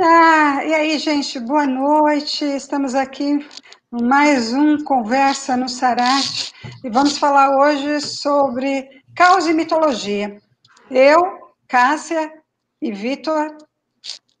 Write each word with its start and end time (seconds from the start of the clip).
Ah, 0.00 0.64
e 0.64 0.74
aí, 0.74 0.98
gente, 0.98 1.40
boa 1.40 1.66
noite. 1.66 2.44
Estamos 2.44 2.94
aqui 2.94 3.24
em 3.24 3.48
mais 3.90 4.52
um 4.52 4.84
Conversa 4.84 5.56
no 5.56 5.68
Sarate 5.68 6.52
e 6.84 6.90
vamos 6.90 7.18
falar 7.18 7.56
hoje 7.56 8.00
sobre 8.00 8.88
caos 9.16 9.46
e 9.46 9.52
mitologia. 9.52 10.38
Eu, 10.90 11.52
Cássia 11.66 12.32
e 12.80 12.92
Vitor 12.92 13.56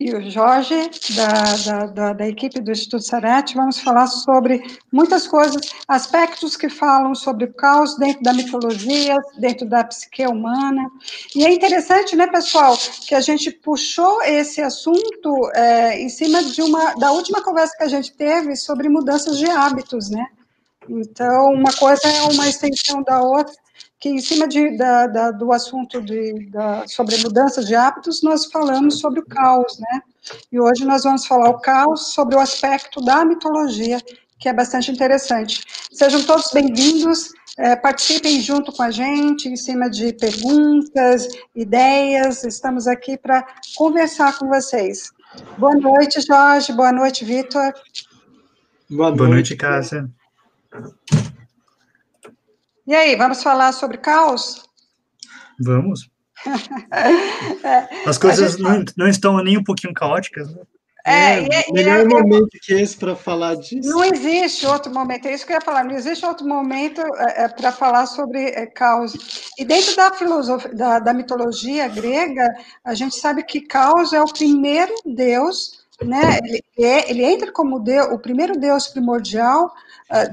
e 0.00 0.14
o 0.14 0.30
Jorge, 0.30 0.90
da, 1.16 1.56
da, 1.64 1.86
da, 1.86 2.12
da, 2.12 2.28
equipe 2.28 2.60
do 2.60 2.70
Instituto 2.70 3.02
Sarete, 3.02 3.56
vamos 3.56 3.80
falar 3.80 4.06
sobre 4.06 4.62
muitas 4.92 5.26
coisas, 5.26 5.60
aspectos 5.88 6.56
que 6.56 6.68
falam 6.68 7.16
sobre 7.16 7.46
o 7.46 7.52
caos 7.52 7.96
dentro 7.96 8.22
da 8.22 8.32
mitologia, 8.32 9.16
dentro 9.40 9.66
da 9.66 9.82
psique 9.82 10.24
humana. 10.24 10.88
E 11.34 11.44
é 11.44 11.52
interessante, 11.52 12.14
né, 12.14 12.28
pessoal, 12.28 12.76
que 13.08 13.14
a 13.14 13.20
gente 13.20 13.50
puxou 13.50 14.22
esse 14.22 14.62
assunto 14.62 15.50
é, 15.52 16.00
em 16.00 16.08
cima 16.08 16.44
de 16.44 16.62
uma 16.62 16.94
da 16.94 17.10
última 17.10 17.42
conversa 17.42 17.76
que 17.76 17.84
a 17.84 17.88
gente 17.88 18.12
teve 18.12 18.54
sobre 18.54 18.88
mudanças 18.88 19.36
de 19.36 19.50
hábitos, 19.50 20.10
né? 20.10 20.26
Então, 20.88 21.52
uma 21.52 21.72
coisa 21.72 22.06
é 22.06 22.22
uma 22.32 22.48
extensão 22.48 23.02
da 23.02 23.20
outra 23.20 23.52
que 24.00 24.08
em 24.08 24.20
cima 24.20 24.46
de, 24.46 24.76
da, 24.76 25.06
da, 25.06 25.30
do 25.30 25.52
assunto 25.52 26.00
de, 26.00 26.48
da, 26.50 26.86
sobre 26.86 27.16
mudanças 27.18 27.66
de 27.66 27.74
hábitos, 27.74 28.22
nós 28.22 28.46
falamos 28.46 29.00
sobre 29.00 29.20
o 29.20 29.26
caos, 29.26 29.78
né? 29.78 30.02
E 30.52 30.60
hoje 30.60 30.84
nós 30.84 31.02
vamos 31.02 31.26
falar 31.26 31.50
o 31.50 31.58
caos 31.58 32.12
sobre 32.12 32.36
o 32.36 32.38
aspecto 32.38 33.00
da 33.00 33.24
mitologia, 33.24 33.98
que 34.38 34.48
é 34.48 34.52
bastante 34.52 34.92
interessante. 34.92 35.62
Sejam 35.92 36.22
todos 36.22 36.50
bem-vindos, 36.52 37.32
é, 37.56 37.74
participem 37.74 38.40
junto 38.40 38.70
com 38.70 38.82
a 38.84 38.90
gente, 38.90 39.48
em 39.48 39.56
cima 39.56 39.90
de 39.90 40.12
perguntas, 40.12 41.26
ideias, 41.54 42.44
estamos 42.44 42.86
aqui 42.86 43.18
para 43.18 43.44
conversar 43.76 44.38
com 44.38 44.46
vocês. 44.46 45.10
Boa 45.58 45.74
noite, 45.74 46.20
Jorge, 46.20 46.72
boa 46.72 46.92
noite, 46.92 47.24
Vitor. 47.24 47.72
Boa 48.88 49.08
noite, 49.08 49.18
boa 49.18 49.28
noite 49.28 49.56
Cássia. 49.56 50.08
E 52.88 52.94
aí, 52.94 53.14
vamos 53.16 53.42
falar 53.42 53.70
sobre 53.72 53.98
caos? 53.98 54.62
Vamos. 55.60 56.08
As 58.06 58.16
coisas 58.16 58.52
gente... 58.52 58.62
não, 58.62 58.82
não 58.96 59.06
estão 59.06 59.44
nem 59.44 59.58
um 59.58 59.62
pouquinho 59.62 59.92
caóticas, 59.92 60.48
né? 60.54 60.62
É, 61.04 61.68
é, 61.68 61.70
melhor 61.70 62.00
é, 62.00 62.04
momento 62.04 62.48
que 62.62 62.72
esse 62.72 62.96
para 62.96 63.14
falar 63.14 63.56
disso. 63.56 63.90
Não 63.90 64.02
existe 64.02 64.66
outro 64.66 64.90
momento, 64.90 65.28
é 65.28 65.34
isso 65.34 65.44
que 65.44 65.52
eu 65.52 65.56
ia 65.56 65.60
falar, 65.60 65.84
não 65.84 65.94
existe 65.94 66.24
outro 66.24 66.46
momento 66.46 67.02
é, 67.02 67.44
é 67.44 67.48
para 67.48 67.72
falar 67.72 68.06
sobre 68.06 68.42
é, 68.42 68.64
caos. 68.64 69.52
E 69.58 69.66
dentro 69.66 69.94
da 69.94 70.14
filosofia, 70.14 70.74
da, 70.74 70.98
da, 70.98 71.12
mitologia 71.12 71.88
grega, 71.88 72.48
a 72.82 72.94
gente 72.94 73.16
sabe 73.16 73.42
que 73.42 73.60
caos 73.60 74.14
é 74.14 74.22
o 74.22 74.32
primeiro 74.32 74.94
deus, 75.04 75.84
né? 76.02 76.38
Ele, 76.42 76.64
é, 76.78 77.10
ele 77.10 77.22
entra 77.22 77.52
como 77.52 77.80
deus, 77.80 78.08
o 78.12 78.18
primeiro 78.18 78.58
deus 78.58 78.86
primordial 78.86 79.74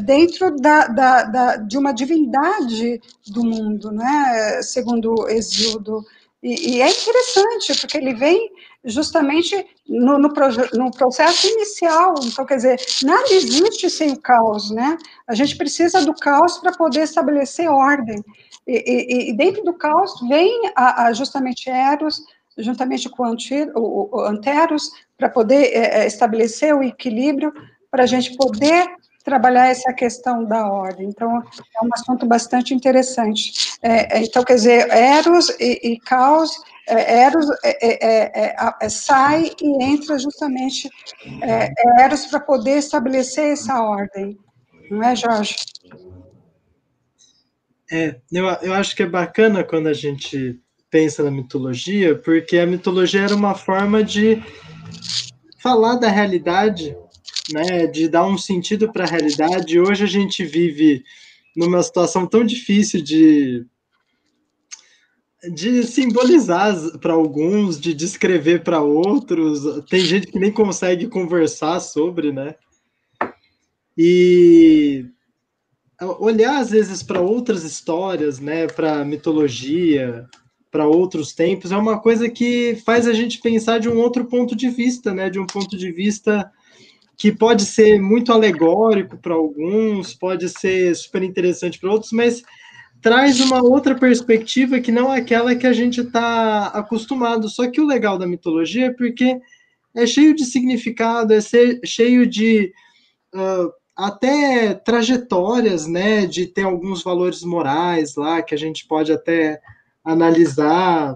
dentro 0.04 0.56
da, 0.56 0.88
da, 0.88 1.24
da, 1.24 1.56
de 1.58 1.78
uma 1.78 1.94
divindade 1.94 3.02
do 3.28 3.44
mundo, 3.44 3.92
né? 3.92 4.62
segundo 4.62 5.28
Exildo. 5.30 6.04
E, 6.42 6.76
e 6.76 6.82
é 6.82 6.90
interessante, 6.90 7.80
porque 7.82 7.98
ele 7.98 8.14
vem 8.14 8.52
justamente 8.86 9.66
no, 9.88 10.20
no, 10.20 10.30
no, 10.74 10.92
processo 10.92 11.48
inicial. 11.48 12.14
Então, 12.24 12.46
quer 12.46 12.58
dizer, 12.58 12.80
nada 13.04 13.34
existe 13.34 13.90
sem 13.90 14.12
o 14.12 14.22
caos, 14.22 14.70
né? 14.70 14.98
A 15.28 15.34
gente 15.34 15.58
precisa 15.58 16.06
do 16.06 16.14
caos 16.14 16.60
para 16.60 16.72
poder 16.72 17.02
estabelecer 17.02 17.68
ordem. 17.68 18.24
E, 18.68 18.74
e, 18.78 19.30
e, 19.32 19.34
dentro 19.36 19.64
do 19.64 19.74
caos 19.74 20.12
vem 20.28 20.72
a, 20.76 21.06
a 21.06 21.14
justamente 21.14 21.70
Eros, 21.70 22.24
juntamente 22.58 23.10
com 23.10 23.24
o, 23.76 24.16
o 24.16 24.20
Anteros, 24.22 24.92
para 25.18 25.30
poder 25.30 25.66
é, 25.74 26.06
estabelecer 26.06 26.76
o 26.76 26.84
equilíbrio, 26.84 27.52
para 27.90 28.04
a 28.04 28.08
gente 28.08 28.36
poder 28.38 28.88
trabalhar 29.26 29.68
essa 29.68 29.92
questão 29.92 30.46
da 30.46 30.72
ordem. 30.72 31.10
Então, 31.10 31.38
é 31.38 31.84
um 31.84 31.90
assunto 31.92 32.26
bastante 32.26 32.74
interessante. 32.74 33.76
É, 33.82 34.20
é 34.20 34.24
então, 34.24 34.44
quer 34.44 34.56
dizer, 34.56 34.90
Eros 34.90 35.50
e, 35.60 35.94
e 35.94 36.00
Caos, 36.00 36.52
é, 36.88 37.24
Eros 37.24 37.48
é, 37.64 38.54
é, 38.82 38.90
sai 38.90 39.52
e 39.60 39.84
entra 39.84 40.20
justamente 40.20 40.88
Eros 42.00 42.28
para 42.28 42.40
poder 42.40 42.78
estabelecer 42.78 43.54
essa 43.54 43.82
ordem. 43.82 44.38
Não 44.90 45.04
é, 45.04 45.16
Jorge? 45.16 45.56
É, 47.92 48.16
eu, 48.32 48.46
eu 48.62 48.74
acho 48.74 48.96
que 48.96 49.04
é 49.04 49.08
bacana 49.08 49.64
quando 49.64 49.88
a 49.88 49.94
gente 49.94 50.60
pensa 50.92 51.24
na 51.24 51.32
mitologia, 51.32 52.16
porque 52.16 52.60
a 52.60 52.68
mitologia 52.68 53.22
era 53.22 53.36
uma 53.36 53.56
forma 53.56 54.04
de 54.04 54.42
falar 55.62 55.96
da 55.96 56.10
realidade 56.10 56.96
né, 57.52 57.88
de 57.88 58.08
dar 58.08 58.26
um 58.26 58.38
sentido 58.38 58.92
para 58.92 59.06
a 59.06 59.08
realidade. 59.08 59.80
Hoje 59.80 60.04
a 60.04 60.08
gente 60.08 60.44
vive 60.44 61.04
numa 61.56 61.82
situação 61.82 62.26
tão 62.26 62.44
difícil 62.44 63.02
de 63.02 63.66
de 65.54 65.84
simbolizar 65.84 66.76
para 67.00 67.14
alguns, 67.14 67.80
de 67.80 67.94
descrever 67.94 68.64
para 68.64 68.82
outros. 68.82 69.86
Tem 69.90 70.00
gente 70.00 70.28
que 70.28 70.40
nem 70.40 70.52
consegue 70.52 71.08
conversar 71.08 71.80
sobre, 71.80 72.32
né? 72.32 72.56
E 73.98 75.06
olhar 76.20 76.60
às 76.60 76.72
vezes 76.72 77.02
para 77.02 77.22
outras 77.22 77.64
histórias, 77.64 78.40
né, 78.40 78.68
para 78.68 79.06
mitologia, 79.06 80.28
para 80.70 80.86
outros 80.86 81.34
tempos, 81.34 81.72
é 81.72 81.78
uma 81.78 82.02
coisa 82.02 82.30
que 82.30 82.76
faz 82.86 83.08
a 83.08 83.14
gente 83.14 83.40
pensar 83.40 83.80
de 83.80 83.88
um 83.88 83.98
outro 83.98 84.26
ponto 84.26 84.56
de 84.56 84.68
vista, 84.70 85.14
né, 85.14 85.30
de 85.30 85.40
um 85.40 85.46
ponto 85.46 85.78
de 85.78 85.92
vista 85.92 86.52
que 87.18 87.32
pode 87.32 87.66
ser 87.66 88.00
muito 88.02 88.32
alegórico 88.32 89.18
para 89.18 89.34
alguns, 89.34 90.14
pode 90.14 90.50
ser 90.50 90.94
super 90.96 91.24
interessante 91.24 91.80
para 91.80 91.92
outros, 91.92 92.12
mas 92.12 92.44
traz 93.02 93.40
uma 93.40 93.62
outra 93.64 93.96
perspectiva 93.96 94.80
que 94.80 94.92
não 94.92 95.14
é 95.14 95.20
aquela 95.20 95.56
que 95.56 95.68
a 95.68 95.74
gente 95.74 96.02
está 96.02 96.68
acostumado. 96.68 97.48
Só 97.48 97.70
que 97.70 97.80
o 97.80 97.86
legal 97.86 98.18
da 98.18 98.28
mitologia 98.28 98.88
é 98.88 98.94
porque 98.94 99.40
é 99.96 100.06
cheio 100.06 100.36
de 100.36 100.44
significado, 100.44 101.34
é 101.34 101.40
cheio 101.86 102.28
de 102.28 102.74
uh, 103.34 103.72
até 103.96 104.74
trajetórias, 104.74 105.88
né? 105.88 106.26
De 106.26 106.48
ter 106.48 106.64
alguns 106.64 107.02
valores 107.02 107.44
morais 107.44 108.16
lá 108.16 108.42
que 108.42 108.54
a 108.54 108.58
gente 108.58 108.86
pode 108.88 109.12
até 109.12 109.62
analisar, 110.04 111.16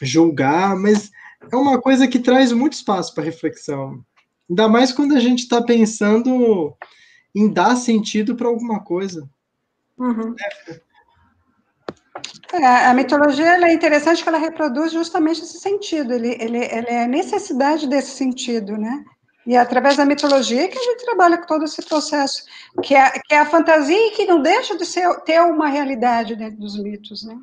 julgar, 0.00 0.76
mas 0.76 1.10
é 1.50 1.56
uma 1.56 1.80
coisa 1.80 2.06
que 2.06 2.18
traz 2.18 2.52
muito 2.52 2.74
espaço 2.74 3.14
para 3.14 3.24
reflexão. 3.24 4.04
Ainda 4.48 4.68
mais 4.68 4.92
quando 4.92 5.14
a 5.14 5.20
gente 5.20 5.40
está 5.40 5.62
pensando 5.62 6.74
em 7.34 7.52
dar 7.52 7.76
sentido 7.76 8.36
para 8.36 8.48
alguma 8.48 8.80
coisa. 8.80 9.28
Uhum. 9.98 10.34
É, 12.52 12.86
a 12.86 12.94
mitologia 12.94 13.56
é 13.56 13.72
interessante 13.72 14.18
porque 14.18 14.28
ela 14.28 14.38
reproduz 14.38 14.92
justamente 14.92 15.40
esse 15.40 15.58
sentido, 15.58 16.12
ele, 16.12 16.36
ele, 16.38 16.58
ele 16.58 16.86
é 16.88 17.04
a 17.04 17.08
necessidade 17.08 17.88
desse 17.88 18.10
sentido, 18.10 18.76
né? 18.76 19.02
E 19.46 19.56
é 19.56 19.58
através 19.58 19.96
da 19.96 20.04
mitologia 20.04 20.68
que 20.68 20.78
a 20.78 20.82
gente 20.82 21.04
trabalha 21.04 21.38
com 21.38 21.46
todo 21.46 21.64
esse 21.64 21.82
processo, 21.82 22.44
que 22.82 22.94
é, 22.94 23.10
que 23.10 23.34
é 23.34 23.38
a 23.38 23.46
fantasia 23.46 23.96
e 23.96 24.10
que 24.10 24.26
não 24.26 24.40
deixa 24.40 24.76
de 24.76 24.84
ser, 24.84 25.08
ter 25.22 25.40
uma 25.40 25.68
realidade 25.68 26.36
dentro 26.36 26.60
dos 26.60 26.80
mitos, 26.80 27.24
né? 27.24 27.36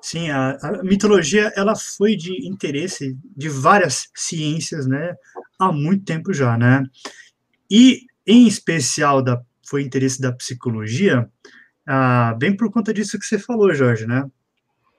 Sim, 0.00 0.30
a, 0.30 0.58
a, 0.62 0.82
mitologia 0.82 1.52
ela 1.56 1.74
foi 1.74 2.16
de 2.16 2.46
interesse 2.46 3.16
de 3.36 3.48
várias 3.48 4.08
ciências, 4.14 4.86
né, 4.86 5.14
há 5.58 5.72
muito 5.72 6.04
tempo 6.04 6.32
já, 6.32 6.56
né? 6.56 6.84
E 7.70 8.06
em 8.26 8.46
especial 8.46 9.22
da 9.22 9.42
foi 9.68 9.82
interesse 9.82 10.20
da 10.20 10.32
psicologia, 10.32 11.28
ah, 11.86 12.34
bem 12.38 12.56
por 12.56 12.70
conta 12.72 12.92
disso 12.92 13.18
que 13.18 13.26
você 13.26 13.38
falou, 13.38 13.74
Jorge, 13.74 14.06
né? 14.06 14.24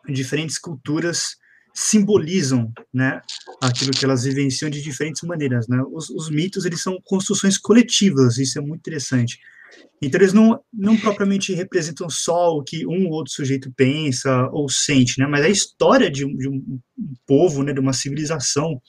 Diferentes 0.08 0.60
culturas 0.60 1.38
simbolizam, 1.74 2.74
né, 2.94 3.22
aquilo 3.62 3.92
que 3.92 4.04
elas 4.04 4.24
vivenciam 4.24 4.70
de 4.70 4.82
diferentes 4.82 5.22
maneiras, 5.24 5.68
né? 5.68 5.82
Os, 5.92 6.10
os 6.10 6.30
mitos 6.30 6.66
eles 6.66 6.82
são 6.82 7.00
construções 7.06 7.58
coletivas, 7.58 8.38
isso 8.38 8.58
é 8.60 8.62
muito 8.62 8.80
interessante. 8.80 9.40
Então, 10.02 10.20
eles 10.20 10.34
não, 10.34 10.60
não 10.74 10.96
propriamente 10.98 11.54
representam 11.54 12.10
só 12.10 12.56
o 12.56 12.64
que 12.64 12.88
um 12.88 13.08
ou 13.08 13.14
outro 13.14 13.34
sujeito 13.34 13.72
pensa 13.76 14.48
ou 14.52 14.70
sente, 14.70 15.20
né? 15.20 15.28
mas 15.28 15.44
a 15.44 15.50
história 15.50 16.10
de 16.10 16.26
um, 16.26 16.36
de 16.36 16.48
um 16.48 16.80
povo, 17.28 17.64
né, 17.64 17.74
de 17.74 17.80
uma 17.80 17.94
civilização. 17.94 18.82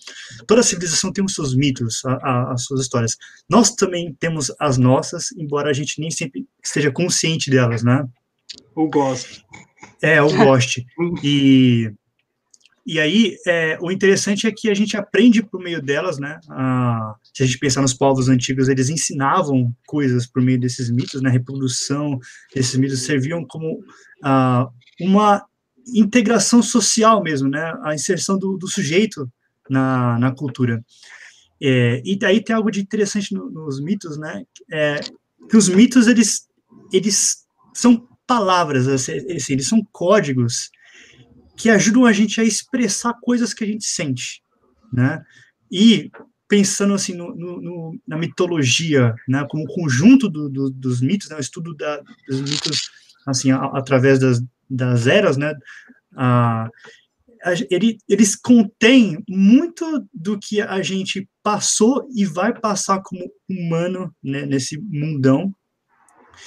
Toda 0.47 0.63
civilização 0.63 1.13
tem 1.13 1.25
os 1.25 1.35
seus 1.35 1.55
mitos, 1.55 2.05
a, 2.05 2.13
a, 2.13 2.53
as 2.53 2.65
suas 2.65 2.83
histórias. 2.83 3.17
Nós 3.49 3.75
também 3.75 4.15
temos 4.19 4.53
as 4.59 4.79
nossas, 4.79 5.33
embora 5.33 5.71
a 5.71 5.75
gente 5.75 6.01
nem 6.01 6.11
sempre 6.11 6.47
esteja 6.63 6.91
consciente 6.91 7.51
delas, 7.51 7.83
né? 7.83 8.07
Ou 8.75 8.89
goste. 8.89 9.45
É, 10.03 10.23
ou 10.23 10.33
goste. 10.35 10.87
E 11.23 11.93
e 12.93 12.99
aí, 12.99 13.37
é, 13.47 13.79
o 13.81 13.89
interessante 13.89 14.49
é 14.49 14.51
que 14.51 14.69
a 14.69 14.75
gente 14.75 14.97
aprende 14.97 15.45
por 15.45 15.63
meio 15.63 15.81
delas, 15.81 16.19
né? 16.19 16.41
A, 16.51 17.15
se 17.33 17.41
a 17.41 17.47
gente 17.47 17.61
pensar 17.61 17.83
nos 17.83 17.95
povos 17.95 18.29
antigos, 18.29 18.69
eles 18.69 18.89
ensinavam 18.89 19.73
coisas 19.87 20.27
por 20.27 20.43
meio 20.43 20.59
desses 20.59 20.91
mitos, 20.91 21.23
né? 21.23 21.31
Reprodução 21.31 22.19
desses 22.53 22.75
mitos 22.75 23.03
serviam 23.03 23.47
como 23.47 23.79
uma 25.01 25.47
integração 25.95 26.61
social 26.65 27.23
mesmo, 27.23 27.49
né? 27.49 27.73
A 27.85 27.95
inserção 27.95 28.37
do, 28.37 28.57
do 28.57 28.67
sujeito 28.67 29.31
na, 29.69 30.19
na 30.19 30.35
cultura. 30.35 30.85
É, 31.63 32.03
e 32.05 32.19
daí 32.19 32.43
tem 32.43 32.57
algo 32.57 32.73
de 32.73 32.81
interessante 32.81 33.33
no, 33.33 33.49
nos 33.53 33.81
mitos, 33.81 34.19
né? 34.19 34.43
É, 34.69 34.99
que 35.49 35.57
os 35.57 35.69
mitos 35.69 36.09
eles 36.09 36.49
eles 36.93 37.45
são 37.73 38.05
palavras, 38.27 38.89
assim, 38.89 39.13
eles 39.49 39.69
são 39.69 39.81
códigos 39.93 40.71
que 41.61 41.69
ajudam 41.69 42.07
a 42.07 42.13
gente 42.13 42.41
a 42.41 42.45
expressar 42.45 43.13
coisas 43.21 43.53
que 43.53 43.63
a 43.63 43.67
gente 43.67 43.85
sente, 43.85 44.43
né? 44.91 45.23
E 45.71 46.11
pensando 46.49 46.95
assim 46.95 47.15
no, 47.15 47.35
no, 47.37 48.01
na 48.09 48.17
mitologia, 48.17 49.15
né, 49.29 49.47
como 49.49 49.67
conjunto 49.67 50.29
do, 50.29 50.49
do, 50.49 50.71
dos 50.71 51.01
mitos, 51.01 51.29
né, 51.29 51.37
o 51.37 51.41
estudo 51.41 51.77
da, 51.77 52.03
dos 52.27 52.41
mitos 52.41 52.91
assim 53.27 53.53
a, 53.53 53.59
através 53.75 54.19
das, 54.19 54.43
das 54.69 55.07
eras, 55.07 55.37
né, 55.37 55.55
a, 56.17 56.65
a, 57.45 57.53
ele, 57.71 57.99
eles 58.09 58.35
contêm 58.35 59.23
muito 59.29 60.09
do 60.13 60.39
que 60.41 60.63
a 60.63 60.83
gente 60.83 61.29
passou 61.43 62.09
e 62.17 62.25
vai 62.25 62.59
passar 62.59 63.01
como 63.03 63.31
humano 63.49 64.13
né, 64.23 64.47
nesse 64.47 64.81
mundão. 64.81 65.55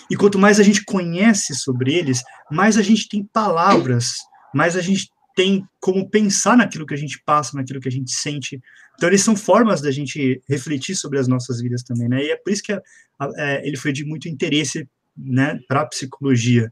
E 0.09 0.17
quanto 0.17 0.39
mais 0.39 0.59
a 0.59 0.63
gente 0.63 0.83
conhece 0.83 1.55
sobre 1.55 1.93
eles, 1.93 2.23
mais 2.51 2.77
a 2.77 2.81
gente 2.81 3.07
tem 3.07 3.23
palavras, 3.31 4.15
mais 4.53 4.75
a 4.75 4.81
gente 4.81 5.09
tem 5.35 5.67
como 5.79 6.09
pensar 6.09 6.55
naquilo 6.55 6.85
que 6.85 6.93
a 6.93 6.97
gente 6.97 7.21
passa, 7.25 7.57
naquilo 7.57 7.79
que 7.79 7.87
a 7.87 7.91
gente 7.91 8.11
sente. 8.11 8.61
Então, 8.95 9.09
eles 9.09 9.21
são 9.21 9.35
formas 9.35 9.81
da 9.81 9.91
gente 9.91 10.41
refletir 10.47 10.95
sobre 10.95 11.19
as 11.19 11.27
nossas 11.27 11.59
vidas 11.59 11.83
também, 11.83 12.07
né? 12.07 12.23
E 12.23 12.31
é 12.31 12.35
por 12.35 12.51
isso 12.51 12.63
que 12.63 12.71
a, 12.71 12.81
a, 13.19 13.31
é, 13.37 13.67
ele 13.67 13.77
foi 13.77 13.91
de 13.91 14.05
muito 14.05 14.29
interesse, 14.29 14.87
né, 15.17 15.59
para 15.67 15.81
a 15.81 15.85
psicologia. 15.85 16.71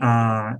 Ah, 0.00 0.56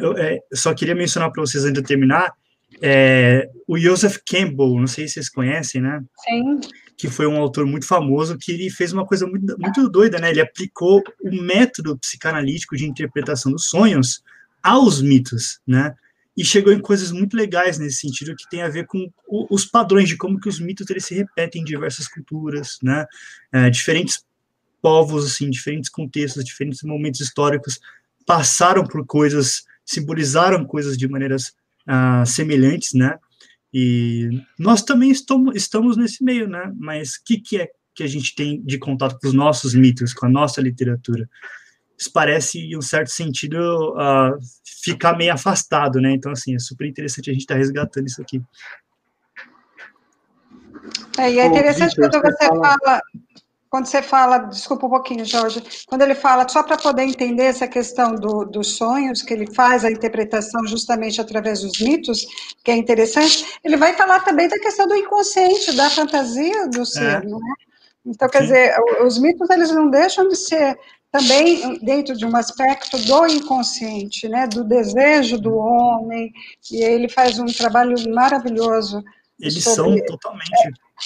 eu, 0.00 0.16
é, 0.16 0.38
só 0.54 0.72
queria 0.72 0.94
mencionar 0.94 1.30
para 1.30 1.42
vocês 1.42 1.64
antes 1.64 1.82
de 1.82 1.86
terminar, 1.86 2.32
é, 2.80 3.50
o 3.68 3.78
Joseph 3.78 4.18
Campbell, 4.26 4.78
não 4.78 4.86
sei 4.86 5.06
se 5.06 5.14
vocês 5.14 5.28
conhecem, 5.28 5.82
né? 5.82 6.02
Sim. 6.24 6.60
Que 6.96 7.08
foi 7.08 7.26
um 7.26 7.36
autor 7.36 7.66
muito 7.66 7.86
famoso, 7.86 8.38
que 8.38 8.52
ele 8.52 8.70
fez 8.70 8.92
uma 8.92 9.04
coisa 9.04 9.26
muito, 9.26 9.56
muito 9.58 9.88
doida, 9.90 10.18
né? 10.18 10.30
Ele 10.30 10.40
aplicou 10.40 11.02
o 11.22 11.42
método 11.42 11.98
psicanalítico 11.98 12.76
de 12.76 12.86
interpretação 12.86 13.52
dos 13.52 13.66
sonhos 13.66 14.22
aos 14.62 15.02
mitos, 15.02 15.60
né? 15.66 15.94
e 16.36 16.44
chegou 16.44 16.72
em 16.72 16.80
coisas 16.80 17.12
muito 17.12 17.36
legais 17.36 17.78
nesse 17.78 17.98
sentido 17.98 18.34
que 18.34 18.48
tem 18.48 18.62
a 18.62 18.68
ver 18.68 18.86
com 18.86 19.10
os 19.50 19.66
padrões 19.66 20.08
de 20.08 20.16
como 20.16 20.40
que 20.40 20.48
os 20.48 20.58
mitos 20.58 20.88
eles 20.88 21.04
se 21.04 21.14
repetem 21.14 21.60
em 21.60 21.64
diversas 21.64 22.08
culturas, 22.08 22.78
né? 22.82 23.06
É, 23.52 23.68
diferentes 23.68 24.24
povos, 24.80 25.26
assim, 25.26 25.50
diferentes 25.50 25.90
contextos, 25.90 26.44
diferentes 26.44 26.82
momentos 26.82 27.20
históricos 27.20 27.78
passaram 28.26 28.84
por 28.84 29.06
coisas, 29.06 29.64
simbolizaram 29.84 30.64
coisas 30.64 30.96
de 30.96 31.06
maneiras 31.06 31.54
ah, 31.86 32.24
semelhantes, 32.24 32.94
né? 32.94 33.18
E 33.72 34.28
nós 34.58 34.82
também 34.82 35.10
estamos, 35.10 35.54
estamos 35.54 35.96
nesse 35.96 36.24
meio, 36.24 36.48
né? 36.48 36.72
Mas 36.76 37.16
o 37.16 37.24
que, 37.24 37.38
que 37.38 37.58
é 37.58 37.68
que 37.94 38.02
a 38.02 38.06
gente 38.06 38.34
tem 38.34 38.62
de 38.62 38.78
contato 38.78 39.18
com 39.20 39.28
os 39.28 39.34
nossos 39.34 39.74
mitos, 39.74 40.14
com 40.14 40.26
a 40.26 40.30
nossa 40.30 40.62
literatura? 40.62 41.28
Isso 42.02 42.12
parece, 42.12 42.58
em 42.58 42.76
um 42.76 42.82
certo 42.82 43.10
sentido, 43.10 43.56
uh, 43.94 44.38
ficar 44.82 45.16
meio 45.16 45.32
afastado, 45.32 46.00
né? 46.00 46.12
Então, 46.12 46.32
assim, 46.32 46.54
é 46.54 46.58
super 46.58 46.86
interessante 46.86 47.30
a 47.30 47.32
gente 47.32 47.42
estar 47.42 47.54
tá 47.54 47.58
resgatando 47.58 48.06
isso 48.06 48.20
aqui. 48.20 48.42
É, 51.18 51.30
e 51.30 51.38
é 51.38 51.46
interessante 51.46 51.94
quando 51.94 52.20
você 52.20 52.48
fala, 52.48 53.00
quando 53.70 53.86
você 53.86 54.02
fala, 54.02 54.38
desculpa 54.38 54.86
um 54.86 54.90
pouquinho, 54.90 55.24
Jorge, 55.24 55.62
quando 55.86 56.02
ele 56.02 56.14
fala, 56.14 56.48
só 56.48 56.62
para 56.62 56.76
poder 56.76 57.04
entender 57.04 57.44
essa 57.44 57.68
questão 57.68 58.14
do, 58.14 58.44
dos 58.44 58.76
sonhos, 58.76 59.22
que 59.22 59.32
ele 59.32 59.52
faz 59.54 59.84
a 59.84 59.90
interpretação 59.90 60.66
justamente 60.66 61.20
através 61.20 61.60
dos 61.60 61.78
mitos, 61.80 62.26
que 62.64 62.70
é 62.70 62.76
interessante, 62.76 63.46
ele 63.62 63.76
vai 63.76 63.94
falar 63.94 64.20
também 64.20 64.48
da 64.48 64.58
questão 64.58 64.88
do 64.88 64.96
inconsciente, 64.96 65.76
da 65.76 65.88
fantasia 65.88 66.66
do 66.68 66.84
ser, 66.84 67.22
é. 67.22 67.24
não 67.24 67.38
é? 67.38 67.72
Então, 68.04 68.28
quer 68.28 68.40
Sim. 68.40 68.46
dizer, 68.46 68.74
os 69.04 69.18
mitos, 69.20 69.48
eles 69.48 69.70
não 69.70 69.88
deixam 69.88 70.28
de 70.28 70.34
ser 70.34 70.76
também 71.12 71.78
dentro 71.80 72.16
de 72.16 72.24
um 72.24 72.34
aspecto 72.34 72.96
do 72.96 73.26
inconsciente, 73.26 74.26
né, 74.28 74.46
do 74.46 74.64
desejo 74.64 75.38
do 75.38 75.54
homem, 75.54 76.32
e 76.70 76.82
ele 76.82 77.06
faz 77.06 77.38
um 77.38 77.44
trabalho 77.44 77.94
maravilhoso. 78.14 79.04
Eles 79.38 79.62
são 79.62 79.94
totalmente. 80.06 80.50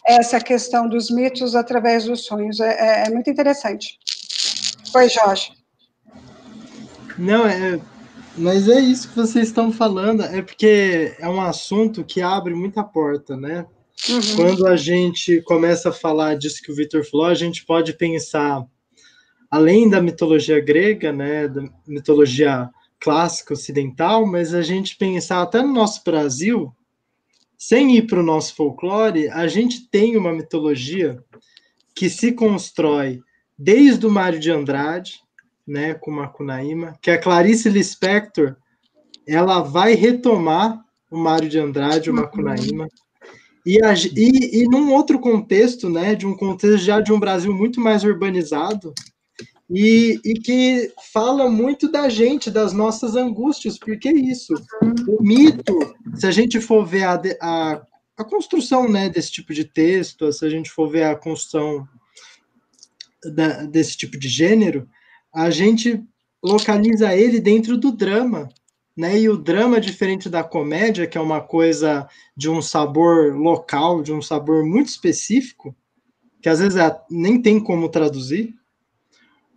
Essa 0.07 0.41
questão 0.41 0.89
dos 0.89 1.11
mitos 1.11 1.57
através 1.57 2.05
dos 2.05 2.25
sonhos, 2.25 2.61
é, 2.61 2.69
é, 2.69 3.07
é 3.09 3.11
muito 3.11 3.29
interessante. 3.29 3.99
Oi, 4.95 5.09
Jorge. 5.09 5.53
Não, 7.19 7.47
é, 7.47 7.81
mas 8.37 8.69
é 8.69 8.79
isso 8.79 9.09
que 9.09 9.17
vocês 9.17 9.49
estão 9.49 9.73
falando, 9.73 10.23
é 10.23 10.41
porque 10.41 11.17
é 11.19 11.29
um 11.29 11.41
assunto 11.41 12.05
que 12.05 12.23
abre 12.23 12.55
muita 12.55 12.85
porta, 12.85 13.37
né? 13.37 13.67
Uhum. 14.09 14.37
Quando 14.37 14.67
a 14.69 14.77
gente 14.77 15.41
começa 15.43 15.89
a 15.89 15.93
falar 15.93 16.37
disso 16.37 16.63
que 16.63 16.71
o 16.71 16.77
Victor 16.77 17.05
falou, 17.05 17.27
a 17.27 17.35
gente 17.35 17.65
pode 17.65 17.95
pensar 17.95 18.65
além 19.51 19.89
da 19.89 20.01
mitologia 20.01 20.61
grega, 20.61 21.13
né, 21.13 21.49
da 21.49 21.63
mitologia 21.87 22.71
clássica 23.01 23.55
ocidental, 23.55 24.27
mas 24.27 24.55
a 24.55 24.63
gente 24.63 24.97
pensar 24.97 25.43
até 25.43 25.63
no 25.63 25.73
nosso 25.73 26.03
Brasil, 26.05 26.73
sem 27.57 27.97
ir 27.97 28.07
para 28.07 28.21
o 28.21 28.25
nosso 28.25 28.55
folclore, 28.55 29.29
a 29.29 29.47
gente 29.47 29.89
tem 29.89 30.17
uma 30.17 30.33
mitologia 30.33 31.23
que 31.95 32.11
se 32.11 32.33
constrói 32.33 33.21
desde 33.59 34.07
o 34.07 34.11
Mário 34.11 34.39
de 34.39 34.51
Andrade, 34.51 35.21
né, 35.67 35.95
com 35.95 36.11
Macunaíma, 36.11 36.97
que 37.01 37.11
a 37.11 37.19
Clarice 37.19 37.69
Lispector, 37.69 38.57
ela 39.27 39.61
vai 39.63 39.95
retomar 39.95 40.85
o 41.11 41.19
Mário 41.19 41.49
de 41.49 41.59
Andrade, 41.59 42.11
o 42.11 42.15
uhum. 42.15 42.21
Macunaíma, 42.21 42.87
e, 43.65 43.79
e, 44.15 44.63
e 44.63 44.69
num 44.69 44.93
outro 44.93 45.19
contexto, 45.19 45.89
né, 45.89 46.15
de 46.15 46.27
um 46.27 46.37
contexto 46.37 46.79
já 46.79 47.01
de 47.01 47.13
um 47.13 47.19
Brasil 47.19 47.53
muito 47.53 47.81
mais 47.81 48.05
urbanizado, 48.05 48.95
e, 49.69 50.21
e 50.25 50.35
que 50.35 50.93
fala 51.13 51.51
muito 51.51 51.91
da 51.91 52.09
gente, 52.09 52.51
das 52.51 52.73
nossas 52.73 53.17
angústias, 53.17 53.79
porque 53.79 54.09
é 54.09 54.13
isso. 54.13 54.55
O 55.09 55.23
mito, 55.23 55.95
se 56.15 56.27
a 56.27 56.31
gente 56.31 56.61
for 56.61 56.87
ver 56.87 57.05
a, 57.05 57.21
a, 57.41 57.83
a 58.17 58.25
construção 58.25 58.89
né, 58.89 59.09
desse 59.09 59.33
tipo 59.33 59.53
de 59.53 59.65
texto, 59.65 60.33
se 60.33 60.45
a 60.45 60.49
gente 60.49 60.71
for 60.71 60.89
ver 60.89 61.05
a 61.05 61.17
construção 61.17 61.87
da, 63.35 63.65
desse 63.65 63.97
tipo 63.97 64.17
de 64.19 64.29
gênero, 64.29 64.89
a 65.35 65.51
gente 65.51 66.03
localiza 66.43 67.15
ele 67.15 67.41
dentro 67.41 67.77
do 67.77 67.91
drama, 67.91 68.49
né? 68.97 69.19
E 69.19 69.29
o 69.29 69.37
drama, 69.37 69.81
diferente 69.81 70.29
da 70.31 70.43
comédia, 70.43 71.07
que 71.07 71.19
é 71.19 71.21
uma 71.21 71.41
coisa 71.41 72.09
de 72.37 72.49
um 72.49 72.63
sabor 72.63 73.37
local, 73.37 74.03
de 74.03 74.13
um 74.13 74.23
sabor 74.23 74.65
muito 74.65 74.89
específico, 74.89 75.77
que 76.41 76.49
às 76.49 76.61
vezes 76.61 76.77
é, 76.77 76.97
nem 77.11 77.43
tem 77.43 77.61
como 77.61 77.89
traduzir, 77.89 78.55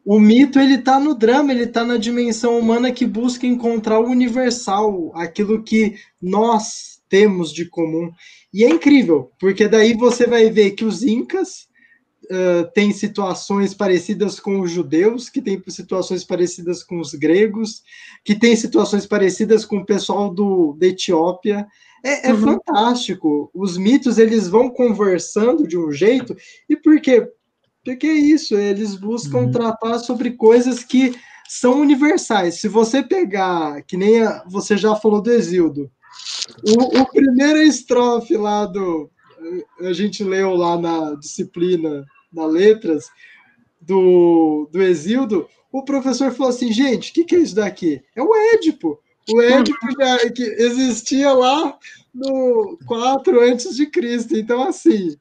o 0.05 0.19
mito 0.19 0.59
ele 0.59 0.77
tá 0.77 0.99
no 0.99 1.13
drama, 1.13 1.51
ele 1.51 1.67
tá 1.67 1.83
na 1.83 1.97
dimensão 1.97 2.57
humana 2.57 2.91
que 2.91 3.05
busca 3.05 3.45
encontrar 3.45 3.99
o 3.99 4.09
universal, 4.09 5.11
aquilo 5.15 5.63
que 5.63 5.95
nós 6.21 6.99
temos 7.09 7.51
de 7.51 7.65
comum. 7.65 8.11
E 8.53 8.63
é 8.63 8.69
incrível, 8.69 9.31
porque 9.39 9.67
daí 9.67 9.93
você 9.93 10.25
vai 10.25 10.49
ver 10.49 10.71
que 10.71 10.85
os 10.85 11.03
incas 11.03 11.67
uh, 12.25 12.71
têm 12.73 12.93
situações 12.93 13.73
parecidas 13.73 14.39
com 14.39 14.61
os 14.61 14.71
judeus, 14.71 15.29
que 15.29 15.41
têm 15.41 15.61
situações 15.67 16.23
parecidas 16.23 16.83
com 16.83 16.99
os 16.99 17.13
gregos, 17.13 17.81
que 18.23 18.35
têm 18.35 18.55
situações 18.55 19.05
parecidas 19.05 19.65
com 19.65 19.77
o 19.77 19.85
pessoal 19.85 20.33
do, 20.33 20.73
da 20.73 20.87
Etiópia. 20.87 21.67
É, 22.03 22.29
é 22.29 22.33
uhum. 22.33 22.41
fantástico. 22.57 23.51
Os 23.53 23.77
mitos 23.77 24.17
eles 24.17 24.47
vão 24.47 24.69
conversando 24.69 25.67
de 25.67 25.77
um 25.77 25.91
jeito, 25.91 26.35
e 26.69 26.75
por 26.75 27.01
quê? 27.01 27.27
Porque 27.93 28.07
é 28.07 28.13
isso, 28.13 28.55
eles 28.55 28.95
buscam 28.95 29.39
uhum. 29.39 29.51
tratar 29.51 29.99
sobre 29.99 30.31
coisas 30.31 30.83
que 30.83 31.15
são 31.47 31.81
universais. 31.81 32.61
Se 32.61 32.67
você 32.67 33.01
pegar, 33.01 33.81
que 33.81 33.97
nem 33.97 34.21
a, 34.21 34.43
você 34.47 34.77
já 34.77 34.95
falou 34.95 35.21
do 35.21 35.31
Exildo, 35.31 35.91
o, 36.63 36.99
o 36.99 37.05
primeiro 37.11 37.59
estrofe 37.61 38.37
lá 38.37 38.65
do. 38.65 39.09
A 39.81 39.91
gente 39.91 40.23
leu 40.23 40.53
lá 40.53 40.79
na 40.79 41.15
disciplina 41.15 42.05
da 42.31 42.45
letras 42.45 43.09
do, 43.81 44.69
do 44.71 44.81
Exildo, 44.81 45.47
o 45.71 45.83
professor 45.83 46.31
falou 46.31 46.49
assim: 46.49 46.71
gente, 46.71 47.09
o 47.09 47.13
que, 47.13 47.23
que 47.23 47.35
é 47.35 47.39
isso 47.39 47.55
daqui? 47.55 48.03
É 48.15 48.21
o 48.21 48.35
Édipo. 48.53 48.99
O 49.31 49.41
Édipo 49.41 49.87
já 49.99 50.29
que 50.29 50.43
existia 50.43 51.33
lá 51.33 51.77
no 52.13 52.77
4 52.85 53.41
antes 53.41 53.75
de 53.75 53.87
Cristo. 53.87 54.35
Então, 54.35 54.61
assim, 54.63 55.15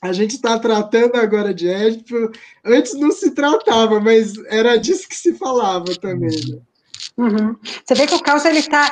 a 0.00 0.12
gente 0.12 0.36
está 0.36 0.58
tratando 0.58 1.16
agora 1.16 1.52
de 1.52 1.68
Édipo. 1.68 2.30
Antes 2.64 2.94
não 2.94 3.10
se 3.10 3.32
tratava, 3.32 4.00
mas 4.00 4.34
era 4.46 4.76
disso 4.76 5.08
que 5.08 5.16
se 5.16 5.34
falava 5.34 5.94
também. 5.96 6.30
Né? 6.30 6.60
Uhum. 7.16 7.56
Você 7.84 7.94
vê 7.94 8.06
que 8.06 8.14
o 8.14 8.22
caos 8.22 8.44
ele 8.44 8.58
está, 8.58 8.90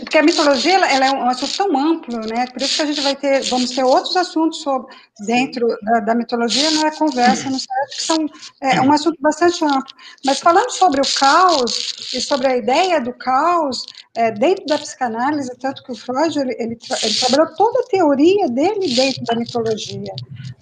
porque 0.00 0.18
a 0.18 0.22
mitologia 0.22 0.74
ela, 0.74 1.06
é 1.06 1.10
um 1.10 1.28
assunto 1.28 1.56
tão 1.56 1.78
amplo, 1.78 2.20
né? 2.26 2.46
Por 2.46 2.60
isso 2.60 2.76
que 2.76 2.82
a 2.82 2.86
gente 2.86 3.00
vai 3.00 3.16
ter, 3.16 3.42
vamos 3.44 3.70
ter 3.70 3.82
outros 3.82 4.14
assuntos 4.16 4.60
sobre 4.60 4.94
dentro 5.26 5.66
da, 5.82 6.00
da 6.00 6.14
mitologia, 6.14 6.70
não 6.70 6.86
é 6.86 6.90
conversa, 6.90 7.48
não 7.48 7.58
sei, 7.58 7.68
que 7.94 8.02
são 8.02 8.26
é, 8.60 8.80
um 8.82 8.92
assunto 8.92 9.16
bastante 9.20 9.64
amplo. 9.64 9.94
Mas 10.24 10.40
falando 10.40 10.70
sobre 10.70 11.00
o 11.00 11.14
caos 11.18 12.10
e 12.12 12.20
sobre 12.20 12.46
a 12.46 12.56
ideia 12.56 13.00
do 13.00 13.12
caos 13.14 13.86
é, 14.14 14.30
dentro 14.30 14.66
da 14.66 14.76
psicanálise, 14.78 15.50
tanto 15.58 15.82
que 15.82 15.92
o 15.92 15.96
Freud 15.96 16.38
ele, 16.38 16.54
ele, 16.58 16.78
ele, 17.02 17.14
trabalhou 17.14 17.54
toda 17.56 17.80
a 17.80 17.88
teoria 17.88 18.48
dele 18.48 18.94
dentro 18.94 19.24
da 19.24 19.34
mitologia. 19.34 20.12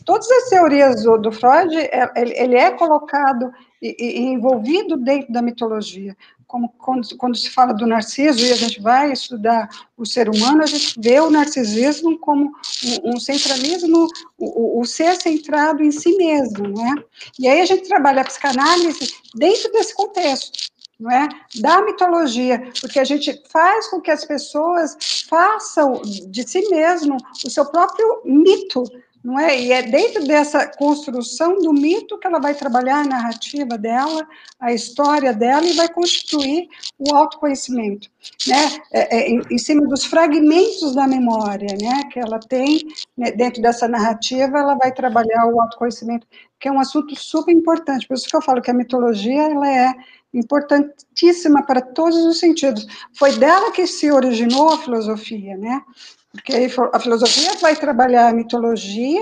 Todas 0.05 0.31
as 0.31 0.49
teorias 0.49 1.03
do, 1.03 1.19
do 1.19 1.33
Freud, 1.33 1.77
é, 1.77 2.13
ele, 2.17 2.35
ele 2.39 2.57
é 2.57 2.71
colocado 2.71 3.51
e, 3.83 3.97
e 3.99 4.21
envolvido 4.21 4.97
dentro 4.97 5.33
da 5.33 5.43
mitologia 5.43 6.17
como 6.49 6.71
quando, 6.79 7.17
quando, 7.19 7.37
se 7.37 7.51
fala 7.51 7.75
do 7.75 7.87
narciso 7.87 8.41
e 8.41 8.51
a 8.51 8.57
gente 8.57 8.81
vai 8.81 9.13
estudar 9.13 9.69
o 9.99 10.07
ser 10.07 10.31
humano, 10.31 10.63
a 10.63 10.67
gente 10.67 10.99
vê 10.99 11.21
o 11.21 11.31
narcisismo 11.31 12.19
como 12.19 12.51
um, 13.05 13.21
centralismo, 13.21 14.09
o, 14.39 14.81
o, 14.81 14.85
ser 14.87 15.21
centrado 15.21 15.83
em 15.83 15.93
si 15.93 16.17
mesmo, 16.17 16.69
né? 16.69 16.95
E 17.39 17.47
aí 17.47 17.61
a 17.61 17.67
gente 17.67 17.87
trabalha 17.87 18.23
a 18.23 18.25
psicanálise 18.25 19.13
dentro 19.35 19.71
desse 19.73 19.95
contexto, 19.95 20.71
não 20.99 21.11
é? 21.11 21.29
Da 21.61 21.83
mitologia, 21.83 22.73
porque 22.81 22.99
a 22.99 23.05
gente 23.05 23.43
faz 23.53 23.89
com 23.89 24.01
que 24.01 24.11
as 24.11 24.25
pessoas 24.25 24.97
façam 25.29 26.01
de 26.01 26.49
si 26.49 26.67
mesmo 26.71 27.19
o 27.45 27.51
seu 27.51 27.67
próprio 27.67 28.23
mito, 28.25 28.85
não 29.23 29.39
é? 29.39 29.61
E 29.61 29.73
é 29.73 29.83
dentro 29.83 30.25
dessa 30.27 30.67
construção 30.67 31.59
do 31.59 31.73
mito 31.73 32.19
que 32.19 32.27
ela 32.27 32.39
vai 32.39 32.55
trabalhar 32.55 33.01
a 33.01 33.05
narrativa 33.05 33.77
dela, 33.77 34.27
a 34.61 34.73
história 34.73 35.33
dela 35.33 35.67
e 35.67 35.75
vai 35.75 35.89
constituir 35.89 36.69
o 36.99 37.15
autoconhecimento, 37.15 38.09
né? 38.47 38.79
É, 38.93 39.19
é, 39.19 39.31
em, 39.31 39.59
cima 39.59 39.87
dos 39.87 40.05
fragmentos 40.05 40.95
da 40.95 41.07
memória, 41.07 41.77
né? 41.81 42.05
Que 42.13 42.21
ela 42.21 42.39
tem 42.39 42.81
né? 43.17 43.31
dentro 43.33 43.61
dessa 43.61 43.89
narrativa, 43.89 44.59
ela 44.59 44.75
vai 44.75 44.93
trabalhar 44.93 45.47
o 45.47 45.61
autoconhecimento, 45.61 46.27
que 46.59 46.69
é 46.69 46.73
um 46.73 46.81
assunto 46.81 47.15
super 47.17 47.53
importante. 47.53 48.07
Por 48.07 48.15
isso 48.15 48.29
que 48.29 48.37
eu 48.37 48.43
falo 48.43 48.63
que 48.63 48.71
a 48.71 48.75
mitologia 48.75 49.43
ela 49.43 49.69
é 49.69 49.95
importantíssima 50.33 51.63
para 51.65 51.81
todos 51.81 52.19
os 52.25 52.39
sentidos. 52.39 52.87
Foi 53.17 53.33
dela 53.37 53.73
que 53.73 53.87
se 53.87 54.11
originou 54.11 54.71
a 54.71 54.79
filosofia, 54.79 55.57
né? 55.57 55.83
Porque 56.33 56.53
a 56.93 57.01
filosofia 57.01 57.55
vai 57.61 57.75
trabalhar 57.75 58.29
a 58.29 58.33
mitologia 58.33 59.21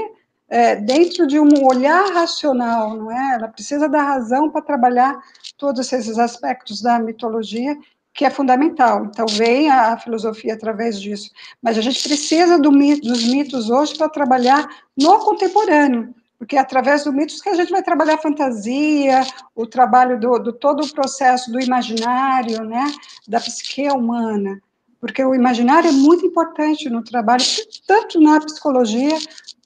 é, 0.48 0.76
dentro 0.76 1.26
de 1.26 1.38
um 1.38 1.64
olhar 1.64 2.12
racional, 2.12 2.96
não 2.96 3.10
é? 3.10 3.34
Ela 3.34 3.48
precisa 3.48 3.88
da 3.88 4.02
razão 4.02 4.50
para 4.50 4.62
trabalhar 4.62 5.18
todos 5.56 5.92
esses 5.92 6.18
aspectos 6.18 6.80
da 6.80 6.98
mitologia, 6.98 7.76
que 8.12 8.25
é 8.25 8.30
fundamental. 8.30 9.04
Então, 9.04 9.26
vem 9.26 9.70
a, 9.70 9.96
filosofia 9.98 10.54
através 10.54 11.00
disso. 11.00 11.30
Mas 11.60 11.76
a 11.76 11.80
gente 11.80 12.02
precisa 12.02 12.58
do 12.58 12.72
mito, 12.72 13.06
dos 13.06 13.25
mitos 13.25 13.70
hoje 13.70 13.96
para 13.96 14.08
trabalhar 14.08 14.68
no 14.96 15.18
contemporâneo, 15.18 16.14
porque 16.38 16.56
é 16.56 16.60
através 16.60 17.04
do 17.04 17.12
mitos 17.12 17.40
que 17.40 17.48
a 17.48 17.54
gente 17.54 17.70
vai 17.70 17.82
trabalhar 17.82 18.14
a 18.14 18.22
fantasia, 18.22 19.22
o 19.54 19.66
trabalho 19.66 20.18
do, 20.18 20.38
do 20.38 20.52
todo 20.52 20.82
o 20.84 20.92
processo 20.92 21.50
do 21.50 21.60
imaginário, 21.60 22.64
né, 22.64 22.86
da 23.26 23.40
psique 23.40 23.88
humana 23.90 24.60
porque 25.00 25.25
o 25.25 25.35
imaginário 25.35 25.88
é 25.88 25.93
muito 25.93 26.26
importante 26.26 26.88
no 26.88 27.03
trabalho, 27.03 27.45
tanto 27.87 28.21
na 28.21 28.41
psicologia 28.41 29.17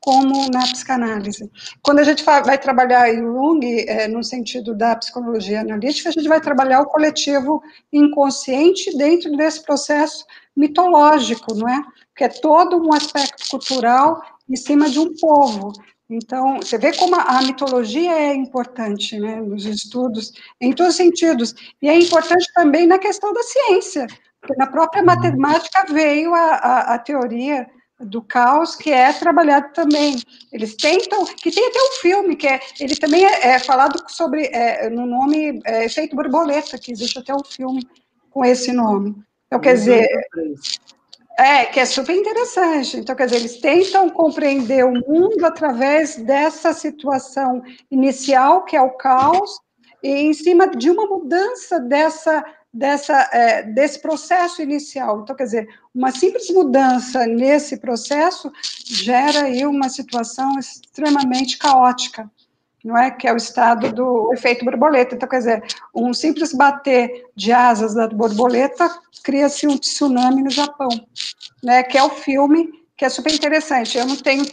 como 0.00 0.50
na 0.50 0.60
psicanálise. 0.60 1.50
Quando 1.82 1.98
a 1.98 2.04
gente 2.04 2.24
vai 2.24 2.58
trabalhar 2.58 3.12
Jung, 3.14 3.60
é, 3.86 4.08
no 4.08 4.24
sentido 4.24 4.74
da 4.74 4.96
psicologia 4.96 5.60
analítica, 5.60 6.08
a 6.08 6.12
gente 6.12 6.28
vai 6.28 6.40
trabalhar 6.40 6.80
o 6.80 6.86
coletivo 6.86 7.62
inconsciente 7.92 8.96
dentro 8.96 9.36
desse 9.36 9.62
processo 9.62 10.24
mitológico, 10.56 11.54
não 11.54 11.68
é? 11.68 11.82
Que 12.16 12.24
é 12.24 12.28
todo 12.28 12.76
um 12.76 12.92
aspecto 12.94 13.48
cultural 13.50 14.22
em 14.48 14.56
cima 14.56 14.88
de 14.88 14.98
um 14.98 15.14
povo. 15.16 15.72
Então, 16.08 16.56
você 16.56 16.76
vê 16.76 16.92
como 16.96 17.14
a, 17.14 17.40
mitologia 17.42 18.10
é 18.10 18.34
importante, 18.34 19.16
né, 19.20 19.40
nos 19.40 19.64
estudos, 19.64 20.32
em 20.60 20.72
todos 20.72 20.92
os 20.92 20.96
sentidos. 20.96 21.54
E 21.80 21.88
é 21.88 21.96
importante 21.96 22.46
também 22.52 22.84
na 22.84 22.98
questão 22.98 23.32
da 23.32 23.42
ciência, 23.44 24.08
na 24.56 24.66
própria 24.66 25.02
matemática 25.02 25.84
veio 25.92 26.34
a, 26.34 26.54
a, 26.54 26.94
a 26.94 26.98
teoria 26.98 27.66
do 28.00 28.22
caos, 28.22 28.74
que 28.74 28.90
é 28.90 29.12
trabalhado 29.12 29.72
também. 29.74 30.16
Eles 30.52 30.74
tentam, 30.74 31.24
que 31.24 31.50
tem 31.50 31.66
até 31.66 31.78
um 31.78 32.00
filme, 32.00 32.36
que 32.36 32.46
é, 32.46 32.60
ele 32.80 32.96
também 32.96 33.24
é, 33.24 33.48
é 33.48 33.58
falado 33.58 34.02
sobre, 34.08 34.46
é, 34.46 34.88
no 34.88 35.06
nome 35.06 35.60
é, 35.64 35.84
Efeito 35.84 36.16
Borboleta, 36.16 36.78
que 36.78 36.90
existe 36.90 37.18
até 37.18 37.34
um 37.34 37.44
filme 37.44 37.86
com 38.30 38.44
esse 38.44 38.72
nome. 38.72 39.14
Então, 39.46 39.60
quer 39.60 39.74
dizer, 39.74 40.08
é, 41.38 41.66
que 41.66 41.80
é 41.80 41.84
super 41.84 42.14
interessante. 42.14 42.96
Então, 42.96 43.14
quer 43.14 43.26
dizer, 43.26 43.38
eles 43.38 43.60
tentam 43.60 44.08
compreender 44.08 44.84
o 44.84 44.92
mundo 44.92 45.44
através 45.44 46.16
dessa 46.16 46.72
situação 46.72 47.62
inicial, 47.90 48.64
que 48.64 48.76
é 48.76 48.82
o 48.82 48.90
caos, 48.90 49.58
e 50.02 50.08
em 50.08 50.32
cima 50.32 50.68
de 50.68 50.90
uma 50.90 51.06
mudança 51.06 51.78
dessa 51.78 52.44
dessa, 52.72 53.28
é, 53.32 53.62
desse 53.62 54.00
processo 54.00 54.62
inicial. 54.62 55.20
Então, 55.20 55.34
quer 55.34 55.44
dizer, 55.44 55.68
uma 55.94 56.12
simples 56.12 56.48
mudança 56.50 57.26
nesse 57.26 57.76
processo 57.78 58.50
gera 58.84 59.44
aí 59.44 59.66
uma 59.66 59.88
situação 59.88 60.58
extremamente 60.58 61.58
caótica, 61.58 62.30
não 62.84 62.96
é? 62.96 63.10
Que 63.10 63.26
é 63.26 63.32
o 63.32 63.36
estado 63.36 63.92
do 63.92 64.32
efeito 64.32 64.64
borboleta. 64.64 65.14
Então, 65.14 65.28
quer 65.28 65.38
dizer, 65.38 65.64
um 65.94 66.14
simples 66.14 66.52
bater 66.52 67.26
de 67.34 67.52
asas 67.52 67.94
da 67.94 68.08
borboleta 68.08 68.88
cria-se 69.22 69.66
um 69.66 69.76
tsunami 69.76 70.42
no 70.42 70.50
Japão, 70.50 70.88
né? 71.62 71.82
Que 71.82 71.98
é 71.98 72.02
o 72.02 72.10
filme 72.10 72.80
que 72.96 73.04
é 73.06 73.08
super 73.08 73.32
interessante. 73.32 73.96
Eu 73.96 74.06
não 74.06 74.16
tenho, 74.16 74.44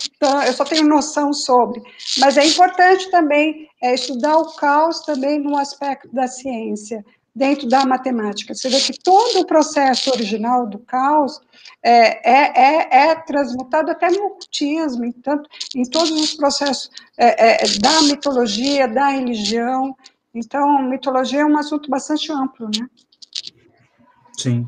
eu 0.46 0.54
só 0.54 0.64
tenho 0.64 0.88
noção 0.88 1.34
sobre, 1.34 1.82
mas 2.18 2.38
é 2.38 2.46
importante 2.46 3.12
também 3.12 3.68
é, 3.84 3.94
estudar 3.94 4.38
o 4.38 4.56
caos 4.56 5.02
também 5.02 5.38
no 5.38 5.58
aspecto 5.58 6.08
da 6.14 6.28
ciência 6.28 7.06
dentro 7.38 7.68
da 7.68 7.86
matemática. 7.86 8.54
Você 8.54 8.68
vê 8.68 8.80
que 8.80 9.00
todo 9.00 9.40
o 9.40 9.46
processo 9.46 10.10
original 10.10 10.68
do 10.68 10.80
caos 10.80 11.40
é, 11.84 12.30
é, 12.30 12.54
é, 12.56 13.10
é 13.10 13.16
transmutado 13.16 13.92
até 13.92 14.10
no 14.10 14.26
ocultismo, 14.26 15.06
em, 15.06 15.12
tanto, 15.12 15.48
em 15.76 15.84
todos 15.84 16.12
os 16.12 16.34
processos 16.34 16.90
é, 17.18 17.64
é, 17.64 17.80
da 17.80 18.02
mitologia, 18.02 18.88
da 18.88 19.10
religião. 19.10 19.96
Então, 20.34 20.82
mitologia 20.82 21.42
é 21.42 21.46
um 21.46 21.58
assunto 21.58 21.90
bastante 21.90 22.32
amplo, 22.32 22.68
né? 22.68 22.88
Sim. 24.38 24.68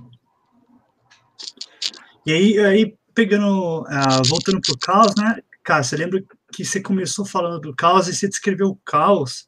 E 2.25 2.31
aí, 2.31 2.59
aí 2.59 2.97
pegando, 3.13 3.81
uh, 3.81 4.27
voltando 4.27 4.61
para 4.61 4.73
o 4.73 4.77
caos, 4.77 5.13
né, 5.17 5.41
você 5.83 5.97
lembra 5.97 6.23
que 6.53 6.63
você 6.63 6.79
começou 6.79 7.25
falando 7.25 7.59
do 7.59 7.75
caos 7.75 8.07
e 8.07 8.15
você 8.15 8.27
descreveu 8.27 8.69
o 8.69 8.79
caos 8.85 9.47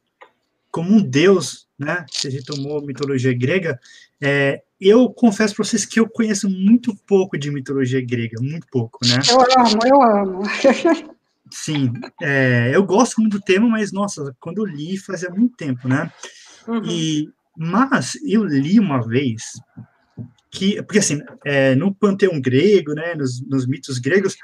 como 0.72 0.92
um 0.92 1.02
deus 1.02 1.68
né? 1.82 2.06
Você 2.12 2.30
retomou 2.30 2.86
mitologia 2.86 3.34
grega. 3.34 3.80
É, 4.22 4.62
eu 4.80 5.10
confesso 5.10 5.56
para 5.56 5.66
vocês 5.66 5.86
que 5.86 6.00
eu 6.00 6.08
conheço 6.08 6.50
muito 6.50 6.96
pouco 7.08 7.38
de 7.38 7.52
mitologia 7.52 8.04
grega, 8.06 8.42
muito 8.42 8.68
pouco, 8.72 9.00
né? 9.06 9.20
Eu 9.30 9.42
amo, 9.42 9.80
eu 9.86 10.02
amo. 10.02 10.42
Sim, 11.52 11.92
é, 12.22 12.72
eu 12.74 12.84
gosto 12.84 13.20
muito 13.20 13.38
do 13.38 13.44
tema, 13.44 13.68
mas 13.68 13.92
nossa, 13.92 14.34
quando 14.40 14.60
eu 14.60 14.66
li 14.66 14.98
fazia 14.98 15.30
muito 15.30 15.56
tempo, 15.58 15.88
né? 15.88 16.12
Uhum. 16.68 16.82
E 16.86 17.30
mas 17.58 18.16
eu 18.26 18.46
li 18.46 18.80
uma 18.80 19.06
vez 19.06 19.60
que, 20.50 20.82
porque 20.84 21.00
assim, 21.00 21.22
é, 21.46 21.76
no 21.76 21.94
panteão 21.94 22.40
grego, 22.40 22.94
né, 22.94 23.14
nos, 23.16 23.42
nos 23.46 23.68
mitos 23.68 24.00
gregos, 24.00 24.36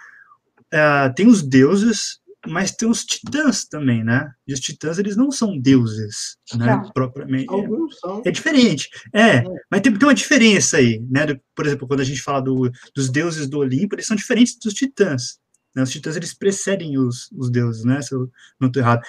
uh, 0.74 1.13
tem 1.15 1.27
os 1.27 1.41
deuses 1.41 2.20
mas 2.50 2.72
tem 2.72 2.89
os 2.89 3.06
titãs 3.06 3.66
também, 3.66 4.04
né? 4.04 4.32
E 4.48 4.54
os 4.54 4.60
titãs, 4.60 4.98
eles 4.98 5.16
não 5.16 5.32
são 5.32 5.58
deuses, 5.58 6.38
né? 6.56 6.82
Propriamente. 6.94 7.46
Alguns 7.50 8.00
são. 8.00 8.22
É 8.25 8.32
diferente. 8.32 8.89
É, 9.13 9.38
é, 9.38 9.44
mas 9.70 9.82
tem, 9.82 9.94
tem 9.94 10.08
uma 10.08 10.13
diferença 10.13 10.77
aí, 10.77 11.00
né? 11.10 11.25
Do, 11.25 11.39
por 11.56 11.66
exemplo, 11.66 11.88
quando 11.88 12.01
a 12.01 12.06
gente 12.06 12.22
fala 12.22 12.42
do, 12.42 12.72
dos 12.96 13.10
deuses 13.10 13.48
do 13.48 13.60
Olimpo, 13.60 13.96
eles 13.96 14.08
são 14.08 14.16
diferentes 14.16 14.58
dos 14.58 14.74
titãs. 14.74 15.39
Né? 15.75 15.84
Os 15.84 15.92
titãs, 15.92 16.16
eles 16.16 16.34
precedem 16.34 16.98
os, 16.98 17.30
os 17.32 17.50
deuses, 17.50 17.84
né? 17.84 18.01
Se 18.01 18.13
eu 18.13 18.32
não 18.60 18.68
estou 18.68 18.82
errado. 18.82 19.01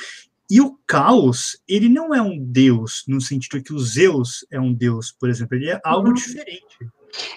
E 0.50 0.60
o 0.60 0.78
caos, 0.86 1.60
ele 1.68 1.88
não 1.88 2.14
é 2.14 2.22
um 2.22 2.42
deus, 2.42 3.04
no 3.06 3.20
sentido 3.20 3.62
que 3.62 3.72
o 3.72 3.78
Zeus 3.78 4.46
é 4.50 4.58
um 4.58 4.72
deus, 4.72 5.12
por 5.12 5.28
exemplo. 5.28 5.56
Ele 5.56 5.70
é 5.70 5.80
algo 5.84 6.08
uhum. 6.08 6.14
diferente. 6.14 6.78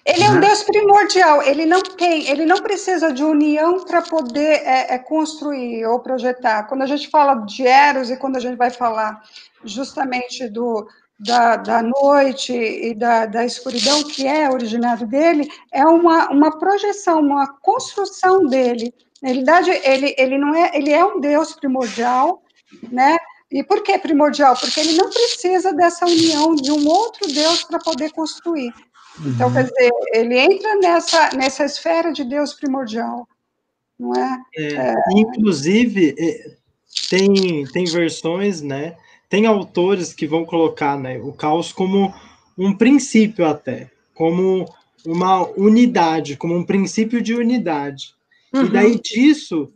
Ele 0.05 0.23
é 0.23 0.29
um 0.29 0.35
né? 0.35 0.47
Deus 0.47 0.63
primordial, 0.63 1.41
ele 1.43 1.65
não 1.65 1.81
tem, 1.81 2.27
ele 2.29 2.45
não 2.45 2.57
precisa 2.57 3.11
de 3.11 3.23
união 3.23 3.83
para 3.85 4.01
poder 4.01 4.61
é, 4.63 4.95
é, 4.95 4.97
construir 4.97 5.85
ou 5.85 5.99
projetar. 5.99 6.63
Quando 6.63 6.81
a 6.81 6.85
gente 6.85 7.09
fala 7.09 7.35
de 7.45 7.65
Eros 7.65 8.09
e 8.09 8.17
quando 8.17 8.37
a 8.37 8.39
gente 8.39 8.57
vai 8.57 8.69
falar 8.69 9.21
justamente 9.63 10.47
do, 10.49 10.87
da, 11.19 11.55
da 11.55 11.83
noite 11.83 12.53
e 12.53 12.93
da, 12.93 13.25
da 13.25 13.45
escuridão, 13.45 14.03
que 14.03 14.27
é 14.27 14.49
originado 14.49 15.05
dele, 15.05 15.47
é 15.71 15.85
uma, 15.85 16.29
uma 16.29 16.57
projeção, 16.57 17.19
uma 17.19 17.47
construção 17.61 18.45
dele. 18.45 18.93
Na 19.21 19.29
realidade, 19.29 19.69
ele, 19.69 20.15
ele 20.17 20.37
não 20.37 20.55
é, 20.55 20.71
ele 20.73 20.91
é 20.91 21.05
um 21.05 21.19
Deus 21.19 21.53
primordial, 21.53 22.41
né? 22.91 23.17
E 23.51 23.63
por 23.63 23.83
que 23.83 23.97
primordial? 23.99 24.55
Porque 24.57 24.79
ele 24.79 24.93
não 24.93 25.09
precisa 25.09 25.73
dessa 25.73 26.05
união 26.05 26.55
de 26.55 26.71
um 26.71 26.87
outro 26.87 27.27
Deus 27.31 27.63
para 27.65 27.79
poder 27.79 28.11
construir. 28.13 28.73
Então, 29.19 29.51
quer 29.51 29.63
dizer, 29.63 29.91
ele 30.13 30.37
entra 30.37 30.75
nessa, 30.75 31.29
nessa 31.35 31.65
esfera 31.65 32.11
de 32.11 32.23
Deus 32.23 32.53
primordial, 32.53 33.27
não 33.99 34.13
é? 34.13 34.41
é, 34.55 34.73
é... 34.73 34.95
Inclusive, 35.15 36.15
é, 36.17 36.55
tem, 37.09 37.65
tem 37.67 37.85
versões, 37.85 38.61
né? 38.61 38.95
Tem 39.29 39.45
autores 39.45 40.13
que 40.13 40.27
vão 40.27 40.45
colocar 40.45 40.97
né, 40.97 41.19
o 41.19 41.31
caos 41.31 41.71
como 41.71 42.13
um 42.57 42.75
princípio 42.75 43.45
até, 43.45 43.89
como 44.13 44.65
uma 45.05 45.47
unidade, 45.57 46.35
como 46.35 46.55
um 46.55 46.63
princípio 46.63 47.21
de 47.21 47.33
unidade. 47.33 48.13
Uhum. 48.53 48.65
E 48.65 48.69
daí 48.69 48.99
disso 48.99 49.71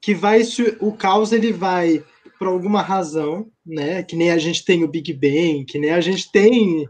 que 0.00 0.14
vai 0.14 0.42
o 0.80 0.92
caos 0.92 1.32
ele 1.32 1.52
vai 1.52 2.04
por 2.38 2.46
alguma 2.46 2.80
razão, 2.80 3.48
né? 3.66 4.02
Que 4.02 4.14
nem 4.14 4.30
a 4.30 4.38
gente 4.38 4.64
tem 4.64 4.84
o 4.84 4.88
Big 4.88 5.12
Bang, 5.12 5.64
que 5.64 5.78
nem 5.78 5.90
a 5.90 6.00
gente 6.00 6.30
tem 6.30 6.88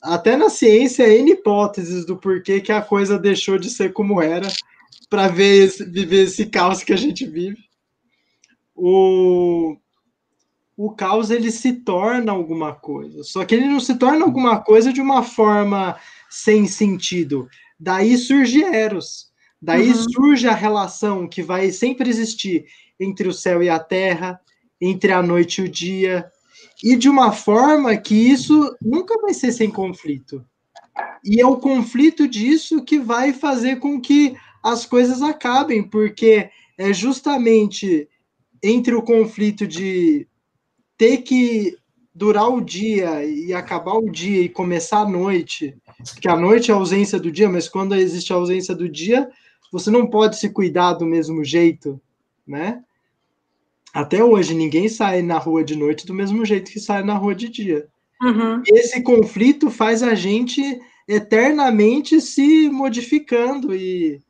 até 0.00 0.36
na 0.36 0.48
ciência 0.48 1.08
N 1.08 1.32
hipóteses 1.32 2.06
do 2.06 2.16
porquê 2.16 2.60
que 2.60 2.72
a 2.72 2.80
coisa 2.80 3.18
deixou 3.18 3.58
de 3.58 3.68
ser 3.68 3.92
como 3.92 4.20
era 4.20 4.48
para 5.08 5.28
ver 5.28 5.68
viver 5.90 6.24
esse 6.24 6.46
caos 6.46 6.82
que 6.82 6.92
a 6.92 6.96
gente 6.96 7.26
vive. 7.26 7.58
O 8.74 9.76
o 10.76 10.90
caos 10.92 11.30
ele 11.30 11.50
se 11.50 11.74
torna 11.74 12.32
alguma 12.32 12.74
coisa, 12.74 13.22
só 13.22 13.44
que 13.44 13.54
ele 13.54 13.66
não 13.66 13.80
se 13.80 13.98
torna 13.98 14.24
alguma 14.24 14.62
coisa 14.62 14.90
de 14.90 15.00
uma 15.02 15.22
forma 15.22 15.94
sem 16.30 16.66
sentido. 16.66 17.46
Daí 17.78 18.16
surge 18.16 18.62
Eros. 18.62 19.30
Daí 19.60 19.88
uhum. 19.88 20.08
surge 20.10 20.48
a 20.48 20.54
relação 20.54 21.28
que 21.28 21.42
vai 21.42 21.70
sempre 21.70 22.08
existir 22.08 22.64
entre 22.98 23.28
o 23.28 23.32
céu 23.32 23.62
e 23.62 23.68
a 23.68 23.78
terra, 23.78 24.40
entre 24.80 25.12
a 25.12 25.22
noite 25.22 25.60
e 25.60 25.64
o 25.64 25.68
dia, 25.68 26.30
e 26.82 26.96
de 26.96 27.08
uma 27.08 27.32
forma 27.32 27.96
que 27.96 28.14
isso 28.14 28.76
nunca 28.80 29.20
vai 29.20 29.34
ser 29.34 29.52
sem 29.52 29.70
conflito. 29.70 30.44
E 31.24 31.40
é 31.40 31.46
o 31.46 31.56
conflito 31.56 32.26
disso 32.26 32.84
que 32.84 32.98
vai 32.98 33.32
fazer 33.32 33.76
com 33.76 34.00
que 34.00 34.34
as 34.62 34.86
coisas 34.86 35.22
acabem, 35.22 35.82
porque 35.82 36.50
é 36.78 36.92
justamente 36.92 38.08
entre 38.62 38.94
o 38.94 39.02
conflito 39.02 39.66
de 39.66 40.26
ter 40.96 41.18
que 41.18 41.76
durar 42.14 42.48
o 42.48 42.60
dia 42.60 43.24
e 43.24 43.52
acabar 43.52 43.94
o 43.94 44.10
dia 44.10 44.42
e 44.42 44.48
começar 44.48 45.00
a 45.00 45.08
noite, 45.08 45.76
que 46.20 46.28
a 46.28 46.36
noite 46.36 46.70
é 46.70 46.74
a 46.74 46.76
ausência 46.76 47.18
do 47.18 47.30
dia, 47.30 47.48
mas 47.48 47.68
quando 47.68 47.94
existe 47.94 48.32
a 48.32 48.36
ausência 48.36 48.74
do 48.74 48.88
dia, 48.88 49.30
você 49.72 49.90
não 49.90 50.06
pode 50.06 50.36
se 50.36 50.50
cuidar 50.50 50.94
do 50.94 51.06
mesmo 51.06 51.44
jeito, 51.44 52.00
né? 52.46 52.82
Até 53.92 54.22
hoje, 54.22 54.54
ninguém 54.54 54.88
sai 54.88 55.22
na 55.22 55.38
rua 55.38 55.64
de 55.64 55.76
noite 55.76 56.06
do 56.06 56.14
mesmo 56.14 56.44
jeito 56.44 56.70
que 56.70 56.80
sai 56.80 57.02
na 57.02 57.14
rua 57.14 57.34
de 57.34 57.48
dia. 57.48 57.88
Uhum. 58.22 58.62
Esse 58.66 59.02
conflito 59.02 59.70
faz 59.70 60.02
a 60.02 60.14
gente 60.14 60.80
eternamente 61.08 62.20
se 62.20 62.68
modificando, 62.68 63.74
e, 63.74 64.20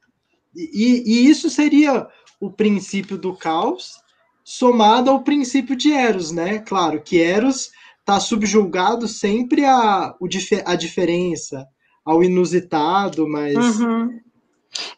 e, 0.55 1.02
e 1.05 1.29
isso 1.29 1.50
seria 1.50 2.07
o 2.40 2.50
princípio 2.50 3.19
do 3.19 3.35
caos 3.35 4.00
somado 4.43 5.11
ao 5.11 5.23
princípio 5.23 5.76
de 5.76 5.93
Eros, 5.93 6.33
né? 6.33 6.59
Claro 6.61 7.02
que 7.02 7.21
Eros 7.21 7.71
está 8.00 8.19
subjulgado 8.19 9.07
sempre 9.07 9.64
a, 9.64 10.14
a 10.64 10.75
diferença, 10.75 11.67
ao 12.05 12.25
inusitado, 12.25 13.29
mas 13.29 13.79
uhum. 13.79 14.19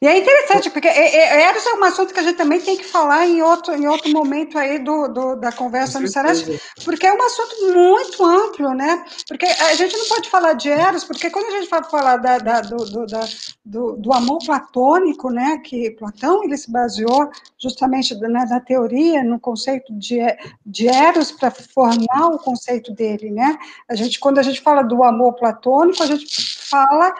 E 0.02 0.06
é 0.06 0.18
interessante, 0.18 0.68
porque 0.68 0.88
Eros 0.88 1.66
é 1.66 1.74
um 1.74 1.84
assunto 1.84 2.12
que 2.12 2.20
a 2.20 2.22
gente 2.22 2.36
também 2.36 2.60
tem 2.60 2.76
que 2.76 2.84
falar 2.84 3.26
em 3.26 3.40
outro, 3.40 3.74
em 3.74 3.86
outro 3.86 4.10
momento 4.10 4.58
aí 4.58 4.78
do, 4.78 5.08
do 5.08 5.36
da 5.36 5.50
conversa 5.50 5.98
no 5.98 6.08
Sarate, 6.08 6.60
porque 6.84 7.06
é 7.06 7.12
um 7.12 7.22
assunto 7.22 7.72
muito 7.72 8.24
amplo, 8.24 8.74
né? 8.74 9.04
Porque 9.26 9.46
a 9.46 9.74
gente 9.74 9.96
não 9.96 10.06
pode 10.06 10.28
falar 10.28 10.52
de 10.54 10.68
Eros, 10.68 11.04
porque 11.04 11.30
quando 11.30 11.46
a 11.46 11.60
gente 11.60 11.70
vai 11.70 11.82
falar 11.84 12.16
da, 12.18 12.38
da, 12.38 12.60
do, 12.60 12.76
do, 12.84 13.06
da, 13.06 13.20
do, 13.64 13.96
do, 13.96 14.12
amor 14.12 14.40
platônico, 14.44 15.30
né, 15.30 15.58
que 15.64 15.92
Platão 15.92 16.44
ele 16.44 16.56
se 16.56 16.70
baseou 16.70 17.30
justamente 17.58 18.14
né, 18.16 18.44
na 18.50 18.60
teoria, 18.60 19.24
no 19.24 19.40
conceito 19.40 19.92
de, 19.94 20.18
de 20.66 20.88
Eros 20.88 21.32
para 21.32 21.50
formar 21.50 22.28
o 22.28 22.38
conceito 22.38 22.92
dele, 22.92 23.30
né? 23.30 23.58
A 23.88 23.94
gente, 23.94 24.20
quando 24.20 24.38
a 24.38 24.42
gente 24.42 24.60
fala 24.60 24.82
do 24.82 25.02
amor 25.02 25.32
platônico, 25.34 26.02
a 26.02 26.06
gente 26.06 26.26
fala 26.68 27.14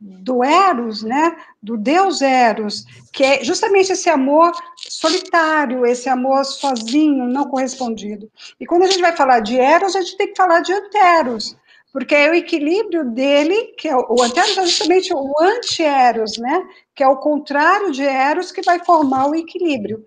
do 0.00 0.44
Eros, 0.44 1.02
né, 1.02 1.36
do 1.60 1.76
Deus 1.76 2.22
Eros, 2.22 2.84
que 3.12 3.24
é 3.24 3.44
justamente 3.44 3.92
esse 3.92 4.08
amor 4.08 4.52
solitário, 4.76 5.84
esse 5.84 6.08
amor 6.08 6.44
sozinho, 6.44 7.26
não 7.26 7.48
correspondido. 7.48 8.30
E 8.60 8.66
quando 8.66 8.84
a 8.84 8.86
gente 8.86 9.00
vai 9.00 9.16
falar 9.16 9.40
de 9.40 9.58
Eros, 9.58 9.96
a 9.96 10.00
gente 10.00 10.16
tem 10.16 10.28
que 10.28 10.36
falar 10.36 10.60
de 10.60 10.72
Anteros, 10.72 11.56
porque 11.92 12.14
é 12.14 12.30
o 12.30 12.34
equilíbrio 12.34 13.04
dele, 13.10 13.74
que 13.76 13.88
é 13.88 13.96
o, 13.96 14.22
Anteros 14.22 14.56
é 14.56 14.66
justamente 14.66 15.12
o 15.12 15.34
anti-Eros, 15.40 16.38
né, 16.38 16.64
que 16.94 17.02
é 17.02 17.08
o 17.08 17.16
contrário 17.16 17.90
de 17.90 18.04
Eros 18.04 18.52
que 18.52 18.62
vai 18.62 18.78
formar 18.84 19.28
o 19.28 19.34
equilíbrio. 19.34 20.06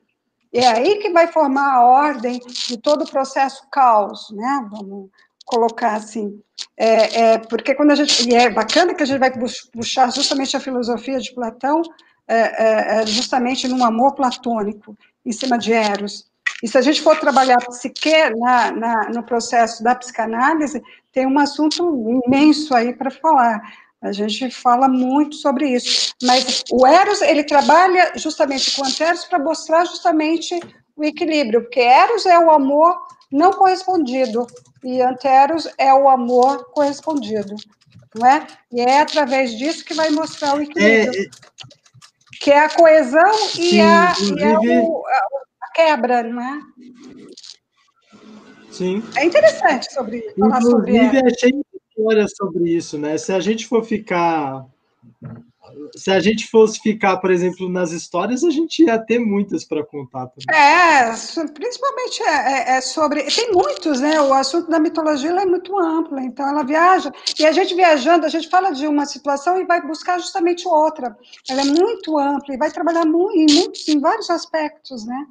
É 0.54 0.68
aí 0.68 1.00
que 1.00 1.10
vai 1.12 1.28
formar 1.28 1.76
a 1.76 1.86
ordem 1.86 2.40
de 2.40 2.78
todo 2.78 3.04
o 3.04 3.10
processo 3.10 3.68
caos, 3.70 4.30
né, 4.32 4.68
vamos 4.70 5.10
colocar 5.46 5.96
assim. 5.96 6.42
É, 6.84 7.22
é, 7.22 7.38
porque 7.38 7.76
quando 7.76 7.92
a 7.92 7.96
gente. 7.96 8.28
E 8.28 8.34
é 8.34 8.50
bacana 8.50 8.96
que 8.96 9.04
a 9.04 9.06
gente 9.06 9.20
vai 9.20 9.32
puxar 9.72 10.12
justamente 10.12 10.58
a 10.58 10.60
filosofia 10.60 11.20
de 11.20 11.32
Platão, 11.32 11.84
é, 12.28 12.40
é, 12.40 13.02
é, 13.02 13.06
justamente 13.06 13.68
num 13.68 13.86
amor 13.86 14.16
platônico, 14.16 14.98
em 15.24 15.32
cima 15.32 15.60
de 15.60 15.72
Eros. 15.74 16.26
E 16.64 16.68
se 16.68 16.76
a 16.80 16.82
gente 16.82 17.00
for 17.00 17.20
trabalhar 17.20 17.60
psique 17.68 18.32
na, 18.36 18.72
na, 18.72 19.10
no 19.10 19.22
processo 19.22 19.84
da 19.84 19.94
psicanálise, 19.94 20.82
tem 21.14 21.28
um 21.28 21.38
assunto 21.38 22.22
imenso 22.26 22.74
aí 22.74 22.94
para 22.94 23.12
falar. 23.12 23.62
A 24.02 24.12
gente 24.12 24.50
fala 24.50 24.88
muito 24.88 25.36
sobre 25.36 25.68
isso. 25.70 26.16
Mas 26.24 26.64
o 26.72 26.88
Eros, 26.88 27.22
ele 27.22 27.44
trabalha 27.44 28.12
justamente 28.16 28.76
com 28.76 28.84
Anteros 28.84 29.26
para 29.26 29.38
mostrar 29.38 29.86
justamente 29.86 30.60
o 30.96 31.04
equilíbrio, 31.04 31.62
porque 31.62 31.80
Eros 31.80 32.26
é 32.26 32.40
o 32.40 32.50
amor 32.50 32.98
não 33.32 33.52
correspondido 33.54 34.46
e 34.84 35.02
Anteros 35.02 35.68
é 35.78 35.94
o 35.94 36.10
amor 36.10 36.72
correspondido, 36.72 37.56
não 38.16 38.28
é? 38.28 38.46
E 38.72 38.82
é 38.82 39.02
através 39.02 39.58
disso 39.58 39.86
que 39.86 39.94
vai 39.94 40.10
mostrar 40.10 40.56
o 40.56 40.62
equilíbrio, 40.62 41.22
é, 41.22 41.26
é... 41.26 41.30
que 42.40 42.52
é 42.52 42.60
a 42.60 42.70
coesão 42.70 43.34
Sim, 43.34 43.76
e, 43.76 43.82
a, 43.82 44.14
e 44.38 44.44
a, 44.44 44.60
o, 44.60 45.04
a, 45.06 45.72
quebra, 45.74 46.24
não 46.24 46.42
é? 46.42 46.60
Sim. 48.72 49.04
É 49.16 49.26
interessante 49.26 49.94
sobre 49.94 50.22
falar 50.38 50.58
inclusive, 50.58 50.72
sobre. 50.72 50.98
Inclusive, 50.98 51.28
é 51.28 51.38
cheio 51.38 51.54
de 51.54 51.80
histórias 51.90 52.32
sobre 52.36 52.70
isso, 52.70 52.98
né? 52.98 53.18
Se 53.18 53.32
a 53.32 53.40
gente 53.40 53.68
for 53.68 53.84
ficar 53.84 54.66
se 55.96 56.12
a 56.12 56.20
gente 56.20 56.48
fosse 56.48 56.80
ficar, 56.80 57.18
por 57.18 57.32
exemplo, 57.32 57.70
nas 57.70 57.92
histórias, 57.92 58.44
a 58.44 58.50
gente 58.50 58.84
ia 58.84 58.98
ter 59.00 59.20
muitas 59.20 59.64
para 59.64 59.86
contar 59.86 60.28
também. 60.28 60.46
É, 60.54 61.12
principalmente 61.54 62.24
é, 62.24 62.28
é, 62.28 62.78
é, 62.78 62.82
sobre. 62.82 63.24
Tem 63.24 63.52
muitos, 63.52 64.00
né? 64.00 64.20
O 64.22 64.34
assunto 64.34 64.70
da 64.70 64.80
mitologia 64.80 65.32
é 65.32 65.46
muito 65.46 65.78
amplo, 65.78 66.20
então 66.20 66.48
ela 66.48 66.64
viaja. 66.64 67.12
E 67.40 67.46
a 67.46 67.52
gente 67.52 67.76
viajando, 67.76 68.26
a 68.26 68.30
gente 68.30 68.50
fala 68.50 68.72
de 68.72 68.88
uma 68.88 69.06
situação 69.06 69.60
e 69.60 69.66
vai 69.66 69.82
buscar 69.86 70.20
justamente 70.20 70.68
outra. 70.68 71.16
Ela 71.50 71.62
é 71.62 71.66
muito 71.66 72.18
ampla 72.18 72.54
e 72.54 72.58
vai 72.58 72.72
trabalhar 72.72 73.06
muito, 73.06 73.36
em, 73.38 73.54
muitos, 73.54 73.88
em 73.88 74.00
vários 74.00 74.30
aspectos, 74.30 75.06
né? 75.06 75.26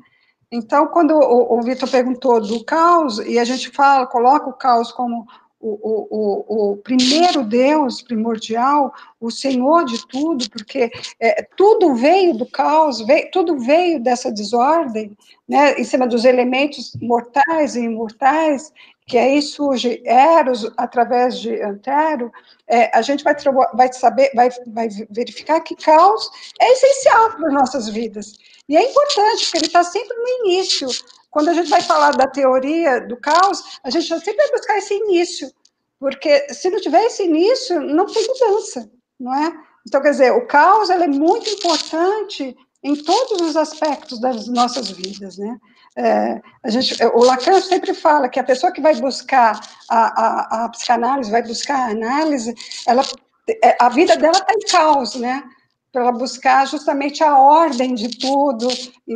Então, 0.52 0.88
quando 0.88 1.12
o, 1.12 1.58
o 1.58 1.62
Vitor 1.62 1.88
perguntou 1.88 2.40
do 2.40 2.64
caos, 2.64 3.18
e 3.18 3.38
a 3.38 3.44
gente 3.44 3.70
fala, 3.70 4.06
coloca 4.06 4.48
o 4.48 4.52
caos 4.52 4.90
como 4.90 5.24
o, 5.60 6.06
o, 6.10 6.72
o, 6.72 6.76
primeiro 6.78 7.44
Deus 7.44 8.00
primordial, 8.00 8.94
o 9.20 9.30
Senhor 9.30 9.84
de 9.84 10.06
tudo, 10.08 10.48
porque 10.48 10.90
é, 11.20 11.42
tudo 11.54 11.94
veio 11.94 12.34
do 12.34 12.46
caos, 12.46 13.04
veio, 13.06 13.30
tudo 13.30 13.58
veio 13.58 14.00
dessa 14.00 14.32
desordem, 14.32 15.14
né, 15.46 15.74
em 15.74 15.84
cima 15.84 16.06
dos 16.06 16.24
elementos 16.24 16.92
mortais 17.02 17.76
e 17.76 17.80
imortais, 17.80 18.72
que 19.06 19.18
aí 19.18 19.42
surge 19.42 20.00
Eros 20.04 20.70
através 20.76 21.38
de 21.38 21.60
Antero, 21.60 22.32
é, 22.66 22.96
a 22.96 23.02
gente 23.02 23.22
vai, 23.22 23.34
vai 23.74 23.92
saber, 23.92 24.30
vai, 24.34 24.48
vai 24.68 24.88
verificar 25.10 25.60
que 25.60 25.74
caos 25.74 26.30
é 26.58 26.72
essencial 26.72 27.32
para 27.32 27.48
as 27.48 27.54
nossas 27.54 27.88
vidas. 27.88 28.38
E 28.68 28.76
é 28.76 28.88
importante, 28.88 29.44
porque 29.44 29.58
ele 29.58 29.66
está 29.66 29.82
sempre 29.82 30.16
no 30.16 30.46
início, 30.46 30.88
quando 31.30 31.48
a 31.48 31.54
gente 31.54 31.70
vai 31.70 31.80
falar 31.80 32.10
da 32.12 32.26
teoria 32.26 33.00
do 33.00 33.16
caos, 33.16 33.78
a 33.84 33.90
gente 33.90 34.06
sempre 34.06 34.36
vai 34.36 34.50
buscar 34.50 34.78
esse 34.78 34.94
início, 34.94 35.50
porque 35.98 36.52
se 36.52 36.68
não 36.70 36.80
tiver 36.80 37.04
esse 37.04 37.22
início, 37.22 37.80
não 37.80 38.06
tem 38.06 38.26
mudança, 38.26 38.90
não 39.18 39.34
é? 39.34 39.52
Então, 39.86 40.02
quer 40.02 40.10
dizer, 40.10 40.32
o 40.32 40.46
caos 40.46 40.90
é 40.90 41.06
muito 41.06 41.48
importante 41.48 42.56
em 42.82 42.96
todos 42.96 43.40
os 43.40 43.56
aspectos 43.56 44.20
das 44.20 44.48
nossas 44.48 44.90
vidas, 44.90 45.38
né? 45.38 45.58
É, 45.96 46.40
a 46.62 46.70
gente, 46.70 46.96
o 47.04 47.24
Lacan 47.24 47.60
sempre 47.60 47.92
fala 47.92 48.28
que 48.28 48.38
a 48.38 48.44
pessoa 48.44 48.72
que 48.72 48.80
vai 48.80 48.94
buscar 48.96 49.60
a, 49.88 49.98
a, 49.98 50.64
a 50.64 50.68
psicanálise, 50.68 51.30
vai 51.30 51.42
buscar 51.42 51.78
a 51.78 51.90
análise, 51.90 52.54
ela, 52.86 53.02
é, 53.62 53.76
a 53.78 53.88
vida 53.88 54.16
dela 54.16 54.38
está 54.38 54.52
em 54.54 54.60
caos, 54.60 55.14
né? 55.16 55.42
Para 55.92 56.12
buscar 56.12 56.66
justamente 56.66 57.22
a 57.22 57.38
ordem 57.38 57.94
de 57.94 58.08
tudo, 58.18 58.68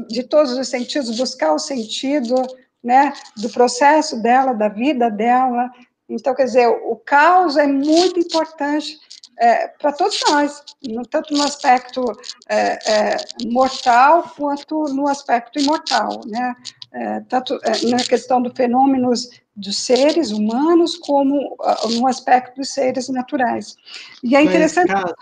de 0.09 0.23
todos 0.25 0.53
os 0.53 0.69
sentidos, 0.69 1.17
buscar 1.17 1.53
o 1.53 1.59
sentido, 1.59 2.35
né, 2.83 3.13
do 3.37 3.49
processo 3.49 4.21
dela, 4.21 4.53
da 4.53 4.69
vida 4.69 5.11
dela. 5.11 5.71
Então, 6.09 6.35
quer 6.35 6.45
dizer, 6.45 6.69
o 6.69 6.97
caos 6.97 7.57
é 7.57 7.67
muito 7.67 8.21
importante 8.21 8.99
é, 9.39 9.69
para 9.69 9.93
todos 9.93 10.21
nós, 10.29 10.63
tanto 11.11 11.35
no 11.35 11.43
aspecto 11.43 12.05
é, 12.49 12.79
é, 12.93 13.17
mortal 13.47 14.33
quanto 14.37 14.85
no 14.95 15.09
aspecto 15.09 15.59
imortal, 15.59 16.21
né? 16.27 16.55
É, 16.93 17.21
tanto 17.29 17.59
é, 17.65 17.87
na 17.91 17.97
questão 17.97 18.41
dos 18.41 18.53
fenômenos 18.55 19.29
dos 19.57 19.79
seres 19.79 20.31
humanos 20.31 20.97
como 20.97 21.55
uh, 21.55 21.89
no 21.91 22.07
aspecto 22.07 22.57
dos 22.57 22.71
seres 22.71 23.09
naturais. 23.09 23.77
E 24.23 24.37
é 24.37 24.43
interessante. 24.43 24.93
Mas, 24.93 25.13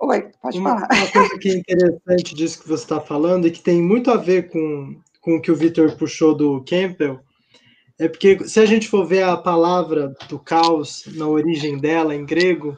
Oi, 0.00 0.30
pode 0.40 0.58
uma, 0.58 0.70
falar. 0.70 0.88
Uma 0.92 1.06
coisa 1.12 1.38
que 1.38 1.48
é 1.50 1.54
interessante 1.56 2.34
disso 2.34 2.62
que 2.62 2.68
você 2.68 2.84
está 2.84 3.00
falando 3.00 3.46
e 3.46 3.50
que 3.50 3.60
tem 3.60 3.82
muito 3.82 4.10
a 4.10 4.16
ver 4.16 4.48
com, 4.48 4.98
com 5.20 5.36
o 5.36 5.42
que 5.42 5.52
o 5.52 5.56
Victor 5.56 5.94
puxou 5.96 6.34
do 6.34 6.64
Campbell 6.64 7.20
é 7.98 8.08
porque 8.08 8.48
se 8.48 8.58
a 8.58 8.64
gente 8.64 8.88
for 8.88 9.06
ver 9.06 9.24
a 9.24 9.36
palavra 9.36 10.16
do 10.26 10.38
caos 10.38 11.04
na 11.14 11.28
origem 11.28 11.76
dela 11.76 12.14
em 12.14 12.24
grego, 12.24 12.74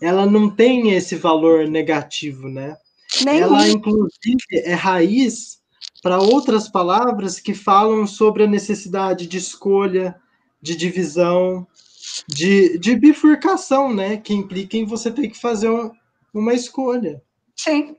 ela 0.00 0.26
não 0.26 0.48
tem 0.48 0.92
esse 0.92 1.16
valor 1.16 1.66
negativo, 1.66 2.48
né? 2.48 2.76
Ela, 3.26 3.68
inclusive, 3.68 4.44
é 4.52 4.74
raiz 4.74 5.58
para 6.00 6.20
outras 6.20 6.68
palavras 6.68 7.40
que 7.40 7.52
falam 7.52 8.06
sobre 8.06 8.44
a 8.44 8.48
necessidade 8.48 9.26
de 9.26 9.38
escolha, 9.38 10.14
de 10.62 10.76
divisão, 10.76 11.66
de, 12.28 12.78
de 12.78 12.94
bifurcação, 12.94 13.92
né? 13.92 14.18
Que 14.18 14.34
implica 14.34 14.76
em 14.76 14.84
você 14.84 15.10
ter 15.10 15.26
que 15.28 15.40
fazer 15.40 15.68
uma 16.34 16.52
escolha. 16.52 17.22
Sim. 17.56 17.96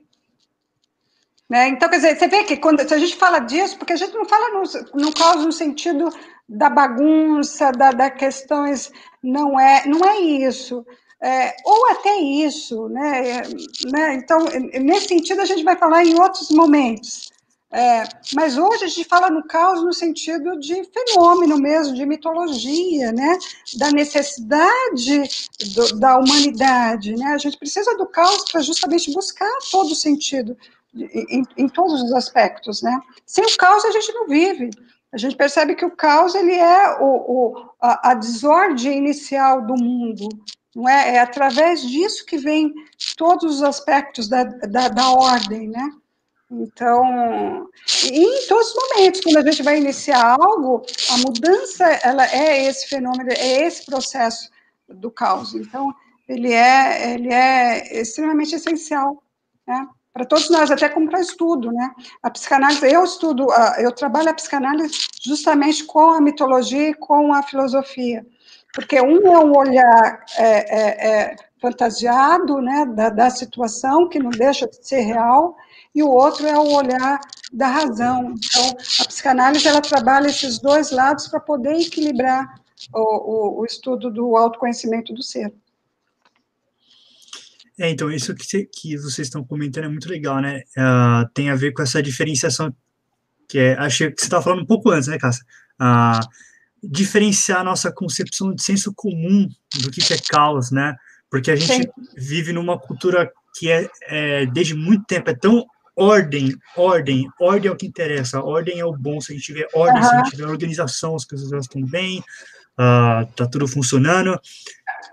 Né? 1.48 1.68
Então, 1.68 1.88
quer 1.88 1.96
dizer, 1.96 2.18
você 2.18 2.28
vê 2.28 2.44
que 2.44 2.56
quando 2.56 2.86
se 2.86 2.92
a 2.92 2.98
gente 2.98 3.16
fala 3.16 3.38
disso, 3.38 3.78
porque 3.78 3.92
a 3.92 3.96
gente 3.96 4.12
não 4.14 4.24
fala 4.26 4.48
no, 4.50 5.00
no 5.00 5.14
caos 5.14 5.44
no 5.44 5.52
sentido 5.52 6.08
da 6.48 6.68
bagunça, 6.68 7.72
da, 7.72 7.92
da 7.92 8.10
questões, 8.10 8.90
não 9.22 9.58
é, 9.58 9.86
não 9.86 10.00
é 10.08 10.18
isso. 10.20 10.84
É, 11.22 11.54
ou 11.64 11.90
até 11.90 12.16
isso, 12.16 12.88
né? 12.88 13.42
né? 13.90 14.14
Então, 14.14 14.38
nesse 14.80 15.08
sentido, 15.08 15.40
a 15.40 15.46
gente 15.46 15.64
vai 15.64 15.76
falar 15.76 16.04
em 16.04 16.20
outros 16.20 16.50
momentos. 16.50 17.30
É, 17.72 18.04
mas 18.34 18.56
hoje 18.56 18.84
a 18.84 18.88
gente 18.88 19.04
fala 19.08 19.28
no 19.28 19.44
caos 19.44 19.82
no 19.82 19.92
sentido 19.92 20.58
de 20.58 20.84
fenômeno 20.84 21.58
mesmo, 21.58 21.94
de 21.94 22.06
mitologia, 22.06 23.10
né? 23.12 23.38
da 23.76 23.90
necessidade 23.90 25.22
do, 25.74 25.98
da 25.98 26.16
humanidade. 26.16 27.16
Né? 27.16 27.26
A 27.26 27.38
gente 27.38 27.58
precisa 27.58 27.96
do 27.96 28.06
caos 28.06 28.44
para 28.50 28.60
justamente 28.60 29.12
buscar 29.12 29.50
todo 29.70 29.90
o 29.90 29.96
sentido, 29.96 30.56
em, 30.94 31.42
em, 31.56 31.68
todos 31.68 32.02
os 32.02 32.12
aspectos. 32.12 32.82
Né? 32.82 32.98
Sem 33.26 33.44
o 33.44 33.56
caos 33.56 33.84
a 33.84 33.90
gente 33.90 34.12
não 34.12 34.28
vive. 34.28 34.70
A 35.12 35.18
gente 35.18 35.36
percebe 35.36 35.74
que 35.74 35.84
o 35.84 35.90
caos 35.90 36.34
ele 36.34 36.54
é 36.54 36.98
o, 37.00 37.04
o 37.04 37.70
a, 37.80 38.10
a 38.10 38.14
desordem 38.14 38.98
inicial 38.98 39.66
do 39.66 39.74
mundo, 39.74 40.28
não 40.74 40.88
é? 40.88 41.14
É 41.14 41.20
através 41.20 41.80
disso 41.80 42.26
que 42.26 42.36
vem 42.36 42.74
todos 43.16 43.56
os 43.56 43.62
aspectos 43.62 44.28
da, 44.28 44.44
da, 44.44 44.88
da 44.88 45.10
ordem, 45.10 45.68
né? 45.68 45.90
Então, 46.50 47.68
em 48.04 48.46
todos 48.46 48.68
os 48.68 48.74
momentos, 48.74 49.20
quando 49.20 49.38
a 49.38 49.50
gente 49.50 49.62
vai 49.62 49.78
iniciar 49.78 50.36
algo, 50.40 50.82
a 51.10 51.18
mudança, 51.18 51.84
ela 52.04 52.24
é 52.32 52.66
esse 52.66 52.88
fenômeno, 52.88 53.30
é 53.30 53.62
esse 53.62 53.84
processo 53.84 54.48
do 54.88 55.10
caos. 55.10 55.54
Então, 55.54 55.92
ele 56.28 56.52
é, 56.52 57.14
ele 57.14 57.32
é 57.32 58.00
extremamente 58.00 58.54
essencial, 58.54 59.22
né? 59.66 59.88
Para 60.12 60.24
todos 60.24 60.48
nós, 60.48 60.70
até 60.70 60.88
como 60.88 61.10
para 61.10 61.20
estudo, 61.20 61.70
né? 61.72 61.90
A 62.22 62.30
psicanálise, 62.30 62.90
eu 62.90 63.04
estudo, 63.04 63.48
eu 63.78 63.92
trabalho 63.92 64.30
a 64.30 64.34
psicanálise 64.34 65.08
justamente 65.22 65.84
com 65.84 66.10
a 66.10 66.20
mitologia 66.20 66.90
e 66.90 66.94
com 66.94 67.34
a 67.34 67.42
filosofia 67.42 68.24
porque 68.76 69.00
um 69.00 69.26
é 69.32 69.38
um 69.42 69.56
olhar 69.56 70.24
é, 70.36 70.44
é, 70.44 71.08
é, 71.08 71.36
fantasiado 71.58 72.60
né, 72.60 72.84
da, 72.84 73.08
da, 73.08 73.30
situação, 73.30 74.06
que 74.06 74.18
não 74.18 74.28
deixa 74.28 74.68
de 74.68 74.86
ser 74.86 75.00
real, 75.00 75.56
e 75.96 76.02
o 76.02 76.10
outro 76.10 76.46
é 76.46 76.58
o 76.58 76.74
olhar 76.74 77.18
da 77.50 77.68
razão. 77.68 78.34
Então, 78.36 78.68
a 79.00 79.06
psicanálise 79.06 79.66
ela 79.66 79.80
trabalha 79.80 80.26
esses 80.26 80.58
dois 80.58 80.90
lados 80.90 81.26
para 81.26 81.40
poder 81.40 81.74
equilibrar 81.80 82.60
o, 82.92 83.00
o, 83.00 83.60
o, 83.62 83.64
estudo 83.64 84.10
do 84.10 84.36
autoconhecimento 84.36 85.14
do 85.14 85.22
ser. 85.22 85.54
É, 87.78 87.88
então, 87.88 88.10
isso 88.10 88.34
que, 88.34 88.66
que 88.66 88.96
vocês 88.98 89.26
estão 89.26 89.42
comentando 89.42 89.84
é 89.84 89.88
muito 89.88 90.08
legal, 90.08 90.38
né? 90.38 90.62
Uh, 90.76 91.26
tem 91.32 91.48
a 91.48 91.56
ver 91.56 91.72
com 91.72 91.82
essa 91.82 92.02
diferenciação 92.02 92.74
que 93.48 93.58
é, 93.58 93.78
achei 93.78 94.10
que 94.10 94.20
você 94.20 94.26
estava 94.26 94.44
falando 94.44 94.62
um 94.62 94.66
pouco 94.66 94.90
antes, 94.90 95.08
né, 95.08 95.16
Cássia? 95.18 95.44
Uh, 95.80 96.20
diferenciar 96.82 97.60
a 97.60 97.64
nossa 97.64 97.90
concepção 97.90 98.54
de 98.54 98.62
senso 98.62 98.92
comum 98.94 99.48
do 99.80 99.90
que, 99.90 100.12
é 100.12 100.18
caos, 100.28 100.70
né? 100.70 100.94
Porque 101.30 101.50
a 101.50 101.56
gente 101.56 101.84
Sim. 101.84 101.90
vive 102.18 102.52
numa 102.52 102.78
cultura 102.78 103.30
que 103.58 103.70
é, 103.70 103.88
é, 104.02 104.46
desde 104.46 104.74
muito 104.74 105.06
tempo, 105.06 105.30
é 105.30 105.34
tão 105.34 105.64
ordem, 105.96 106.54
ordem, 106.76 107.26
ordem 107.40 107.70
é 107.70 107.72
o 107.72 107.76
que 107.76 107.86
interessa, 107.86 108.42
ordem 108.42 108.78
é 108.78 108.84
o 108.84 108.92
bom, 108.92 109.18
se 109.20 109.32
a 109.32 109.34
gente 109.34 109.46
tiver 109.46 109.66
ordem, 109.74 110.02
uhum. 110.02 110.08
se 110.08 110.14
a 110.14 110.18
gente 110.18 110.30
tiver 110.30 110.46
organização, 110.46 111.16
as 111.16 111.24
coisas 111.24 111.50
estão 111.52 111.82
bem, 111.82 112.18
uh, 112.18 113.26
tá 113.34 113.46
tudo 113.50 113.66
funcionando, 113.66 114.38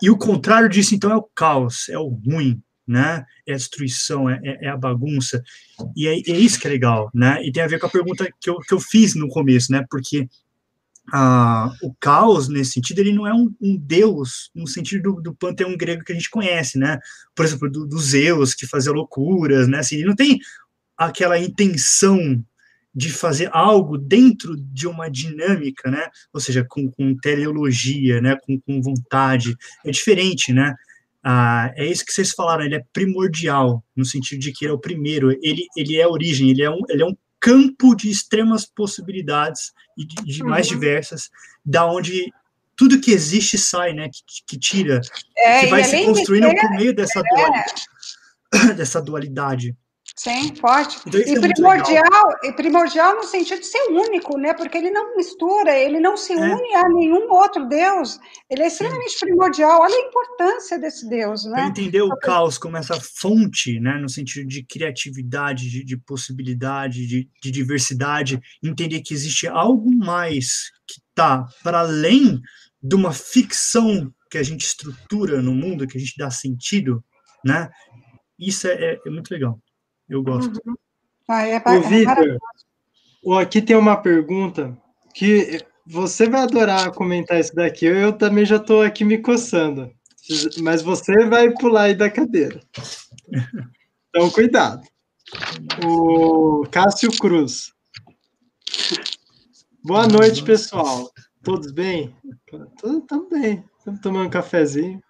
e 0.01 0.09
o 0.09 0.17
contrário 0.17 0.67
disso, 0.67 0.93
então, 0.93 1.09
é 1.09 1.15
o 1.15 1.23
caos, 1.23 1.87
é 1.87 1.97
o 1.97 2.09
ruim, 2.09 2.61
né, 2.85 3.25
é 3.47 3.53
a 3.53 3.57
destruição, 3.57 4.29
é, 4.29 4.41
é, 4.43 4.65
é 4.65 4.69
a 4.69 4.77
bagunça, 4.77 5.41
e 5.95 6.05
é, 6.05 6.15
é, 6.15 6.37
isso 6.37 6.59
que 6.59 6.67
é 6.67 6.69
legal, 6.69 7.09
né, 7.13 7.41
e 7.45 7.51
tem 7.51 7.63
a 7.63 7.67
ver 7.67 7.79
com 7.79 7.87
a 7.87 7.91
pergunta 7.91 8.27
que 8.41 8.49
eu, 8.49 8.57
que 8.59 8.73
eu 8.73 8.79
fiz 8.79 9.15
no 9.15 9.29
começo, 9.29 9.71
né, 9.71 9.85
porque 9.89 10.27
ah, 11.11 11.73
o 11.81 11.93
caos, 11.99 12.47
nesse 12.47 12.71
sentido, 12.71 12.99
ele 12.99 13.11
não 13.11 13.27
é 13.27 13.33
um, 13.33 13.53
um 13.59 13.77
deus 13.77 14.49
no 14.55 14.65
sentido 14.65 15.15
do, 15.15 15.21
do, 15.21 15.35
panteão 15.35 15.75
grego 15.75 16.03
que 16.03 16.13
a 16.13 16.15
gente 16.15 16.29
conhece, 16.29 16.77
né? 16.77 16.97
Por 17.35 17.43
exemplo, 17.43 17.69
do, 17.69 17.85
do 17.85 17.99
Zeus, 17.99 18.53
que 18.53 18.65
fazia 18.65 18.91
loucuras, 18.91 19.67
né? 19.67 19.79
Assim, 19.79 19.95
ele 19.95 20.05
não 20.05 20.15
tem 20.15 20.39
aquela 20.97 21.37
intenção 21.37 22.43
de 22.95 23.11
fazer 23.11 23.49
algo 23.51 23.97
dentro 23.97 24.55
de 24.55 24.87
uma 24.87 25.09
dinâmica, 25.09 25.89
né? 25.89 26.09
Ou 26.31 26.39
seja, 26.39 26.63
com, 26.63 26.91
com 26.91 27.15
teleologia, 27.15 28.21
né? 28.21 28.37
Com, 28.45 28.59
com 28.61 28.81
vontade. 28.81 29.55
É 29.83 29.89
diferente, 29.89 30.53
né? 30.53 30.75
Ah, 31.23 31.71
é 31.75 31.85
isso 31.85 32.05
que 32.05 32.11
vocês 32.11 32.31
falaram, 32.31 32.65
ele 32.65 32.75
é 32.75 32.83
primordial, 32.91 33.81
no 33.95 34.03
sentido 34.03 34.39
de 34.39 34.51
que 34.51 34.65
ele 34.65 34.71
é 34.71 34.75
o 34.75 34.79
primeiro, 34.79 35.31
ele, 35.41 35.65
ele 35.75 35.95
é 35.95 36.03
a 36.03 36.09
origem, 36.09 36.49
ele 36.49 36.61
é 36.61 36.69
um, 36.69 36.81
ele 36.89 37.01
é 37.01 37.05
um 37.05 37.15
campo 37.39 37.95
de 37.95 38.09
extremas 38.09 38.65
possibilidades 38.65 39.71
e 39.97 40.05
de, 40.05 40.15
de 40.15 40.43
mais 40.43 40.67
uhum. 40.67 40.73
diversas, 40.73 41.29
da 41.65 41.89
onde 41.89 42.29
tudo 42.75 42.99
que 42.99 43.11
existe 43.11 43.57
sai, 43.57 43.93
né? 43.93 44.09
Que, 44.09 44.43
que 44.45 44.59
tira, 44.59 44.99
é, 45.37 45.61
que 45.61 45.67
vai 45.67 45.83
se 45.83 46.03
construindo 46.03 46.49
ter, 46.49 46.59
por 46.59 46.69
meio 46.71 46.93
dessa, 46.93 47.19
é. 47.19 47.23
dualidade, 47.23 47.83
dessa 48.75 49.01
dualidade. 49.01 49.75
Sim, 50.15 50.55
forte. 50.55 50.99
Então, 51.07 51.19
e, 51.19 51.23
é 51.23 51.39
primordial, 51.39 52.39
e 52.43 52.53
primordial 52.53 53.15
no 53.15 53.23
sentido 53.23 53.59
de 53.59 53.65
ser 53.65 53.81
único, 53.89 54.37
né? 54.37 54.53
Porque 54.53 54.77
ele 54.77 54.91
não 54.91 55.15
mistura, 55.15 55.75
ele 55.75 55.99
não 55.99 56.15
se 56.15 56.33
é. 56.33 56.37
une 56.37 56.75
a 56.75 56.87
nenhum 56.87 57.31
outro 57.31 57.67
Deus. 57.67 58.19
Ele 58.47 58.61
é 58.61 58.67
extremamente 58.67 59.13
Sim. 59.13 59.25
primordial. 59.25 59.81
Olha 59.81 59.95
a 59.95 60.07
importância 60.07 60.77
desse 60.77 61.09
Deus, 61.09 61.45
né? 61.45 61.65
Entender 61.65 62.03
o 62.03 62.15
caos 62.17 62.59
como 62.59 62.77
essa 62.77 62.99
fonte, 63.01 63.79
né? 63.79 63.97
No 63.97 64.07
sentido 64.07 64.47
de 64.47 64.63
criatividade, 64.63 65.67
de, 65.67 65.83
de 65.83 65.97
possibilidade, 65.97 67.07
de, 67.07 67.27
de 67.41 67.51
diversidade. 67.51 68.39
Entender 68.63 69.01
que 69.01 69.15
existe 69.15 69.47
algo 69.47 69.91
mais 69.91 70.69
que 70.87 71.01
está 71.09 71.43
para 71.63 71.79
além 71.79 72.39
de 72.81 72.95
uma 72.95 73.11
ficção 73.11 74.13
que 74.29 74.37
a 74.37 74.43
gente 74.43 74.61
estrutura 74.61 75.41
no 75.41 75.55
mundo, 75.55 75.87
que 75.87 75.97
a 75.97 75.99
gente 75.99 76.13
dá 76.17 76.29
sentido, 76.29 77.03
né? 77.43 77.67
Isso 78.37 78.67
é, 78.67 78.73
é, 78.73 78.99
é 79.07 79.09
muito 79.09 79.31
legal. 79.31 79.59
Eu 80.09 80.21
gosto. 80.21 80.59
Uhum. 80.65 80.75
Ah, 81.27 81.47
é, 81.47 81.57
Ô, 81.57 81.81
Vitor, 81.81 82.37
aqui 83.39 83.61
tem 83.61 83.75
uma 83.75 83.95
pergunta 83.95 84.77
que 85.13 85.59
você 85.85 86.27
vai 86.27 86.41
adorar 86.41 86.91
comentar 86.91 87.39
isso 87.39 87.55
daqui. 87.55 87.85
Eu, 87.85 87.95
eu 87.95 88.13
também 88.13 88.45
já 88.45 88.57
estou 88.57 88.81
aqui 88.81 89.05
me 89.05 89.17
coçando. 89.17 89.91
Mas 90.61 90.81
você 90.81 91.25
vai 91.25 91.51
pular 91.51 91.83
aí 91.83 91.95
da 91.95 92.09
cadeira. 92.09 92.59
Então, 94.09 94.29
cuidado. 94.29 94.85
O 95.85 96.65
Cássio 96.69 97.11
Cruz. 97.17 97.73
Boa 99.83 100.07
noite, 100.07 100.43
pessoal. 100.43 101.11
Todos 101.43 101.71
bem? 101.71 102.15
Estamos 102.45 103.29
bem. 103.29 103.63
Estamos 103.79 104.01
tomando 104.01 104.27
um 104.27 104.29
cafezinho. 104.29 105.01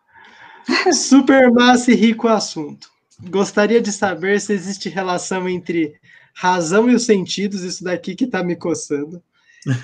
Super 0.94 1.52
massa 1.52 1.92
e 1.92 1.96
rico 1.96 2.28
assunto 2.28 2.93
gostaria 3.30 3.82
de 3.82 3.92
saber 3.92 4.40
se 4.40 4.54
existe 4.54 4.90
relação 4.90 5.48
entre 5.48 5.96
razão 6.34 6.90
e 6.90 6.96
os 6.96 7.06
sentidos, 7.06 7.62
isso 7.62 7.84
daqui 7.84 8.16
que 8.16 8.26
está 8.26 8.44
me 8.44 8.56
coçando, 8.56 9.22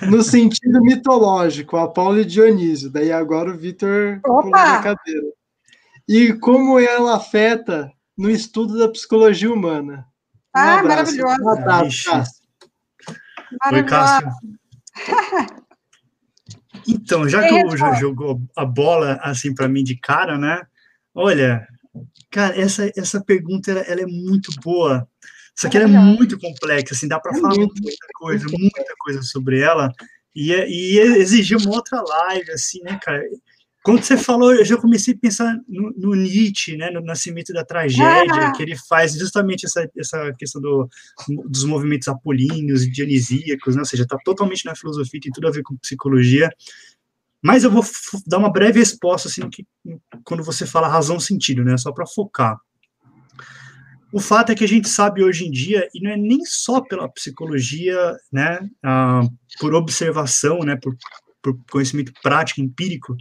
no 0.08 0.22
sentido 0.22 0.80
mitológico, 0.82 1.76
Apolo 1.76 2.20
e 2.20 2.24
Dionísio, 2.24 2.90
daí 2.90 3.12
agora 3.12 3.50
o 3.50 3.56
Vitor 3.56 4.20
pulou 4.22 4.50
na 4.50 4.82
cadeira. 4.82 5.28
E 6.08 6.32
como 6.34 6.78
ela 6.78 7.16
afeta 7.16 7.92
no 8.18 8.28
estudo 8.28 8.78
da 8.78 8.88
psicologia 8.88 9.52
humana. 9.52 10.06
Um 10.54 10.60
ah, 10.60 10.80
abraço. 10.80 11.16
maravilhoso. 11.16 11.42
Um 11.42 11.48
abraço, 11.48 12.04
Cássio. 12.04 12.42
Oi, 13.72 13.82
Cássio. 13.84 14.28
Então, 16.88 17.28
já 17.28 17.46
que 17.46 17.64
o 17.64 17.76
já 17.76 17.94
jogou 17.94 18.40
a 18.56 18.64
bola 18.64 19.18
assim 19.22 19.54
para 19.54 19.68
mim 19.68 19.84
de 19.84 19.96
cara, 19.96 20.38
né? 20.38 20.62
Olha, 21.14 21.66
cara, 22.30 22.58
essa, 22.58 22.90
essa 22.96 23.22
pergunta 23.22 23.70
ela, 23.70 23.80
ela 23.80 24.00
é 24.02 24.06
muito 24.06 24.50
boa. 24.62 25.06
Só 25.56 25.68
que 25.68 25.76
ela 25.76 25.86
é 25.86 25.88
muito 25.88 26.38
complexa, 26.38 26.94
assim, 26.94 27.08
dá 27.08 27.20
para 27.20 27.34
falar 27.34 27.54
muita 27.54 28.06
coisa, 28.14 28.46
muita 28.48 28.94
coisa 28.98 29.22
sobre 29.22 29.60
ela. 29.60 29.92
E, 30.34 30.54
é, 30.54 30.68
e 30.68 30.98
exigir 30.98 31.58
uma 31.58 31.74
outra 31.74 32.00
live, 32.00 32.50
assim, 32.52 32.80
né, 32.82 32.98
cara? 33.02 33.22
Quando 33.82 34.02
você 34.02 34.16
falou, 34.16 34.54
eu 34.54 34.64
já 34.64 34.76
comecei 34.76 35.14
a 35.14 35.18
pensar 35.18 35.58
no, 35.66 35.90
no 35.96 36.14
Nietzsche, 36.14 36.76
né, 36.76 36.90
no 36.90 37.00
nascimento 37.00 37.50
da 37.52 37.64
tragédia, 37.64 38.48
ah. 38.48 38.52
que 38.52 38.62
ele 38.62 38.76
faz 38.88 39.14
justamente 39.14 39.64
essa, 39.64 39.88
essa 39.96 40.32
questão 40.38 40.60
do, 40.60 40.88
dos 41.48 41.64
movimentos 41.64 42.06
apolíneos 42.06 42.82
e 42.82 42.90
dionisíacos, 42.90 43.74
né, 43.74 43.80
ou 43.80 43.86
seja, 43.86 44.02
está 44.02 44.18
totalmente 44.22 44.66
na 44.66 44.74
filosofia, 44.74 45.20
tem 45.22 45.32
tudo 45.32 45.48
a 45.48 45.50
ver 45.50 45.62
com 45.62 45.76
psicologia. 45.78 46.50
Mas 47.42 47.64
eu 47.64 47.70
vou 47.70 47.84
dar 48.26 48.38
uma 48.38 48.52
breve 48.52 48.78
resposta, 48.78 49.28
assim, 49.28 49.48
que, 49.48 49.66
quando 50.24 50.42
você 50.42 50.66
fala 50.66 50.88
razão-sentido, 50.88 51.64
né, 51.64 51.76
só 51.76 51.92
para 51.92 52.06
focar. 52.06 52.58
O 54.12 54.20
fato 54.20 54.50
é 54.50 54.54
que 54.54 54.64
a 54.64 54.68
gente 54.68 54.88
sabe 54.88 55.22
hoje 55.22 55.46
em 55.46 55.50
dia, 55.50 55.88
e 55.94 56.02
não 56.02 56.10
é 56.10 56.16
nem 56.16 56.44
só 56.44 56.80
pela 56.80 57.08
psicologia, 57.08 58.16
né, 58.32 58.58
ah, 58.82 59.22
por 59.58 59.74
observação, 59.74 60.58
né, 60.60 60.76
por, 60.76 60.96
por 61.40 61.56
conhecimento 61.70 62.12
prático, 62.22 62.60
empírico, 62.60 63.16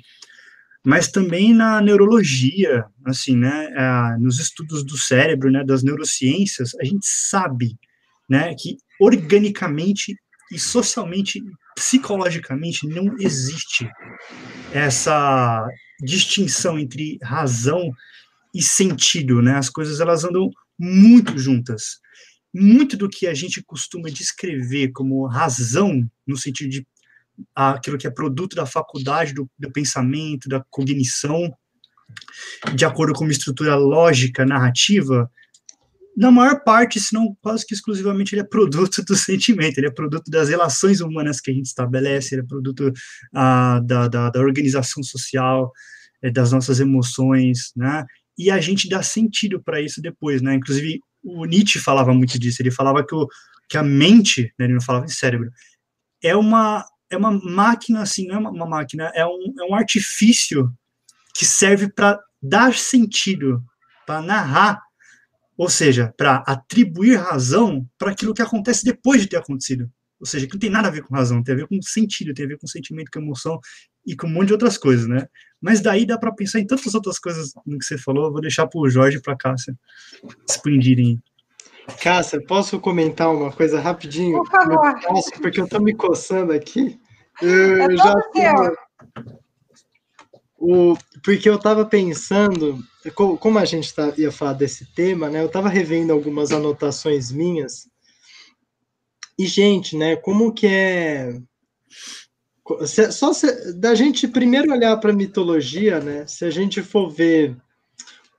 mas 0.85 1.09
também 1.09 1.53
na 1.53 1.81
neurologia, 1.81 2.85
assim, 3.05 3.35
né, 3.35 3.71
é, 3.75 4.17
nos 4.17 4.39
estudos 4.39 4.83
do 4.83 4.97
cérebro, 4.97 5.51
né, 5.51 5.63
das 5.63 5.83
neurociências, 5.83 6.71
a 6.79 6.85
gente 6.85 7.05
sabe, 7.05 7.77
né, 8.29 8.55
que 8.55 8.77
organicamente 8.99 10.15
e 10.51 10.57
socialmente, 10.57 11.41
psicologicamente, 11.79 12.85
não 12.85 13.15
existe 13.17 13.89
essa 14.73 15.65
distinção 16.03 16.77
entre 16.77 17.17
razão 17.23 17.89
e 18.53 18.61
sentido, 18.61 19.41
né, 19.41 19.55
as 19.55 19.69
coisas 19.69 20.01
elas 20.01 20.25
andam 20.25 20.49
muito 20.77 21.37
juntas. 21.37 21.99
Muito 22.53 22.97
do 22.97 23.07
que 23.07 23.27
a 23.27 23.33
gente 23.33 23.63
costuma 23.63 24.09
descrever 24.09 24.91
como 24.91 25.25
razão, 25.25 26.05
no 26.27 26.35
sentido 26.35 26.69
de 26.69 26.87
aquilo 27.55 27.97
que 27.97 28.07
é 28.07 28.11
produto 28.11 28.55
da 28.55 28.65
faculdade 28.65 29.33
do, 29.33 29.49
do 29.57 29.71
pensamento, 29.71 30.49
da 30.49 30.61
cognição, 30.69 31.53
de 32.75 32.83
acordo 32.83 33.13
com 33.13 33.23
uma 33.23 33.31
estrutura 33.31 33.75
lógica, 33.75 34.45
narrativa, 34.45 35.31
na 36.19 36.29
maior 36.29 36.61
parte, 36.65 36.99
se 36.99 37.13
não 37.13 37.33
quase 37.41 37.65
que 37.65 37.73
exclusivamente, 37.73 38.35
ele 38.35 38.41
é 38.41 38.45
produto 38.45 39.01
do 39.07 39.15
sentimento, 39.15 39.77
ele 39.77 39.87
é 39.87 39.91
produto 39.91 40.29
das 40.29 40.49
relações 40.49 40.99
humanas 40.99 41.39
que 41.39 41.49
a 41.49 41.53
gente 41.53 41.67
estabelece, 41.67 42.35
ele 42.35 42.41
é 42.41 42.45
produto 42.45 42.91
ah, 43.33 43.79
da, 43.85 44.09
da, 44.09 44.29
da, 44.29 44.39
organização 44.41 45.01
social, 45.01 45.71
é, 46.21 46.29
das 46.29 46.51
nossas 46.51 46.81
emoções, 46.81 47.71
né? 47.73 48.05
E 48.37 48.51
a 48.51 48.59
gente 48.59 48.89
dá 48.89 49.01
sentido 49.01 49.63
para 49.63 49.81
isso 49.81 50.01
depois, 50.01 50.41
né? 50.41 50.55
Inclusive, 50.55 50.99
o 51.23 51.45
Nietzsche 51.45 51.79
falava 51.79 52.13
muito 52.13 52.37
disso, 52.37 52.61
ele 52.61 52.71
falava 52.71 53.05
que, 53.05 53.15
o, 53.15 53.25
que 53.69 53.77
a 53.77 53.83
mente, 53.83 54.53
né, 54.59 54.65
ele 54.65 54.73
não 54.73 54.81
falava 54.81 55.05
em 55.05 55.09
cérebro, 55.09 55.49
é 56.21 56.35
uma 56.35 56.85
é 57.09 57.17
uma 57.17 57.31
máquina, 57.31 58.01
assim, 58.01 58.27
não 58.27 58.35
é 58.35 58.39
uma, 58.39 58.51
uma 58.51 58.67
máquina, 58.67 59.09
é 59.15 59.25
um, 59.25 59.53
é 59.59 59.63
um 59.63 59.73
artifício 59.73 60.71
que 61.33 61.43
serve 61.43 61.89
para 61.91 62.19
dar 62.41 62.75
sentido, 62.75 63.63
para 64.05 64.21
narrar, 64.21 64.79
ou 65.59 65.69
seja, 65.69 66.13
para 66.15 66.37
atribuir 66.47 67.17
razão 67.17 67.85
para 67.97 68.11
aquilo 68.11 68.33
que 68.33 68.41
acontece 68.41 68.85
depois 68.85 69.21
de 69.21 69.27
ter 69.27 69.35
acontecido. 69.35 69.91
Ou 70.17 70.25
seja, 70.25 70.47
que 70.47 70.53
não 70.53 70.59
tem 70.59 70.69
nada 70.69 70.87
a 70.87 70.91
ver 70.91 71.03
com 71.03 71.13
razão, 71.13 71.43
tem 71.43 71.53
a 71.53 71.57
ver 71.57 71.67
com 71.67 71.81
sentido, 71.81 72.33
tem 72.33 72.45
a 72.45 72.47
ver 72.47 72.57
com 72.57 72.65
sentimento, 72.65 73.11
com 73.11 73.19
emoção 73.19 73.59
e 74.07 74.15
com 74.15 74.25
um 74.25 74.29
monte 74.29 74.47
de 74.47 74.53
outras 74.53 74.77
coisas, 74.77 75.05
né? 75.05 75.27
Mas 75.61 75.81
daí 75.81 76.05
dá 76.05 76.17
para 76.17 76.31
pensar 76.31 76.61
em 76.61 76.65
tantas 76.65 76.95
outras 76.95 77.19
coisas 77.19 77.51
no 77.65 77.77
que 77.77 77.83
você 77.83 77.97
falou. 77.97 78.27
Eu 78.27 78.31
vou 78.31 78.39
deixar 78.39 78.67
para 78.67 78.79
o 78.79 78.89
Jorge 78.89 79.17
e 79.17 79.21
para 79.21 79.33
a 79.33 79.37
Cássia 79.37 79.77
expandirem. 80.49 81.21
Cássia, 82.01 82.41
posso 82.41 82.79
comentar 82.79 83.29
uma 83.29 83.51
coisa 83.51 83.81
rapidinho? 83.81 84.37
Por 84.37 84.49
favor. 84.49 85.01
Posso, 85.01 85.31
porque 85.41 85.59
eu 85.59 85.65
estou 85.65 85.81
me 85.81 85.93
coçando 85.93 86.53
aqui. 86.53 86.97
Eu 87.41 87.81
é 87.81 87.97
já 87.97 88.13
tô... 88.13 88.77
o, 90.57 90.97
porque 91.21 91.49
eu 91.49 91.55
estava 91.55 91.85
pensando, 91.85 92.81
como 93.13 93.57
a 93.57 93.65
gente 93.65 93.93
tá, 93.93 94.13
ia 94.17 94.31
falar 94.31 94.53
desse 94.53 94.85
tema, 94.93 95.29
né? 95.29 95.41
Eu 95.41 95.45
estava 95.45 95.69
revendo 95.69 96.11
algumas 96.11 96.51
anotações 96.51 97.31
minhas. 97.31 97.87
E, 99.37 99.45
gente, 99.45 99.95
né, 99.95 100.17
como 100.17 100.53
que 100.53 100.67
é. 100.67 101.39
Só 103.11 103.33
se, 103.33 103.73
da 103.73 103.95
gente 103.95 104.27
primeiro 104.27 104.71
olhar 104.71 104.95
para 104.97 105.11
a 105.11 105.15
mitologia, 105.15 105.99
né? 105.99 106.27
Se 106.27 106.45
a 106.45 106.51
gente 106.51 106.83
for 106.83 107.09
ver 107.09 107.55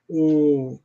o, 0.08 0.78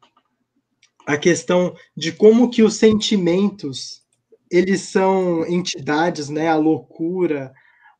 a 1.05 1.17
questão 1.17 1.75
de 1.95 2.11
como 2.11 2.49
que 2.49 2.63
os 2.63 2.75
sentimentos 2.75 4.03
eles 4.49 4.81
são 4.81 5.45
entidades, 5.45 6.29
né? 6.29 6.47
A 6.47 6.55
loucura, 6.55 7.53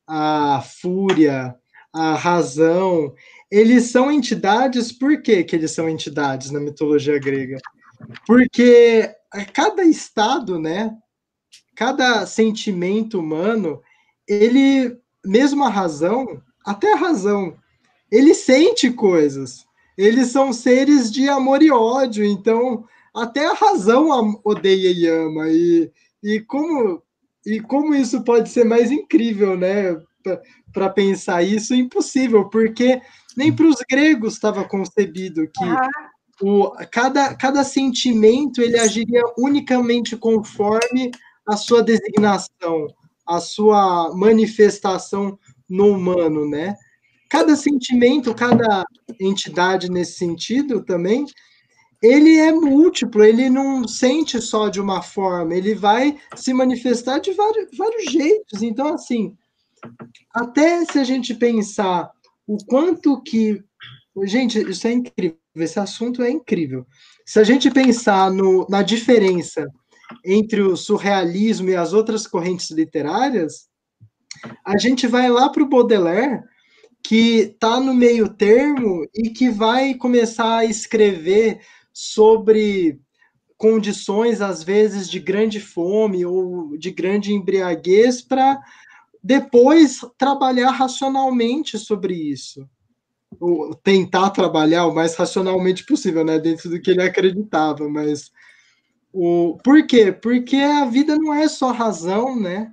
a 0.08 0.62
fúria, 0.62 1.56
a 1.94 2.16
razão, 2.16 3.14
eles 3.56 3.86
são 3.86 4.12
entidades, 4.12 4.92
por 4.92 5.22
que, 5.22 5.42
que 5.42 5.56
eles 5.56 5.72
são 5.72 5.88
entidades 5.88 6.52
na 6.52 6.60
mitologia 6.60 7.18
grega? 7.18 7.58
Porque 8.28 9.10
cada 9.54 9.82
estado, 9.86 10.60
né? 10.60 10.94
Cada 11.74 12.26
sentimento 12.26 13.18
humano, 13.18 13.82
ele, 14.28 14.98
mesmo 15.26 15.64
a 15.64 15.70
razão, 15.70 16.42
até 16.66 16.92
a 16.92 16.98
razão, 16.98 17.56
ele 18.12 18.34
sente 18.34 18.92
coisas. 18.92 19.66
Eles 19.98 20.28
são 20.28 20.52
seres 20.52 21.10
de 21.10 21.30
amor 21.30 21.64
e 21.64 21.72
ódio, 21.72 22.26
então 22.26 22.84
até 23.14 23.46
a 23.46 23.54
razão 23.54 24.38
odeia 24.44 24.92
e 24.92 25.08
ama. 25.08 25.48
E, 25.48 25.90
e, 26.22 26.42
como, 26.42 27.02
e 27.46 27.62
como 27.62 27.96
isso 27.96 28.22
pode 28.26 28.50
ser 28.50 28.66
mais 28.66 28.92
incrível, 28.92 29.56
né? 29.56 29.98
Para 30.74 30.90
pensar 30.90 31.42
isso, 31.42 31.74
impossível, 31.74 32.50
porque 32.50 33.00
nem 33.36 33.54
para 33.54 33.68
os 33.68 33.78
gregos 33.90 34.34
estava 34.34 34.64
concebido 34.64 35.48
que 35.48 35.66
o, 36.42 36.72
cada, 36.92 37.36
cada 37.36 37.64
sentimento 37.64 38.62
ele 38.62 38.80
agiria 38.80 39.22
unicamente 39.38 40.18
conforme 40.18 41.12
a 41.48 41.56
sua 41.56 41.82
designação, 41.82 42.88
a 43.26 43.40
sua 43.40 44.14
manifestação 44.16 45.38
no 45.70 45.92
humano, 45.92 46.48
né? 46.48 46.76
Cada 47.30 47.56
sentimento, 47.56 48.34
cada 48.34 48.86
entidade 49.20 49.90
nesse 49.90 50.18
sentido 50.18 50.84
também 50.84 51.26
ele 52.02 52.38
é 52.38 52.52
múltiplo, 52.52 53.24
ele 53.24 53.50
não 53.50 53.88
sente 53.88 54.40
só 54.40 54.70
de 54.70 54.80
uma 54.80 55.02
forma, 55.02 55.56
ele 55.56 55.74
vai 55.74 56.18
se 56.36 56.54
manifestar 56.54 57.20
de 57.20 57.32
vários, 57.32 57.76
vários 57.76 58.12
jeitos. 58.12 58.62
Então, 58.62 58.94
assim, 58.94 59.36
até 60.34 60.86
se 60.86 61.00
a 61.00 61.04
gente 61.04 61.34
pensar 61.34 62.12
o 62.48 62.58
quanto 62.66 63.22
que. 63.22 63.64
Gente, 64.24 64.60
isso 64.60 64.88
é 64.88 64.94
incrível, 64.94 65.38
esse 65.58 65.80
assunto 65.80 66.22
é 66.22 66.32
incrível. 66.32 66.86
Se 67.26 67.40
a 67.40 67.44
gente 67.44 67.70
pensar 67.70 68.32
no, 68.32 68.66
na 68.70 68.82
diferença 68.82 69.68
entre 70.24 70.62
o 70.62 70.78
surrealismo 70.78 71.70
e 71.70 71.76
as 71.76 71.92
outras 71.92 72.26
correntes 72.26 72.72
literárias, 72.72 73.68
a 74.66 74.78
gente 74.78 75.06
vai 75.08 75.30
lá 75.30 75.50
para 75.50 75.64
o 75.64 75.68
Baudelaire, 75.68 76.42
que 77.04 77.52
está 77.54 77.80
no 77.80 77.94
meio 77.94 78.30
termo 78.30 79.06
e 79.14 79.30
que 79.30 79.50
vai 79.50 79.94
começar 79.94 80.58
a 80.60 80.66
escrever 80.66 81.60
sobre 81.94 83.00
condições, 83.58 84.42
às 84.42 84.64
vezes, 84.64 85.10
de 85.10 85.20
grande 85.20 85.60
fome 85.60 86.26
ou 86.26 86.78
de 86.78 86.92
grande 86.92 87.34
embriaguez, 87.34 88.22
para 88.22 88.60
depois 89.26 90.02
trabalhar 90.20 90.70
racionalmente 90.70 91.80
sobre 91.80 92.14
isso. 92.14 92.64
Ou 93.40 93.74
tentar 93.74 94.30
trabalhar 94.30 94.86
o 94.86 94.94
mais 94.94 95.16
racionalmente 95.16 95.84
possível, 95.84 96.24
né? 96.24 96.38
Dentro 96.38 96.70
do 96.70 96.80
que 96.80 96.92
ele 96.92 97.02
acreditava, 97.02 97.90
mas. 97.90 98.32
O... 99.12 99.58
Por 99.64 99.88
quê? 99.88 100.12
Porque 100.12 100.58
a 100.58 100.86
vida 100.86 101.16
não 101.16 101.34
é 101.34 101.48
só 101.48 101.72
razão, 101.72 102.40
né? 102.40 102.72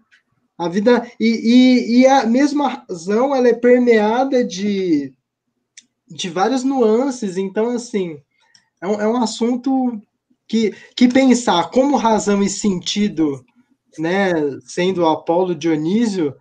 A 0.58 0.68
vida. 0.68 1.10
E, 1.18 1.26
e, 1.26 2.00
e 2.00 2.06
a 2.06 2.26
mesma 2.26 2.84
razão 2.86 3.34
ela 3.34 3.48
é 3.48 3.54
permeada 3.54 4.44
de, 4.44 5.10
de 6.06 6.28
várias 6.28 6.62
nuances. 6.62 7.38
Então, 7.38 7.70
assim, 7.70 8.18
é 8.82 8.86
um, 8.86 9.00
é 9.00 9.08
um 9.08 9.16
assunto 9.16 9.98
que, 10.46 10.74
que 10.94 11.08
pensar 11.08 11.70
como 11.70 11.96
razão 11.96 12.42
e 12.42 12.48
sentido, 12.50 13.42
né, 13.98 14.33
sendo 14.64 15.07
Apolo 15.07 15.55
Dionísio, 15.55 16.35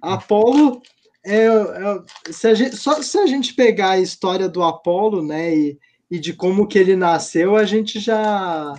Apolo 0.00 0.80
é, 1.24 1.46
é 1.46 2.32
se 2.32 2.46
a 2.46 2.54
gente, 2.54 2.76
só 2.76 3.02
se 3.02 3.18
a 3.18 3.26
gente 3.26 3.54
pegar 3.54 3.90
a 3.90 4.00
história 4.00 4.48
do 4.48 4.62
Apolo, 4.62 5.24
né, 5.24 5.56
e, 5.56 5.78
e 6.10 6.18
de 6.18 6.32
como 6.32 6.66
que 6.66 6.78
ele 6.78 6.94
nasceu, 6.94 7.56
a 7.56 7.64
gente 7.64 7.98
já 7.98 8.74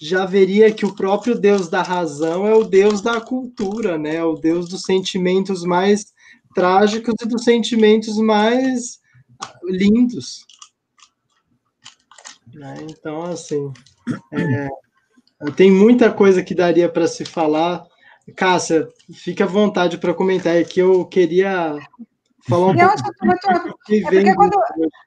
já 0.00 0.24
veria 0.24 0.72
que 0.72 0.86
o 0.86 0.94
próprio 0.94 1.38
Deus 1.38 1.68
da 1.68 1.82
razão 1.82 2.46
é 2.46 2.54
o 2.54 2.64
Deus 2.64 3.02
da 3.02 3.20
cultura, 3.20 3.98
né? 3.98 4.22
O 4.24 4.34
Deus 4.36 4.68
dos 4.68 4.82
sentimentos 4.82 5.64
mais 5.64 6.12
trágicos 6.54 7.14
e 7.20 7.28
dos 7.28 7.44
sentimentos 7.44 8.16
mais 8.16 9.00
lindos. 9.64 10.46
Né? 12.54 12.74
Então, 12.82 13.22
assim, 13.22 13.72
é, 14.32 14.68
tem 15.50 15.70
muita 15.70 16.10
coisa 16.10 16.42
que 16.42 16.54
daria 16.54 16.88
para 16.88 17.06
se 17.06 17.24
falar. 17.24 17.84
Cássia, 18.36 18.88
fique 19.12 19.42
à 19.42 19.46
vontade 19.46 19.98
para 19.98 20.14
comentar. 20.14 20.56
É 20.56 20.64
que 20.64 20.80
eu 20.80 21.04
queria 21.04 21.76
falar 22.48 22.68
um 22.68 22.76
pouco. 22.76 22.94
é 23.90 24.10
porque 24.10 24.34
quando, 24.34 24.58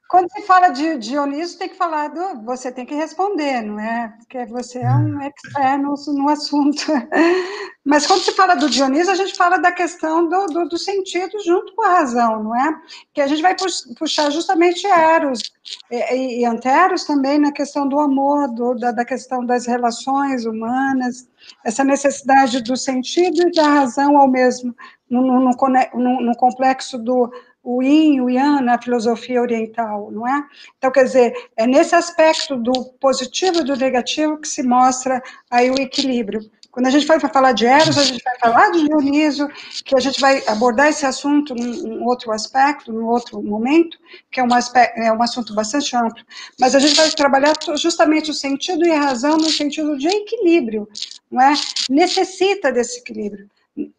quando 0.08 0.30
se 0.30 0.42
fala 0.42 0.68
de 0.68 0.98
Dionísio, 0.98 1.58
tem 1.58 1.68
que 1.68 1.76
falar 1.76 2.08
do. 2.08 2.42
Você 2.44 2.70
tem 2.70 2.86
que 2.86 2.94
responder, 2.94 3.62
não 3.62 3.80
é? 3.80 4.14
Porque 4.18 4.44
você 4.46 4.78
é 4.78 4.90
um 4.90 5.20
expert 5.20 5.82
no, 5.82 5.94
no 6.14 6.28
assunto. 6.28 6.84
Mas 7.84 8.04
quando 8.04 8.22
se 8.22 8.32
fala 8.32 8.56
do 8.56 8.68
Dionísio, 8.68 9.12
a 9.12 9.16
gente 9.16 9.36
fala 9.36 9.58
da 9.58 9.70
questão 9.70 10.28
do, 10.28 10.46
do, 10.46 10.68
do 10.68 10.76
sentido 10.76 11.38
junto 11.44 11.72
com 11.76 11.82
a 11.82 11.98
razão, 11.98 12.42
não 12.42 12.56
é? 12.56 12.74
Que 13.14 13.20
a 13.20 13.28
gente 13.28 13.40
vai 13.40 13.54
puxar 13.96 14.28
justamente 14.30 14.84
Eros 14.86 15.40
e, 15.88 16.40
e 16.40 16.44
Anteros 16.44 17.04
também 17.04 17.38
na 17.38 17.52
questão 17.52 17.88
do 17.88 18.00
amor, 18.00 18.48
do, 18.52 18.74
da, 18.74 18.90
da 18.90 19.04
questão 19.04 19.46
das 19.46 19.66
relações 19.66 20.44
humanas, 20.46 21.28
essa 21.64 21.84
necessidade 21.84 22.60
do 22.60 22.76
sentido 22.76 23.42
e 23.42 23.52
da 23.52 23.68
razão 23.68 24.18
ao 24.18 24.28
mesmo, 24.28 24.74
no, 25.08 25.22
no, 25.22 25.50
no, 25.94 26.20
no 26.20 26.36
complexo 26.36 26.98
do 26.98 27.30
o 27.66 27.82
yin, 27.82 28.20
o 28.20 28.30
yang 28.30 28.62
na 28.62 28.80
filosofia 28.80 29.40
oriental, 29.40 30.10
não 30.12 30.26
é? 30.26 30.44
Então, 30.78 30.90
quer 30.90 31.02
dizer, 31.02 31.32
é 31.56 31.66
nesse 31.66 31.96
aspecto 31.96 32.56
do 32.56 32.72
positivo 33.00 33.58
e 33.58 33.64
do 33.64 33.76
negativo 33.76 34.38
que 34.38 34.46
se 34.46 34.62
mostra 34.62 35.20
aí 35.50 35.68
o 35.68 35.80
equilíbrio. 35.80 36.48
Quando 36.70 36.86
a 36.86 36.90
gente 36.90 37.06
vai 37.06 37.18
falar 37.18 37.52
de 37.52 37.66
Eros, 37.66 37.98
a 37.98 38.04
gente 38.04 38.22
vai 38.22 38.38
falar 38.38 38.70
de 38.70 38.84
Dionísio, 38.84 39.48
que 39.84 39.96
a 39.96 39.98
gente 39.98 40.20
vai 40.20 40.44
abordar 40.46 40.88
esse 40.88 41.04
assunto 41.06 41.54
num 41.54 42.04
outro 42.04 42.30
aspecto, 42.30 42.92
num 42.92 43.06
outro 43.06 43.42
momento, 43.42 43.98
que 44.30 44.38
é 44.38 44.44
um, 44.44 44.54
aspecto, 44.54 45.00
é 45.00 45.10
um 45.10 45.22
assunto 45.22 45.54
bastante 45.54 45.96
amplo. 45.96 46.22
Mas 46.60 46.74
a 46.74 46.78
gente 46.78 46.94
vai 46.94 47.10
trabalhar 47.10 47.54
justamente 47.76 48.30
o 48.30 48.34
sentido 48.34 48.86
e 48.86 48.92
a 48.92 49.00
razão 49.00 49.38
no 49.38 49.48
sentido 49.48 49.96
de 49.96 50.06
equilíbrio, 50.06 50.86
não 51.30 51.40
é? 51.40 51.54
Necessita 51.88 52.70
desse 52.70 53.00
equilíbrio 53.00 53.48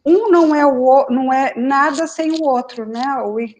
um 0.04 0.28
não 0.30 0.54
é 0.54 0.66
o 0.66 1.06
não 1.08 1.32
é 1.32 1.54
nada 1.56 2.06
sem 2.06 2.32
o 2.32 2.42
outro, 2.42 2.84
né? 2.84 3.04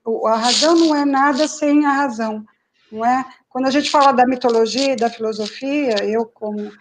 O, 0.04 0.26
a 0.26 0.36
razão 0.36 0.74
não 0.74 0.94
é 0.94 1.04
nada 1.04 1.46
sem 1.46 1.86
a 1.86 1.92
razão, 1.92 2.44
não 2.90 3.04
é? 3.04 3.24
Quando 3.48 3.66
a 3.66 3.70
gente 3.70 3.90
fala 3.90 4.12
da 4.12 4.26
mitologia 4.26 4.96
da 4.96 5.08
filosofia, 5.08 6.04
eu 6.04 6.26
como 6.26 6.72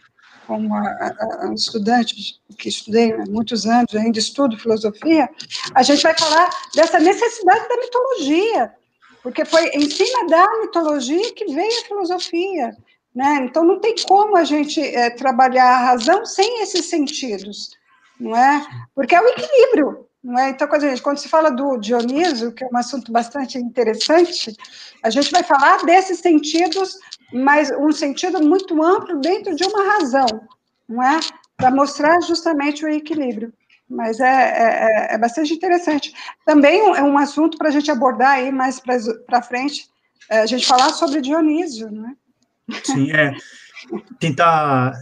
como 0.47 0.73
a, 0.73 1.13
a 1.41 1.53
estudante 1.53 2.39
que 2.57 2.69
estudei 2.69 3.11
há 3.11 3.25
muitos 3.25 3.65
anos, 3.65 3.93
ainda 3.93 4.17
estudo 4.17 4.57
filosofia, 4.57 5.29
a 5.75 5.83
gente 5.83 6.01
vai 6.01 6.17
falar 6.17 6.49
dessa 6.73 6.99
necessidade 6.99 7.67
da 7.67 7.75
mitologia, 7.75 8.73
porque 9.21 9.43
foi 9.43 9.67
em 9.71 9.89
cima 9.89 10.25
da 10.27 10.47
mitologia 10.61 11.33
que 11.33 11.53
veio 11.53 11.79
a 11.81 11.85
filosofia, 11.85 12.77
né? 13.13 13.39
Então 13.43 13.65
não 13.65 13.79
tem 13.81 13.93
como 14.07 14.37
a 14.37 14.45
gente 14.45 14.79
é, 14.81 15.09
trabalhar 15.09 15.69
a 15.69 15.85
razão 15.87 16.25
sem 16.25 16.61
esses 16.61 16.85
sentidos 16.85 17.77
não 18.19 18.35
é? 18.35 18.65
Porque 18.95 19.15
é 19.15 19.21
o 19.21 19.27
equilíbrio, 19.27 20.07
não 20.23 20.37
é? 20.39 20.49
Então, 20.49 20.67
quando, 20.67 20.81
gente, 20.81 21.01
quando 21.01 21.17
se 21.17 21.29
fala 21.29 21.49
do 21.49 21.77
Dioniso, 21.77 22.51
que 22.51 22.63
é 22.63 22.67
um 22.71 22.77
assunto 22.77 23.11
bastante 23.11 23.57
interessante, 23.57 24.55
a 25.03 25.09
gente 25.09 25.31
vai 25.31 25.43
falar 25.43 25.83
desses 25.85 26.19
sentidos, 26.19 26.97
mas 27.31 27.71
um 27.71 27.91
sentido 27.91 28.41
muito 28.41 28.81
amplo 28.83 29.19
dentro 29.19 29.55
de 29.55 29.63
uma 29.65 29.93
razão, 29.93 30.27
não 30.87 31.03
é? 31.03 31.19
Para 31.55 31.71
mostrar 31.71 32.19
justamente 32.21 32.83
o 32.83 32.89
equilíbrio. 32.89 33.53
Mas 33.89 34.19
é, 34.19 34.25
é, 34.25 35.13
é 35.13 35.17
bastante 35.17 35.53
interessante. 35.53 36.13
Também 36.45 36.81
é 36.81 37.01
um 37.01 37.17
assunto 37.17 37.57
para 37.57 37.69
a 37.69 37.71
gente 37.71 37.89
abordar 37.89 38.31
aí 38.31 38.51
mais 38.51 38.81
para 38.81 39.41
frente, 39.41 39.87
é, 40.29 40.39
a 40.39 40.45
gente 40.45 40.67
falar 40.67 40.89
sobre 40.89 41.21
Dionísio, 41.21 41.89
não 41.89 42.09
é? 42.09 42.13
Sim, 42.83 43.11
é. 43.11 43.33
Tentar 44.19 44.93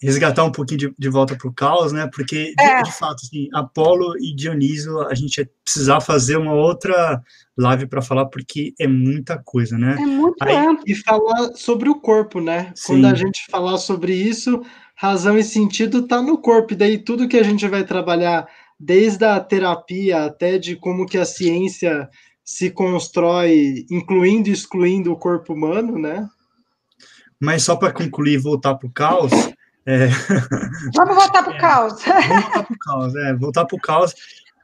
resgatar 0.00 0.44
um 0.44 0.52
pouquinho 0.52 0.78
de, 0.78 0.94
de 0.98 1.08
volta 1.08 1.34
para 1.34 1.48
o 1.48 1.52
caos, 1.52 1.92
né? 1.92 2.08
Porque, 2.12 2.54
de, 2.56 2.64
é. 2.64 2.82
de, 2.82 2.92
fato, 2.92 3.22
assim, 3.24 3.48
Apolo 3.54 4.14
e 4.18 4.34
Dioniso, 4.34 5.00
a 5.00 5.14
gente 5.14 5.38
ia 5.38 5.50
precisar 5.64 6.00
fazer 6.00 6.36
uma 6.36 6.52
outra 6.52 7.22
live 7.56 7.86
para 7.86 8.02
falar, 8.02 8.26
porque 8.26 8.74
é 8.78 8.86
muita 8.86 9.38
coisa, 9.38 9.78
né? 9.78 9.96
É 9.98 10.06
muito 10.06 10.36
Aí, 10.42 10.54
amplo. 10.54 10.84
E 10.86 10.94
falar 10.94 11.52
sobre 11.54 11.88
o 11.88 11.94
corpo, 11.94 12.40
né? 12.40 12.72
Sim. 12.74 12.94
Quando 12.94 13.06
a 13.06 13.14
gente 13.14 13.46
falar 13.50 13.78
sobre 13.78 14.14
isso, 14.14 14.62
razão 14.94 15.38
e 15.38 15.44
sentido 15.44 16.00
está 16.00 16.20
no 16.20 16.38
corpo, 16.38 16.74
e 16.74 16.76
daí 16.76 16.98
tudo 16.98 17.28
que 17.28 17.38
a 17.38 17.42
gente 17.42 17.66
vai 17.66 17.84
trabalhar, 17.84 18.46
desde 18.78 19.24
a 19.24 19.40
terapia 19.40 20.24
até 20.24 20.58
de 20.58 20.76
como 20.76 21.06
que 21.06 21.16
a 21.16 21.24
ciência 21.24 22.08
se 22.44 22.70
constrói, 22.70 23.86
incluindo 23.90 24.50
e 24.50 24.52
excluindo 24.52 25.10
o 25.10 25.16
corpo 25.16 25.54
humano, 25.54 25.98
né? 25.98 26.28
Mas 27.40 27.62
só 27.62 27.74
para 27.74 27.92
concluir 27.92 28.34
e 28.34 28.38
voltar 28.38 28.74
para 28.74 28.86
o 28.86 28.92
caos, 28.92 29.32
é... 29.86 30.08
Vamos 30.94 31.14
voltar 31.14 31.42
para 31.42 31.52
o 31.52 31.56
é, 31.56 31.58
caos. 31.58 32.02
Vamos 32.04 32.26
voltar 32.26 32.64
para 32.64 32.74
o 32.74 32.78
caos, 32.78 33.16
é, 33.16 33.34
voltar 33.34 33.64
para 33.64 33.76
o 33.76 33.80
caos. 33.80 34.14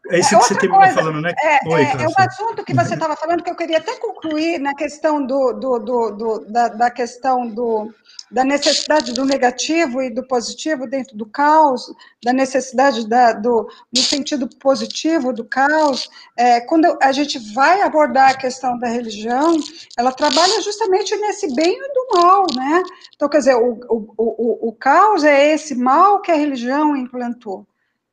É 0.08 0.18
isso 0.18 0.34
é, 0.34 0.38
que 0.38 0.44
você 0.44 0.54
terminou 0.56 0.88
falando, 0.90 1.20
né? 1.20 1.34
É, 1.42 1.68
Oi, 1.68 1.82
é, 1.82 2.02
é 2.02 2.08
um 2.08 2.14
assunto 2.16 2.64
que 2.64 2.74
você 2.74 2.94
estava 2.94 3.14
falando 3.16 3.42
que 3.42 3.50
eu 3.50 3.54
queria 3.54 3.78
até 3.78 3.96
concluir 3.96 4.58
na 4.58 4.74
questão 4.74 5.24
do, 5.24 5.52
do, 5.52 5.78
do, 5.78 6.10
do 6.10 6.38
da, 6.48 6.68
da, 6.68 6.90
questão 6.90 7.46
do, 7.46 7.92
da 8.30 8.42
necessidade 8.42 9.12
do 9.12 9.26
negativo 9.26 10.00
e 10.00 10.08
do 10.08 10.26
positivo 10.26 10.86
dentro 10.86 11.16
do 11.16 11.26
caos, 11.26 11.92
da 12.24 12.32
necessidade 12.32 13.06
da, 13.06 13.32
do, 13.34 13.68
no 13.94 14.00
sentido 14.00 14.48
positivo 14.58 15.34
do 15.34 15.44
caos. 15.44 16.08
É, 16.34 16.60
quando 16.60 16.96
a 17.02 17.12
gente 17.12 17.38
vai 17.52 17.82
abordar 17.82 18.30
a 18.30 18.38
questão 18.38 18.78
da 18.78 18.88
religião, 18.88 19.58
ela 19.98 20.12
trabalha 20.12 20.62
justamente 20.62 21.14
nesse 21.16 21.54
bem 21.54 21.76
e 21.78 21.92
do 21.92 22.06
mal, 22.14 22.46
né? 22.54 22.82
Então, 23.14 23.28
quer 23.28 23.38
dizer, 23.38 23.56
o, 23.56 23.78
o, 23.86 24.14
o, 24.16 24.68
o 24.68 24.72
caos 24.72 25.24
é 25.24 25.52
esse 25.52 25.74
mal 25.74 26.22
que 26.22 26.32
a 26.32 26.36
religião 26.36 26.96
implantou 26.96 27.66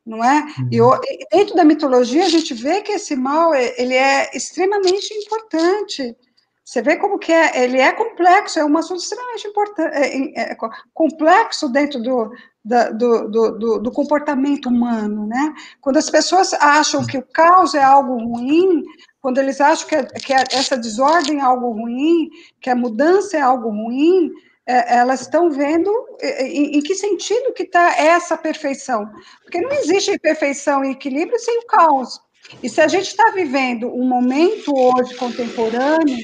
não 0.08 0.24
é? 0.24 0.46
Uhum. 0.72 1.00
E 1.00 1.28
dentro 1.36 1.56
da 1.56 1.66
mitologia 1.66 2.26
a 2.26 2.30
gente 2.30 2.54
vê 2.54 2.82
que 2.82 2.94
esse 2.94 3.16
mal 3.16 3.54
ele 3.54 3.94
é 3.94 4.30
extremamente 4.34 5.14
importante. 5.14 6.16
Você 6.64 6.82
vê 6.82 6.98
como 6.98 7.18
que 7.18 7.32
é, 7.32 7.64
ele 7.64 7.80
é 7.80 7.94
complexo, 7.94 8.60
é 8.60 8.66
um 8.66 8.78
assunto 8.78 9.00
extremamente 9.00 9.48
importante, 9.48 9.96
é, 9.96 10.52
é, 10.52 10.58
complexo 10.94 11.70
dentro 11.70 12.02
do, 12.02 12.30
da, 12.64 12.90
do, 12.90 13.30
do, 13.30 13.80
do, 13.80 13.92
comportamento 13.92 14.68
humano, 14.68 15.26
né? 15.28 15.54
Quando 15.80 15.96
as 15.96 16.10
pessoas 16.10 16.54
acham 16.54 17.06
que 17.06 17.18
o 17.18 17.24
caos 17.24 17.74
é 17.74 17.82
algo 17.82 18.18
ruim, 18.18 18.84
quando 19.22 19.38
eles 19.38 19.62
acham 19.62 19.88
que, 19.88 20.04
que 20.20 20.34
essa 20.34 20.78
desordem 20.78 21.40
é 21.40 21.42
algo 21.42 21.72
ruim, 21.72 22.30
que 22.60 22.70
a 22.70 22.76
mudança 22.76 23.38
é 23.38 23.42
algo 23.42 23.70
ruim, 23.70 24.30
é, 24.30 24.47
elas 24.68 25.22
estão 25.22 25.50
vendo 25.50 25.90
em, 26.22 26.78
em, 26.78 26.82
que 26.82 26.94
sentido 26.94 27.54
que 27.54 27.64
está 27.64 27.96
essa 27.98 28.38
perfeição. 28.38 29.10
Porque 29.42 29.62
não 29.62 29.72
existe 29.72 30.20
perfeição 30.20 30.84
e 30.84 30.92
equilíbrio 30.92 31.40
sem 31.40 31.60
o 31.60 31.66
caos. 31.66 32.20
E 32.62 32.70
se 32.70 32.82
a 32.82 32.88
gente 32.88 33.08
está 33.08 33.32
vivendo 33.32 33.88
um 33.88 34.08
momento 34.08 34.74
hoje 34.76 35.16
contemporâneo, 35.16 36.18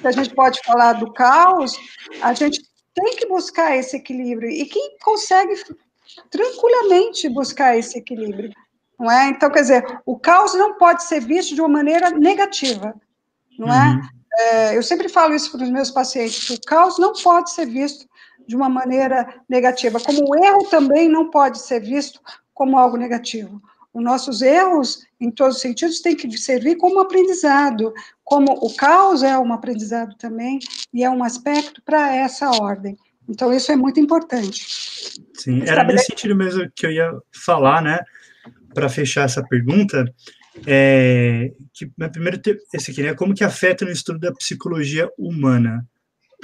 que 0.00 0.06
a 0.06 0.12
gente 0.12 0.34
pode 0.34 0.60
falar 0.64 0.94
do 0.94 1.12
caos, 1.12 1.76
a 2.22 2.32
gente 2.32 2.62
tem 2.94 3.16
que 3.16 3.26
buscar 3.26 3.76
esse 3.76 3.96
equilíbrio. 3.96 4.50
E 4.50 4.64
quem 4.64 4.96
consegue 5.02 5.54
tranquilamente 6.30 7.28
buscar 7.28 7.76
esse 7.76 7.98
equilíbrio? 7.98 8.52
Não 8.98 9.10
é? 9.10 9.28
Então, 9.28 9.50
quer 9.50 9.60
dizer, 9.60 10.00
o 10.04 10.18
caos 10.18 10.54
não 10.54 10.74
pode 10.74 11.04
ser 11.04 11.20
visto 11.20 11.54
de 11.54 11.60
uma 11.60 11.68
maneira 11.68 12.10
negativa, 12.10 12.94
não 13.56 13.72
é? 13.72 13.88
Uhum. 13.88 14.00
é 14.00 14.17
eu 14.74 14.82
sempre 14.82 15.08
falo 15.08 15.34
isso 15.34 15.50
para 15.52 15.64
os 15.64 15.70
meus 15.70 15.90
pacientes, 15.90 16.50
o 16.50 16.60
caos 16.60 16.98
não 16.98 17.12
pode 17.12 17.50
ser 17.50 17.66
visto 17.66 18.06
de 18.46 18.56
uma 18.56 18.68
maneira 18.68 19.42
negativa, 19.48 20.00
como 20.00 20.20
o 20.20 20.44
erro 20.44 20.64
também 20.70 21.08
não 21.08 21.30
pode 21.30 21.58
ser 21.60 21.80
visto 21.80 22.20
como 22.54 22.78
algo 22.78 22.96
negativo. 22.96 23.60
Os 23.92 24.02
nossos 24.02 24.42
erros, 24.42 25.00
em 25.20 25.30
todos 25.30 25.56
os 25.56 25.62
sentidos, 25.62 26.00
têm 26.00 26.14
que 26.14 26.36
servir 26.38 26.76
como 26.76 27.00
aprendizado, 27.00 27.92
como 28.22 28.52
o 28.52 28.74
caos 28.74 29.22
é 29.22 29.38
um 29.38 29.52
aprendizado 29.52 30.14
também, 30.16 30.58
e 30.92 31.02
é 31.02 31.10
um 31.10 31.24
aspecto 31.24 31.82
para 31.82 32.14
essa 32.14 32.48
ordem. 32.50 32.96
Então, 33.28 33.52
isso 33.52 33.70
é 33.70 33.76
muito 33.76 34.00
importante. 34.00 34.64
Sim, 35.34 35.62
era 35.66 35.84
nesse 35.84 36.06
sentido 36.06 36.34
mesmo 36.34 36.70
que 36.74 36.86
eu 36.86 36.90
ia 36.90 37.12
falar, 37.32 37.82
né, 37.82 38.00
para 38.72 38.88
fechar 38.88 39.24
essa 39.24 39.42
pergunta, 39.42 40.04
é, 40.66 41.52
que, 41.72 41.86
primeiro, 41.86 42.40
esse 42.74 42.90
aqui, 42.90 43.02
né, 43.02 43.14
como 43.14 43.34
que 43.34 43.44
afeta 43.44 43.84
no 43.84 43.90
estudo 43.90 44.18
da 44.18 44.32
psicologia 44.32 45.10
humana? 45.18 45.86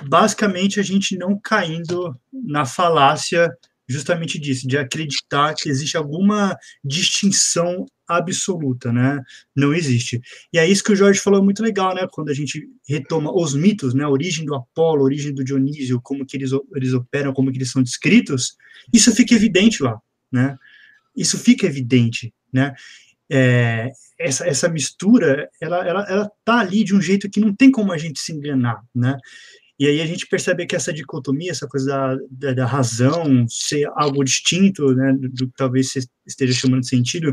Basicamente, 0.06 0.80
a 0.80 0.82
gente 0.82 1.16
não 1.16 1.38
caindo 1.38 2.16
na 2.32 2.64
falácia 2.66 3.50
justamente 3.86 4.38
disso, 4.38 4.66
de 4.66 4.78
acreditar 4.78 5.54
que 5.54 5.68
existe 5.68 5.96
alguma 5.96 6.56
distinção 6.82 7.86
absoluta, 8.06 8.92
né? 8.92 9.20
Não 9.54 9.72
existe. 9.72 10.20
E 10.52 10.58
é 10.58 10.66
isso 10.66 10.82
que 10.82 10.92
o 10.92 10.96
Jorge 10.96 11.20
falou 11.20 11.42
muito 11.42 11.62
legal, 11.62 11.94
né? 11.94 12.06
Quando 12.10 12.30
a 12.30 12.34
gente 12.34 12.66
retoma 12.88 13.32
os 13.34 13.54
mitos, 13.54 13.94
né? 13.94 14.04
A 14.04 14.08
origem 14.08 14.44
do 14.44 14.54
Apolo, 14.54 15.02
a 15.02 15.04
origem 15.04 15.34
do 15.34 15.44
Dionísio, 15.44 16.00
como 16.02 16.24
que 16.24 16.36
eles, 16.36 16.50
eles 16.74 16.92
operam, 16.92 17.32
como 17.32 17.50
que 17.50 17.58
eles 17.58 17.70
são 17.70 17.82
descritos, 17.82 18.56
isso 18.92 19.14
fica 19.14 19.34
evidente 19.34 19.82
lá, 19.82 19.98
né? 20.30 20.56
Isso 21.16 21.38
fica 21.38 21.66
evidente, 21.66 22.32
né? 22.52 22.74
É, 23.30 23.90
essa, 24.18 24.46
essa 24.46 24.68
mistura, 24.68 25.48
ela, 25.60 25.86
ela, 25.86 26.06
ela 26.08 26.32
tá 26.44 26.58
ali 26.58 26.84
de 26.84 26.94
um 26.94 27.00
jeito 27.00 27.28
que 27.30 27.40
não 27.40 27.54
tem 27.54 27.70
como 27.70 27.92
a 27.92 27.98
gente 27.98 28.20
se 28.20 28.32
enganar, 28.32 28.82
né? 28.94 29.16
E 29.78 29.86
aí 29.88 30.00
a 30.00 30.06
gente 30.06 30.26
percebe 30.26 30.66
que 30.66 30.76
essa 30.76 30.92
dicotomia, 30.92 31.50
essa 31.50 31.66
coisa 31.66 31.86
da, 31.86 32.16
da, 32.30 32.52
da 32.52 32.66
razão 32.66 33.46
ser 33.48 33.88
algo 33.96 34.22
distinto, 34.22 34.94
né, 34.94 35.12
do, 35.12 35.48
que 35.48 35.56
talvez 35.56 35.90
você 35.90 36.00
esteja 36.24 36.52
chamando 36.52 36.82
de 36.82 36.88
sentido, 36.88 37.32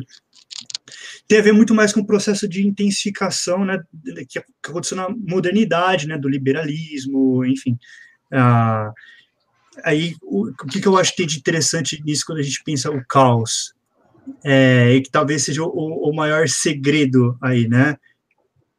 tem 1.28 1.38
a 1.38 1.42
ver 1.42 1.54
muito 1.54 1.76
mais 1.76 1.94
com 1.94 2.00
o 2.00 2.06
processo 2.06 2.48
de 2.48 2.66
intensificação, 2.66 3.64
né, 3.64 3.80
que 4.28 4.40
aconteceu 4.68 4.98
na 4.98 5.08
modernidade, 5.10 6.08
né, 6.08 6.18
do 6.18 6.28
liberalismo, 6.28 7.46
enfim. 7.46 7.78
Ah, 8.32 8.92
aí, 9.84 10.16
o, 10.24 10.50
o 10.50 10.68
que, 10.68 10.82
que 10.82 10.88
eu 10.88 10.98
acho 10.98 11.12
que 11.12 11.18
tem 11.18 11.28
de 11.28 11.38
interessante 11.38 12.02
nisso 12.04 12.26
quando 12.26 12.40
a 12.40 12.44
gente 12.44 12.64
pensa 12.64 12.90
o 12.90 13.06
caos? 13.06 13.74
É, 14.44 14.94
e 14.94 15.02
que 15.02 15.10
talvez 15.10 15.44
seja 15.44 15.64
o, 15.64 16.10
o 16.10 16.16
maior 16.16 16.48
segredo 16.48 17.38
aí, 17.42 17.68
né, 17.68 17.98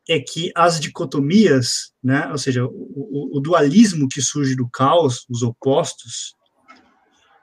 é 0.08 0.18
que 0.18 0.50
as 0.54 0.80
dicotomias, 0.80 1.92
né, 2.02 2.28
ou 2.30 2.38
seja, 2.38 2.64
o, 2.64 3.36
o, 3.36 3.40
dualismo 3.40 4.08
que 4.08 4.20
surge 4.20 4.54
do 4.56 4.68
caos, 4.68 5.26
os 5.28 5.42
opostos, 5.42 6.34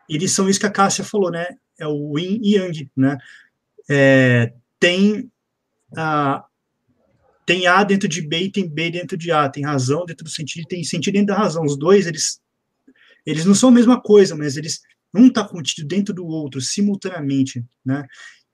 eles 0.09 0.31
são 0.31 0.49
isso 0.49 0.59
que 0.59 0.65
a 0.65 0.71
Cássia 0.71 1.03
falou, 1.03 1.31
né, 1.31 1.47
é 1.79 1.87
o 1.87 2.17
yin 2.17 2.39
e 2.43 2.55
yang, 2.55 2.91
né, 2.95 3.17
é, 3.89 4.53
tem 4.79 5.31
a, 5.95 6.45
tem 7.45 7.67
A 7.67 7.83
dentro 7.83 8.07
de 8.07 8.21
B 8.21 8.43
e 8.43 8.51
tem 8.51 8.67
B 8.67 8.91
dentro 8.91 9.17
de 9.17 9.31
A, 9.31 9.49
tem 9.49 9.63
razão 9.63 10.05
dentro 10.05 10.23
do 10.23 10.29
sentido 10.29 10.67
tem 10.67 10.83
sentido 10.83 11.13
dentro 11.13 11.33
da 11.33 11.37
razão, 11.37 11.63
os 11.63 11.77
dois, 11.77 12.07
eles, 12.07 12.41
eles 13.25 13.45
não 13.45 13.55
são 13.55 13.69
a 13.69 13.73
mesma 13.73 14.01
coisa, 14.01 14.35
mas 14.35 14.57
eles, 14.57 14.81
um 15.13 15.27
está 15.27 15.47
contido 15.47 15.87
dentro 15.87 16.13
do 16.13 16.25
outro, 16.25 16.61
simultaneamente, 16.61 17.63
né, 17.85 18.05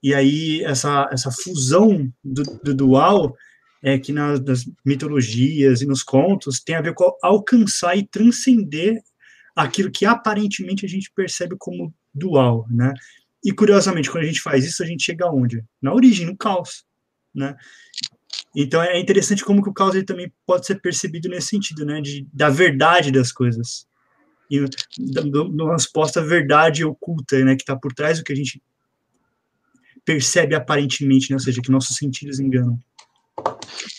e 0.01 0.13
aí 0.13 0.63
essa, 0.63 1.09
essa 1.11 1.31
fusão 1.31 2.11
do, 2.23 2.43
do 2.63 2.73
dual, 2.73 3.35
é 3.81 3.99
que 3.99 4.11
nas, 4.11 4.39
nas 4.41 4.65
mitologias 4.83 5.81
e 5.81 5.85
nos 5.85 6.01
contos 6.01 6.59
tem 6.59 6.75
a 6.75 6.81
ver 6.81 6.93
com 6.93 7.11
alcançar 7.21 7.95
e 7.95 8.07
transcender 8.07 8.99
aquilo 9.55 9.91
que 9.91 10.05
aparentemente 10.05 10.85
a 10.85 10.89
gente 10.89 11.11
percebe 11.15 11.55
como 11.57 11.93
dual, 12.13 12.65
né? 12.69 12.93
E 13.43 13.51
curiosamente, 13.53 14.09
quando 14.09 14.23
a 14.23 14.27
gente 14.27 14.41
faz 14.41 14.65
isso, 14.65 14.81
a 14.81 14.87
gente 14.87 15.03
chega 15.03 15.25
aonde? 15.25 15.63
Na 15.79 15.93
origem, 15.93 16.25
no 16.25 16.35
caos, 16.35 16.83
né? 17.33 17.55
Então 18.55 18.81
é 18.81 18.99
interessante 18.99 19.45
como 19.45 19.61
que 19.61 19.69
o 19.69 19.73
caos 19.73 19.93
ele 19.93 20.03
também 20.03 20.31
pode 20.47 20.65
ser 20.65 20.81
percebido 20.81 21.29
nesse 21.29 21.49
sentido, 21.49 21.85
né? 21.85 22.01
De, 22.01 22.27
da 22.33 22.49
verdade 22.49 23.11
das 23.11 23.31
coisas. 23.31 23.85
E 24.49 24.59
uma 24.59 25.73
resposta 25.73 26.21
verdade 26.21 26.85
oculta, 26.85 27.43
né? 27.43 27.55
Que 27.55 27.63
está 27.63 27.75
por 27.75 27.93
trás 27.93 28.19
do 28.19 28.23
que 28.23 28.33
a 28.33 28.35
gente 28.35 28.61
percebe 30.03 30.55
aparentemente, 30.55 31.31
né? 31.31 31.35
Ou 31.35 31.39
seja, 31.39 31.61
que 31.61 31.71
nossos 31.71 31.97
sentidos 31.97 32.39
enganam. 32.39 32.79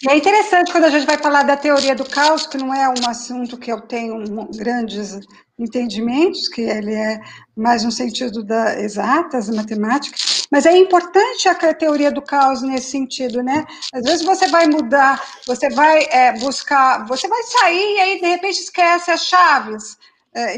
É 0.09 0.17
interessante 0.17 0.73
quando 0.73 0.85
a 0.85 0.91
gente 0.91 1.07
vai 1.07 1.19
falar 1.19 1.43
da 1.43 1.57
teoria 1.57 1.95
do 1.95 2.05
caos, 2.05 2.47
que 2.47 2.57
não 2.57 2.73
é 2.73 2.89
um 2.89 3.09
assunto 3.09 3.59
que 3.59 3.71
eu 3.71 3.81
tenho 3.83 4.25
grandes 4.57 5.19
entendimentos, 5.59 6.49
que 6.49 6.63
ele 6.63 6.95
é 6.95 7.21
mais 7.55 7.85
no 7.85 7.93
sentido 7.93 8.43
da 8.43 8.81
exatas, 8.81 9.49
matemática, 9.51 10.17
mas 10.51 10.65
é 10.65 10.77
importante 10.77 11.49
a 11.49 11.75
teoria 11.75 12.11
do 12.11 12.23
caos 12.23 12.63
nesse 12.63 12.91
sentido, 12.91 13.43
né? 13.43 13.65
Às 13.93 14.05
vezes 14.05 14.25
você 14.25 14.49
vai 14.49 14.67
mudar, 14.67 15.23
você 15.47 15.69
vai 15.71 16.07
é, 16.11 16.39
buscar, 16.39 17.07
você 17.07 17.29
vai 17.29 17.43
sair 17.43 17.97
e 17.97 18.01
aí 18.01 18.21
de 18.21 18.27
repente 18.27 18.61
esquece 18.61 19.11
as 19.11 19.27
chaves, 19.27 19.99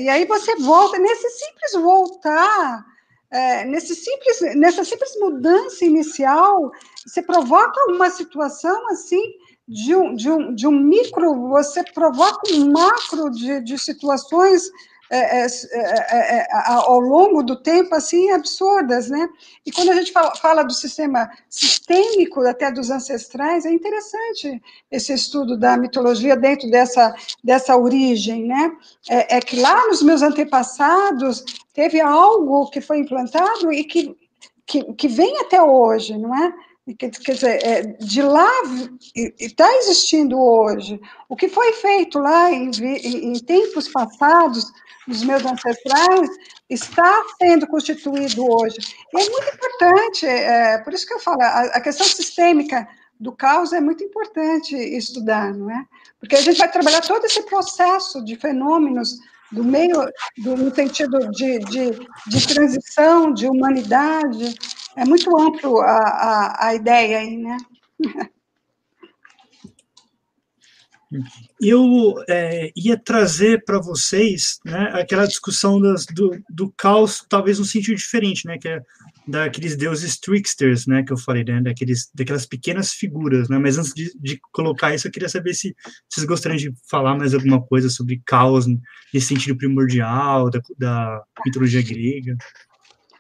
e 0.01 0.09
aí 0.09 0.25
você 0.25 0.57
volta, 0.57 0.99
nesse 0.99 1.31
simples 1.31 1.73
voltar, 1.75 2.85
é, 3.31 3.65
nesse 3.65 3.95
simples, 3.95 4.57
nessa 4.57 4.85
simples 4.85 5.17
mudança 5.21 5.85
inicial, 5.85 6.73
você 7.07 7.23
provoca 7.23 7.79
uma 7.93 8.11
situação 8.11 8.89
assim 8.89 9.23
de 9.69 9.95
um, 9.95 10.15
de 10.15 10.31
um, 10.31 10.55
de 10.55 10.67
um 10.67 10.73
micro, 10.73 11.49
você 11.49 11.85
provoca 11.93 12.53
um 12.53 12.73
macro 12.73 13.31
de, 13.31 13.61
de 13.61 13.79
situações 13.79 14.71
é, 15.11 15.43
é, 15.43 15.47
é, 15.47 16.39
é 16.41 16.47
ao 16.67 17.01
longo 17.01 17.43
do 17.43 17.57
tempo, 17.57 17.95
assim, 17.95 18.31
absurdas, 18.31 19.09
né? 19.09 19.29
E 19.65 19.73
quando 19.73 19.91
a 19.91 19.95
gente 19.95 20.13
fala, 20.13 20.35
fala, 20.37 20.63
do 20.63 20.73
sistema 20.73 21.31
sistêmico, 21.49 22.41
até 22.43 22.71
dos 22.71 22.91
ancestrais, 22.91 23.65
é 23.65 23.73
interessante 23.73 24.63
esse 24.91 25.13
estudo 25.13 25.57
da 25.57 25.77
mitologia 25.77 26.37
dentro 26.37 26.71
dessa, 26.71 27.15
dessa 27.43 27.77
origem, 27.77 28.47
né? 28.47 28.73
É, 29.09 29.37
é, 29.37 29.41
que 29.41 29.61
lá 29.61 29.87
nos 29.89 30.03
meus 30.03 30.23
antepassados 30.23 31.45
teve 31.73 32.01
algo 32.01 32.69
que 32.71 32.81
foi 32.81 32.99
implantado 32.99 33.73
e 33.73 33.85
que, 33.85 34.17
que, 34.67 34.85
que 34.95 35.09
vem 35.09 35.39
até 35.41 35.63
hoje, 35.63 36.19
não 36.19 36.35
é? 36.35 36.53
Quer, 36.95 37.11
dizer, 37.11 37.63
é, 37.63 37.83
de 37.83 38.23
lá 38.23 38.51
está 39.39 39.71
existindo 39.77 40.41
hoje. 40.41 40.99
O 41.29 41.37
que 41.37 41.49
foi 41.49 41.73
feito 41.75 42.19
lá 42.19 42.51
em, 42.51 42.71
em 42.71 43.39
tempos 43.41 43.89
passados, 43.89 44.73
nos 45.09 45.25
meus 45.25 45.45
ancestrais, 45.45 46.31
está 46.69 47.25
sendo 47.41 47.67
constituído 47.67 48.45
hoje. 48.45 48.77
E 49.15 49.21
é 49.21 49.31
muito 49.31 49.55
importante, 49.55 50.27
é, 50.27 50.79
por 50.79 50.93
isso 50.93 51.07
que 51.07 51.15
eu 51.15 51.19
falo, 51.19 51.41
a, 51.41 51.61
a, 51.63 51.81
questão 51.81 52.07
sistêmica 52.07 52.87
do 53.19 53.33
caos 53.33 53.73
é 53.73 53.81
muito 53.81 54.05
importante 54.05 54.77
estudar, 54.77 55.55
não 55.55 55.71
é? 55.71 55.85
Porque 56.21 56.37
a 56.37 56.43
gente 56.43 56.59
vai 56.59 56.71
trabalhar 56.71 57.01
todo 57.01 57.25
esse 57.25 57.43
processo 57.45 58.23
de 58.23 58.37
fenômenos 58.37 59.19
do 59.51 59.65
meio, 59.65 59.97
do, 60.37 60.57
no 60.57 60.75
sentido 60.75 61.19
de, 61.31 61.59
de, 61.61 61.91
de 62.27 62.47
transição, 62.47 63.33
de 63.33 63.49
humanidade, 63.49 64.55
é 64.95 65.07
muito 65.07 65.35
amplo 65.39 65.81
a, 65.81 65.87
a, 65.87 66.67
a 66.69 66.75
ideia 66.75 67.19
aí, 67.19 67.37
né? 67.39 67.57
Eu 71.61 72.15
é, 72.29 72.71
ia 72.77 72.99
trazer 72.99 73.65
para 73.65 73.81
vocês 73.81 74.59
né, 74.65 74.91
aquela 74.93 75.27
discussão 75.27 75.81
das, 75.81 76.05
do, 76.07 76.31
do 76.51 76.73
caos, 76.77 77.25
talvez 77.29 77.59
num 77.59 77.65
sentido 77.65 77.97
diferente, 77.97 78.47
né, 78.47 78.59
que 78.59 78.69
é 78.69 78.81
daqueles 79.27 79.77
deuses 79.77 80.19
tricksters, 80.19 80.87
né, 80.87 81.03
que 81.03 81.13
eu 81.13 81.17
falei, 81.17 81.45
né, 81.45 81.61
daqueles, 81.61 82.11
daquelas 82.15 82.47
pequenas 82.47 82.93
figuras, 82.93 83.49
né, 83.49 83.59
mas 83.59 83.79
antes 83.79 83.93
de, 83.93 84.11
de 84.19 84.39
colocar 84.53 84.95
isso, 84.95 85.07
eu 85.07 85.13
queria 85.13 85.29
saber 85.29 85.55
se 85.55 85.75
vocês 86.11 86.27
gostariam 86.27 86.59
de 86.59 86.73
falar 86.91 87.17
mais 87.17 87.35
alguma 87.35 87.61
coisa 87.61 87.89
sobre 87.89 88.23
caos 88.25 88.67
nesse 89.13 89.27
sentido 89.27 89.57
primordial 89.57 90.51
da, 90.51 90.61
da 90.79 91.23
mitologia 91.45 91.83
grega. 91.83 92.37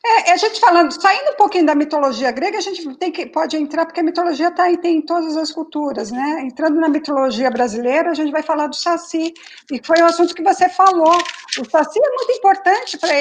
É, 0.05 0.32
a 0.32 0.36
gente 0.36 0.61
falando, 0.61 0.92
saindo 0.92 1.32
um 1.32 1.36
pouquinho 1.36 1.66
da 1.66 1.74
mitologia 1.74 2.30
grega, 2.30 2.59
a 2.59 2.61
gente 2.61 2.96
tem 2.96 3.11
que, 3.11 3.26
pode 3.26 3.57
entrar, 3.57 3.84
porque 3.84 3.99
a 3.99 4.05
mitologia 4.05 4.51
tá, 4.51 4.64
tem 4.76 4.99
em 4.99 5.03
todas 5.03 5.36
as 5.36 5.51
culturas, 5.51 6.12
né? 6.12 6.42
Entrando 6.42 6.80
na 6.80 6.88
mitologia 6.88 7.51
brasileira, 7.51 8.11
a 8.11 8.14
gente 8.14 8.30
vai 8.30 8.42
falar 8.42 8.68
do 8.68 8.76
Saci, 8.76 9.34
e 9.72 9.80
foi 9.84 10.01
o 10.01 10.05
assunto 10.05 10.34
que 10.34 10.42
você 10.42 10.68
falou. 10.68 11.18
O 11.59 11.68
Saci 11.68 11.99
é 11.99 12.11
muito 12.11 12.32
importante 12.32 12.96
para 12.96 13.12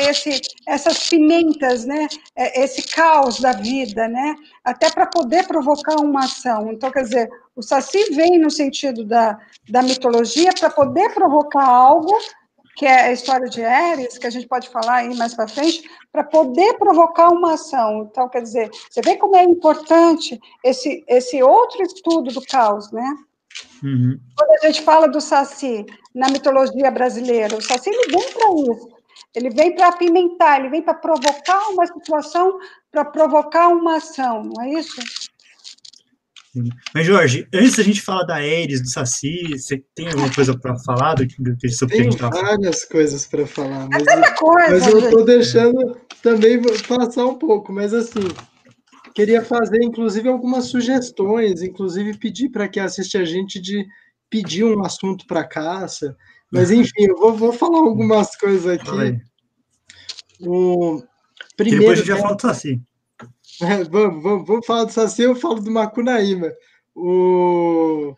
essas 0.67 1.09
pimentas, 1.09 1.83
né? 1.83 2.07
É, 2.35 2.63
esse 2.63 2.83
caos 2.83 3.39
da 3.39 3.53
vida, 3.53 4.07
né? 4.07 4.35
Até 4.63 4.91
para 4.91 5.07
poder 5.07 5.47
provocar 5.47 5.95
uma 5.99 6.25
ação. 6.25 6.71
Então, 6.71 6.91
quer 6.91 7.03
dizer, 7.03 7.29
o 7.55 7.63
Saci 7.63 8.13
vem 8.13 8.37
no 8.37 8.51
sentido 8.51 9.03
da, 9.03 9.39
da 9.67 9.81
mitologia 9.81 10.51
para 10.53 10.69
poder 10.69 11.11
provocar 11.15 11.65
algo 11.65 12.15
que 12.77 12.85
é 12.85 13.07
a 13.07 13.11
história 13.11 13.49
de 13.49 13.65
Ares, 13.65 14.19
que 14.19 14.27
a 14.27 14.29
gente 14.29 14.47
pode 14.47 14.69
falar 14.69 14.97
aí 14.97 15.15
mais 15.17 15.33
para 15.33 15.47
frente, 15.47 15.89
para 16.11 16.23
poder 16.23 16.75
provocar 16.75 17.29
uma 17.29 17.53
ação. 17.53 18.07
Então, 18.09 18.29
quer 18.29 18.43
dizer, 18.43 18.69
você 18.87 19.01
vê 19.01 19.17
como 19.17 19.35
é 19.35 19.43
importante 19.43 20.39
esse, 20.63 21.03
esse 21.07 21.41
outro 21.41 21.81
estudo 21.81 22.31
do 22.31 22.41
caos, 22.43 22.91
né? 22.91 23.15
Uhum. 23.83 24.19
Quando 24.37 24.51
a 24.51 24.67
gente 24.67 24.83
fala 24.83 25.07
do 25.07 25.19
Saci 25.19 25.87
na 26.13 26.29
mitologia 26.29 26.91
brasileira, 26.91 27.57
o 27.57 27.61
Saci 27.61 27.89
ele 27.89 28.11
vem 28.11 28.31
para 28.31 28.75
isso. 28.75 28.97
Ele 29.33 29.49
vem 29.49 29.73
para 29.73 29.87
apimentar, 29.87 30.59
ele 30.59 30.69
vem 30.69 30.81
para 30.83 30.93
provocar 30.93 31.69
uma 31.69 31.87
situação, 31.87 32.59
para 32.91 33.05
provocar 33.05 33.69
uma 33.69 33.97
ação, 33.97 34.43
não 34.43 34.63
é 34.63 34.69
isso? 34.73 35.01
Mas, 36.93 37.05
Jorge, 37.05 37.47
antes 37.53 37.75
da 37.77 37.83
gente 37.83 38.01
falar 38.01 38.23
da 38.23 38.35
Ares, 38.35 38.81
do 38.81 38.89
Saci, 38.89 39.57
você 39.57 39.83
tem 39.95 40.07
alguma 40.07 40.33
coisa 40.33 40.57
para 40.57 40.77
falar 40.79 41.15
do 41.15 41.27
que, 41.27 41.41
do 41.41 41.55
que 41.57 41.69
sobre 41.69 41.97
Tem 41.97 42.09
várias 42.09 42.85
coisas 42.85 43.25
para 43.25 43.45
falar, 43.45 43.87
mas, 43.89 44.05
é 44.07 44.33
coisa, 44.35 44.71
mas 44.71 44.87
eu 44.87 44.99
estou 44.99 45.25
deixando 45.25 45.97
também 46.21 46.61
passar 46.87 47.25
um 47.25 47.35
pouco, 47.35 47.71
mas 47.71 47.93
assim, 47.93 48.27
queria 49.13 49.43
fazer 49.43 49.83
inclusive 49.83 50.27
algumas 50.29 50.65
sugestões, 50.65 51.61
inclusive 51.61 52.17
pedir 52.17 52.49
para 52.49 52.67
quem 52.67 52.83
assiste 52.83 53.17
a 53.17 53.25
gente 53.25 53.59
de 53.59 53.85
pedir 54.29 54.63
um 54.63 54.83
assunto 54.83 55.25
para 55.25 55.47
caça, 55.47 56.15
mas 56.51 56.71
enfim, 56.71 57.05
eu 57.09 57.15
vou, 57.17 57.33
vou 57.33 57.53
falar 57.53 57.79
algumas 57.79 58.35
coisas 58.35 58.67
aqui. 58.67 59.19
O 60.39 61.01
primeiro 61.55 61.81
depois 61.81 61.99
a 61.99 62.01
gente 62.03 62.07
já 62.07 62.17
fala 62.17 62.35
do 62.35 62.41
Saci. 62.41 62.81
Vamos, 63.89 64.21
vamos, 64.21 64.47
vamos 64.47 64.65
falar 64.65 64.83
do 64.83 64.91
Saci, 64.91 65.23
eu 65.23 65.35
falo 65.35 65.59
do 65.59 65.71
Macunaíma. 65.71 66.51
O, 66.93 68.15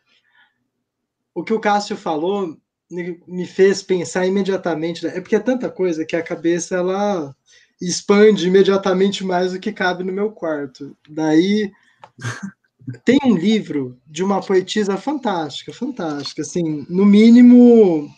o 1.34 1.44
que 1.44 1.54
o 1.54 1.60
Cássio 1.60 1.96
falou 1.96 2.58
me 2.92 3.46
fez 3.46 3.84
pensar 3.84 4.26
imediatamente, 4.26 5.06
né? 5.06 5.16
é 5.16 5.22
porque 5.22 5.36
é 5.36 5.40
tanta 5.40 5.70
coisa 5.70 6.04
que 6.04 6.16
a 6.16 6.24
cabeça 6.24 6.76
ela 6.76 7.36
expande 7.80 8.48
imediatamente 8.48 9.24
mais 9.24 9.54
do 9.54 9.60
que 9.60 9.72
cabe 9.72 10.04
no 10.04 10.12
meu 10.12 10.32
quarto. 10.32 10.98
Daí 11.08 11.72
tem 13.06 13.20
um 13.24 13.36
livro 13.36 13.98
de 14.08 14.24
uma 14.24 14.42
poetisa 14.42 14.98
fantástica, 14.98 15.72
fantástica, 15.72 16.42
assim, 16.42 16.86
no 16.90 17.06
mínimo, 17.06 18.10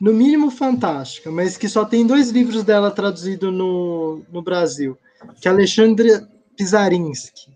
no 0.00 0.12
mínimo 0.12 0.50
fantástica, 0.50 1.30
mas 1.30 1.56
que 1.56 1.68
só 1.68 1.84
tem 1.84 2.06
dois 2.06 2.30
livros 2.30 2.62
dela 2.62 2.90
traduzidos 2.90 3.52
no, 3.52 4.22
no 4.30 4.42
Brasil, 4.42 4.98
que 5.40 5.48
é 5.48 5.50
Alexandre 5.50 6.10
Pisarinski. 6.56 7.52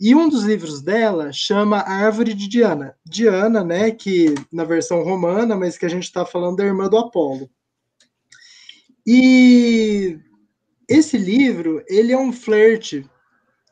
E 0.00 0.14
um 0.14 0.28
dos 0.28 0.42
livros 0.44 0.82
dela 0.82 1.32
chama 1.32 1.78
A 1.78 1.92
Árvore 1.92 2.34
de 2.34 2.48
Diana. 2.48 2.96
Diana, 3.04 3.62
né, 3.62 3.90
que 3.92 4.34
na 4.52 4.64
versão 4.64 5.02
romana, 5.04 5.56
mas 5.56 5.78
que 5.78 5.86
a 5.86 5.88
gente 5.88 6.04
está 6.04 6.26
falando 6.26 6.56
da 6.56 6.64
irmã 6.64 6.88
do 6.88 6.98
Apolo. 6.98 7.48
E 9.06 10.18
esse 10.88 11.16
livro, 11.16 11.84
ele 11.88 12.12
é 12.12 12.18
um 12.18 12.32
flerte 12.32 13.08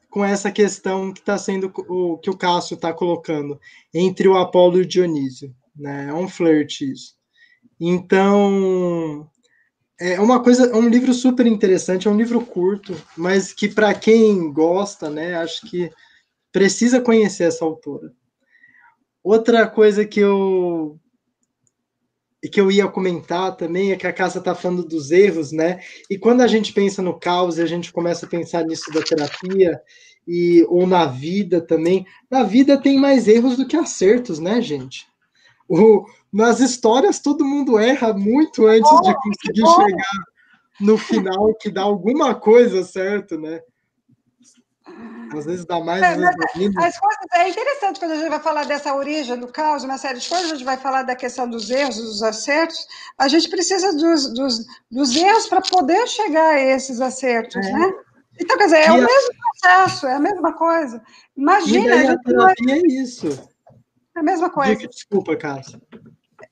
com 0.08 0.24
essa 0.24 0.50
questão 0.50 1.12
que 1.12 1.20
está 1.20 1.38
sendo 1.38 1.72
o 1.88 2.18
que 2.18 2.30
o 2.30 2.36
Cássio 2.36 2.74
está 2.74 2.92
colocando 2.92 3.60
entre 3.94 4.28
o 4.28 4.36
Apolo 4.36 4.78
e 4.78 4.82
o 4.82 4.86
Dionísio, 4.86 5.54
né? 5.74 6.06
É 6.08 6.14
um 6.14 6.28
flerte 6.28 6.90
isso. 6.90 7.14
Então, 7.78 9.28
é 10.00 10.18
uma 10.18 10.42
coisa, 10.42 10.64
é 10.64 10.74
um 10.74 10.88
livro 10.88 11.12
super 11.12 11.46
interessante, 11.46 12.08
é 12.08 12.10
um 12.10 12.16
livro 12.16 12.40
curto, 12.44 12.96
mas 13.14 13.52
que 13.52 13.68
para 13.68 13.92
quem 13.92 14.50
gosta, 14.50 15.10
né, 15.10 15.36
acho 15.36 15.68
que 15.68 15.90
precisa 16.50 17.02
conhecer 17.02 17.44
essa 17.44 17.64
autora. 17.64 18.10
Outra 19.22 19.68
coisa 19.68 20.06
que 20.06 20.18
eu 20.18 20.98
que 22.50 22.58
eu 22.58 22.70
ia 22.70 22.88
comentar 22.88 23.54
também 23.54 23.92
é 23.92 23.96
que 23.96 24.06
a 24.06 24.12
casa 24.14 24.38
está 24.38 24.54
falando 24.54 24.82
dos 24.82 25.10
erros, 25.10 25.52
né? 25.52 25.80
E 26.08 26.16
quando 26.16 26.40
a 26.40 26.46
gente 26.46 26.72
pensa 26.72 27.02
no 27.02 27.20
caos, 27.20 27.58
a 27.58 27.66
gente 27.66 27.92
começa 27.92 28.24
a 28.24 28.28
pensar 28.28 28.64
nisso 28.64 28.90
da 28.94 29.02
terapia 29.02 29.78
e 30.26 30.64
ou 30.70 30.86
na 30.86 31.04
vida 31.04 31.60
também. 31.60 32.06
Na 32.30 32.42
vida 32.42 32.80
tem 32.80 32.98
mais 32.98 33.28
erros 33.28 33.58
do 33.58 33.66
que 33.66 33.76
acertos, 33.76 34.38
né, 34.38 34.62
gente? 34.62 35.09
O, 35.72 36.04
nas 36.32 36.58
histórias 36.58 37.20
todo 37.20 37.44
mundo 37.44 37.78
erra 37.78 38.12
muito 38.12 38.66
antes 38.66 38.90
oh, 38.90 39.00
de 39.02 39.14
conseguir 39.14 39.64
chegar 39.64 40.24
no 40.80 40.98
final 40.98 41.54
que 41.60 41.70
dá 41.70 41.82
alguma 41.82 42.34
coisa 42.34 42.82
certo, 42.82 43.38
né? 43.38 43.60
Às 45.32 45.44
vezes 45.44 45.64
dá 45.64 45.78
mais, 45.78 46.00
dá 46.00 46.16
menos. 46.56 46.76
As 46.76 46.98
coisas, 46.98 47.24
é 47.34 47.48
interessante 47.48 48.00
quando 48.00 48.12
a 48.12 48.16
gente 48.16 48.30
vai 48.30 48.40
falar 48.40 48.64
dessa 48.64 48.92
origem 48.96 49.38
do 49.38 49.46
caos, 49.46 49.84
uma 49.84 49.96
série 49.96 50.18
de 50.18 50.28
coisas, 50.28 50.50
a 50.50 50.54
gente 50.56 50.64
vai 50.64 50.76
falar 50.76 51.04
da 51.04 51.14
questão 51.14 51.48
dos 51.48 51.70
erros, 51.70 51.98
dos 51.98 52.20
acertos, 52.20 52.84
a 53.16 53.28
gente 53.28 53.48
precisa 53.48 53.92
dos, 53.92 54.34
dos, 54.34 54.66
dos 54.90 55.14
erros 55.14 55.46
para 55.46 55.60
poder 55.60 56.04
chegar 56.08 56.54
a 56.54 56.60
esses 56.60 57.00
acertos, 57.00 57.64
é. 57.64 57.72
né? 57.72 57.92
Então, 58.40 58.56
quer 58.58 58.64
dizer, 58.64 58.78
é 58.78 58.86
e 58.88 58.90
o 58.90 58.94
a... 58.94 58.96
mesmo 58.96 59.34
processo, 59.60 60.06
é 60.08 60.14
a 60.14 60.20
mesma 60.20 60.52
coisa. 60.54 61.00
Imagina. 61.36 61.94
E 61.94 62.08
a, 62.08 62.12
a 62.12 62.18
terapia 62.18 62.74
é 62.74 62.86
isso. 63.00 63.50
É 64.16 64.20
a 64.20 64.22
mesma 64.22 64.50
coisa. 64.50 64.74
Diga, 64.74 64.88
desculpa, 64.88 65.36
Cássia. 65.36 65.80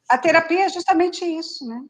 A 0.08 0.18
terapia 0.18 0.66
é 0.66 0.68
justamente 0.68 1.24
isso, 1.24 1.66
né? 1.66 1.82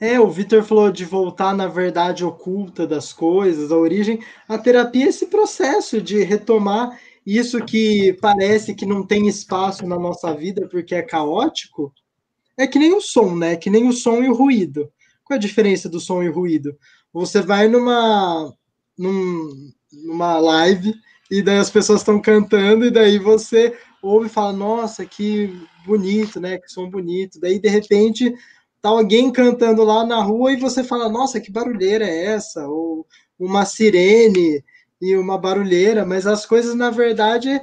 É, 0.00 0.18
o 0.18 0.28
Vitor 0.28 0.62
falou 0.62 0.90
de 0.90 1.04
voltar 1.04 1.54
na 1.54 1.66
verdade 1.66 2.24
oculta 2.24 2.86
das 2.86 3.12
coisas, 3.12 3.70
a 3.70 3.76
origem. 3.76 4.20
A 4.48 4.58
terapia 4.58 5.06
é 5.06 5.08
esse 5.08 5.26
processo 5.26 6.00
de 6.00 6.22
retomar 6.22 6.98
isso 7.24 7.64
que 7.64 8.16
parece 8.20 8.74
que 8.74 8.84
não 8.84 9.06
tem 9.06 9.28
espaço 9.28 9.86
na 9.86 9.98
nossa 9.98 10.34
vida 10.34 10.68
porque 10.68 10.94
é 10.94 11.02
caótico. 11.02 11.92
É 12.56 12.66
que 12.66 12.78
nem 12.78 12.94
o 12.94 13.00
som, 13.00 13.34
né? 13.34 13.56
Que 13.56 13.70
nem 13.70 13.88
o 13.88 13.92
som 13.92 14.22
e 14.22 14.28
o 14.28 14.34
ruído. 14.34 14.92
Qual 15.24 15.36
é 15.36 15.38
a 15.38 15.40
diferença 15.40 15.88
do 15.88 16.00
som 16.00 16.22
e 16.22 16.28
o 16.28 16.34
ruído? 16.34 16.76
Você 17.12 17.40
vai 17.40 17.68
numa, 17.68 18.52
num, 18.98 19.70
numa 20.04 20.38
live 20.38 20.94
e 21.30 21.42
daí 21.42 21.58
as 21.58 21.70
pessoas 21.70 22.00
estão 22.00 22.20
cantando 22.20 22.84
e 22.84 22.90
daí 22.90 23.18
você 23.18 23.76
ouve 24.02 24.26
e 24.26 24.30
fala, 24.30 24.52
nossa, 24.52 25.06
que 25.06 25.66
bonito, 25.86 26.40
né? 26.40 26.58
Que 26.58 26.68
som 26.68 26.90
bonito. 26.90 27.40
Daí, 27.40 27.60
de 27.60 27.68
repente, 27.68 28.34
tá 28.80 28.88
alguém 28.88 29.30
cantando 29.30 29.84
lá 29.84 30.04
na 30.04 30.20
rua 30.20 30.52
e 30.52 30.56
você 30.56 30.82
fala, 30.82 31.08
nossa, 31.08 31.40
que 31.40 31.52
barulheira 31.52 32.04
é 32.04 32.24
essa? 32.26 32.66
Ou 32.66 33.06
uma 33.38 33.64
sirene 33.64 34.62
e 35.00 35.16
uma 35.16 35.38
barulheira, 35.38 36.04
mas 36.04 36.26
as 36.26 36.44
coisas, 36.44 36.74
na 36.74 36.90
verdade, 36.90 37.60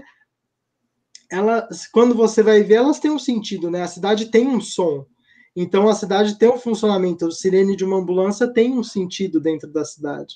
elas, 1.31 1.87
quando 1.87 2.15
você 2.15 2.41
vai 2.41 2.63
ver, 2.63 2.75
elas 2.75 2.99
têm 2.99 3.11
um 3.11 3.19
sentido, 3.19 3.69
né? 3.69 3.83
A 3.83 3.87
cidade 3.87 4.31
tem 4.31 4.47
um 4.47 4.61
som. 4.61 5.05
Então 5.55 5.87
a 5.89 5.95
cidade 5.95 6.37
tem 6.37 6.49
um 6.49 6.57
funcionamento. 6.57 7.27
A 7.27 7.31
sirene 7.31 7.75
de 7.75 7.83
uma 7.83 7.97
ambulância 7.97 8.51
tem 8.51 8.77
um 8.77 8.83
sentido 8.83 9.39
dentro 9.39 9.69
da 9.69 9.83
cidade. 9.83 10.35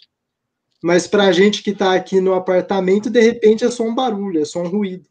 Mas 0.84 1.08
para 1.08 1.24
a 1.24 1.32
gente 1.32 1.64
que 1.64 1.72
está 1.72 1.94
aqui 1.96 2.20
no 2.20 2.34
apartamento, 2.34 3.10
de 3.10 3.22
repente 3.22 3.64
é 3.64 3.72
só 3.72 3.84
um 3.84 3.96
barulho, 3.96 4.42
é 4.42 4.46
só 4.46 4.62
um 4.62 4.68
ruído. 4.68 5.10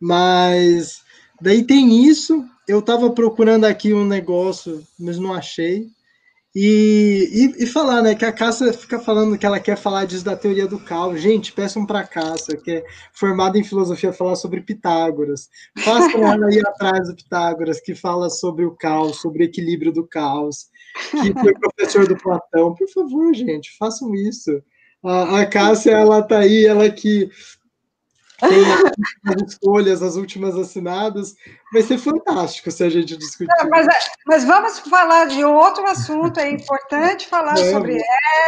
Mas 0.00 1.02
daí 1.40 1.62
tem 1.62 2.06
isso, 2.06 2.44
eu 2.66 2.78
estava 2.78 3.10
procurando 3.10 3.64
aqui 3.64 3.92
um 3.92 4.04
negócio, 4.04 4.82
mas 4.98 5.18
não 5.18 5.34
achei. 5.34 5.88
E, 6.54 7.54
e, 7.58 7.62
e, 7.62 7.66
falar, 7.66 8.02
né, 8.02 8.12
que 8.16 8.24
a 8.24 8.32
Cássia 8.32 8.72
fica 8.72 8.98
falando 8.98 9.38
que 9.38 9.46
ela 9.46 9.60
quer 9.60 9.76
falar 9.76 10.04
disso 10.04 10.24
da 10.24 10.36
teoria 10.36 10.66
do 10.66 10.80
caos. 10.80 11.20
Gente, 11.20 11.52
peçam 11.52 11.86
para 11.86 12.00
a 12.00 12.06
Cássia, 12.06 12.56
que 12.56 12.72
é 12.72 12.84
formada 13.12 13.56
em 13.56 13.62
filosofia, 13.62 14.12
falar 14.12 14.34
sobre 14.34 14.60
Pitágoras. 14.60 15.48
Façam 15.78 16.26
ela 16.26 16.46
aí 16.46 16.58
atrás 16.58 17.08
do 17.08 17.14
Pitágoras, 17.14 17.80
que 17.80 17.94
fala 17.94 18.28
sobre 18.28 18.64
o 18.64 18.72
caos, 18.72 19.20
sobre 19.20 19.44
o 19.44 19.46
equilíbrio 19.46 19.92
do 19.92 20.04
caos, 20.04 20.66
que 21.22 21.32
foi 21.32 21.54
professor 21.54 22.08
do 22.08 22.16
Platão. 22.16 22.74
Por 22.74 22.88
favor, 22.88 23.32
gente, 23.32 23.70
façam 23.78 24.12
isso. 24.12 24.60
A, 25.04 25.42
a 25.42 25.46
Cássia, 25.46 25.92
ela 25.92 26.20
tá 26.20 26.40
aí, 26.40 26.66
ela 26.66 26.90
que 26.90 27.30
tem 28.40 29.34
as 29.34 29.52
escolhas, 29.52 30.02
as 30.02 30.16
últimas 30.16 30.56
assinadas. 30.56 31.36
Vai 31.72 31.82
ser 31.82 31.98
fantástico 31.98 32.70
se 32.70 32.82
a 32.82 32.88
gente 32.88 33.16
discutir. 33.16 33.48
Mas, 33.70 33.86
mas, 34.26 34.44
vamos 34.44 34.78
falar 34.80 35.26
de 35.26 35.44
outro 35.44 35.86
assunto, 35.86 36.40
é 36.40 36.50
importante 36.50 37.26
falar 37.28 37.56
sobre 37.56 37.98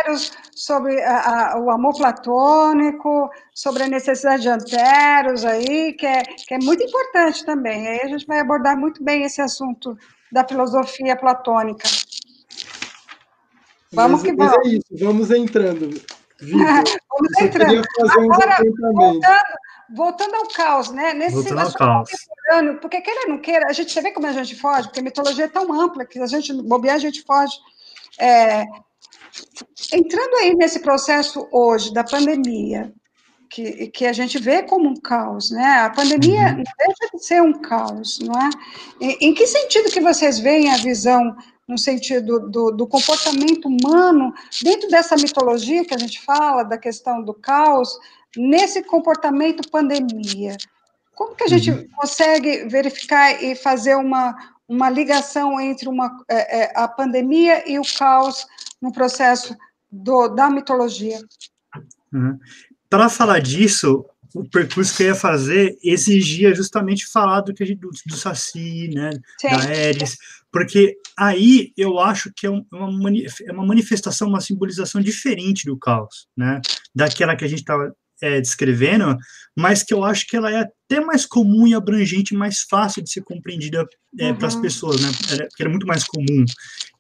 Eros, 0.05 0.33
sobre 0.55 1.01
a, 1.03 1.53
a, 1.53 1.61
o 1.61 1.71
amor 1.71 1.95
platônico, 1.97 3.31
sobre 3.55 3.85
a 3.85 3.89
necessidade 3.89 4.43
de 4.43 4.49
anteros 4.49 5.45
aí, 5.45 5.93
que 5.93 6.07
é, 6.07 6.23
que 6.23 6.55
é 6.55 6.59
muito 6.59 6.83
importante 6.83 7.45
também. 7.45 7.87
Aí 7.87 8.01
a 8.01 8.09
gente 8.09 8.27
vai 8.27 8.41
abordar 8.41 8.77
muito 8.77 9.03
bem 9.05 9.25
esse 9.25 9.41
assunto 9.41 9.97
da 10.31 10.47
filosofia 10.47 11.15
platônica. 11.17 11.89
Vamos 13.93 14.23
mas, 14.23 14.31
que 14.31 14.37
vamos. 14.37 14.57
Mas 14.57 14.67
é 14.67 14.77
isso, 14.77 14.87
vamos 15.05 15.31
entrando. 15.31 15.91
Vitor, 16.41 16.85
vamos 17.11 17.41
entrando. 17.41 17.83
Agora, 18.01 18.57
voltando, 18.95 19.21
voltando 19.95 20.35
ao 20.35 20.49
caos, 20.49 20.91
né? 20.91 21.15
Nesse 21.15 21.35
voltando 21.35 21.61
ao 21.61 21.73
caos. 21.73 22.11
Porque 22.81 23.01
queira 23.01 23.23
ou 23.23 23.29
não 23.29 23.39
queira, 23.39 23.67
a 23.69 23.73
gente 23.73 23.99
vê 24.01 24.13
como 24.13 24.27
a 24.27 24.33
gente 24.33 24.57
foge, 24.57 24.89
porque 24.89 25.01
a 25.01 25.05
mitologia 25.05 25.45
é 25.45 25.49
tão 25.49 25.73
ampla 25.73 26.05
que 26.05 26.19
a 26.19 26.27
gente 26.27 26.53
bobear, 26.53 26.97
a 26.97 26.99
gente 26.99 27.23
foge. 27.23 27.55
É, 28.19 28.65
entrando 29.93 30.35
aí 30.37 30.55
nesse 30.55 30.81
processo 30.81 31.49
hoje 31.51 31.93
da 31.93 32.05
pandemia, 32.05 32.93
que, 33.53 33.89
que 33.89 34.07
a 34.07 34.13
gente 34.13 34.39
vê 34.39 34.63
como 34.63 34.89
um 34.89 34.97
caos, 34.97 35.51
né? 35.51 35.81
A 35.81 35.91
pandemia 35.91 36.41
uhum. 36.41 36.57
não 36.57 36.65
deixa 36.65 37.11
de 37.15 37.25
ser 37.25 37.43
um 37.43 37.53
caos, 37.53 38.19
não 38.21 38.35
é? 38.41 38.51
Em, 39.01 39.29
em 39.29 39.35
que 39.35 39.47
sentido 39.47 39.91
que 39.91 40.01
vocês 40.01 40.39
veem 40.39 40.73
a 40.73 40.79
visão 40.79 41.37
no 41.69 41.79
sentido 41.79 42.41
do, 42.51 42.71
do, 42.71 42.87
comportamento 42.87 43.67
humano, 43.67 44.33
dentro 44.63 44.89
dessa 44.89 45.17
mitologia 45.17 45.85
que 45.85 45.95
a 45.95 45.99
gente 45.99 46.21
fala, 46.21 46.63
da 46.63 46.77
questão 46.77 47.23
do 47.23 47.33
caos, 47.33 47.99
nesse 48.37 48.83
comportamento 48.83 49.69
pandemia. 49.71 50.57
Como 51.15 51.35
que 51.35 51.45
a 51.45 51.49
gente 51.49 51.71
uhum. 51.71 51.87
consegue 51.95 52.69
verificar 52.69 53.43
e 53.43 53.55
fazer 53.55 53.95
uma, 53.95 54.35
uma 54.69 54.89
ligação 54.89 55.61
entre 55.61 55.89
uma, 55.89 56.25
é, 56.29 56.63
é, 56.63 56.73
a 56.75 56.89
pandemia 56.89 57.71
e 57.71 57.79
o 57.79 57.83
caos 57.99 58.47
no 58.81 58.93
processo 58.93 59.57
do, 59.91 60.29
da 60.29 60.51
mitologia? 60.51 61.19
Uhum. 62.13 62.39
Para 62.89 63.09
falar 63.09 63.41
disso, 63.41 64.05
o 64.35 64.49
percurso 64.49 64.97
que 64.97 65.03
eu 65.03 65.09
ia 65.09 65.15
fazer 65.15 65.77
exigia 65.83 66.55
justamente 66.55 67.07
falar 67.07 67.43
do 67.43 67.53
que 67.53 67.75
do, 67.75 67.91
do 68.07 68.17
Saci, 68.17 68.89
né, 68.89 69.11
Sim. 69.41 69.49
da 69.49 69.75
Eris, 69.75 70.17
porque 70.51 70.97
aí 71.17 71.73
eu 71.77 71.99
acho 71.99 72.33
que 72.35 72.47
é, 72.47 72.51
uma, 72.51 73.11
é 73.47 73.53
uma 73.53 73.67
manifestação, 73.67 74.29
uma 74.29 74.41
simbolização 74.41 75.01
diferente 75.01 75.67
do 75.67 75.79
caos, 75.79 76.27
né, 76.37 76.61
daquela 76.95 77.37
que 77.37 77.45
a 77.45 77.49
gente 77.49 77.61
estava 77.61 77.95
é, 78.23 78.41
descrevendo, 78.41 79.19
mas 79.55 79.83
que 79.83 79.93
eu 79.93 80.05
acho 80.05 80.27
que 80.29 80.37
ela 80.37 80.51
é 80.51 80.61
até 80.61 81.01
mais 81.01 81.27
comum 81.27 81.67
e 81.67 81.75
abrangente, 81.75 82.35
mais 82.35 82.61
fácil 82.61 83.03
de 83.03 83.11
ser 83.11 83.23
compreendida 83.23 83.85
é, 84.19 84.31
uhum. 84.31 84.37
para 84.37 84.47
as 84.47 84.55
pessoas, 84.55 85.01
né? 85.03 85.11
Porque 85.49 85.65
é 85.65 85.69
muito 85.69 85.87
mais 85.87 86.05
comum. 86.05 86.45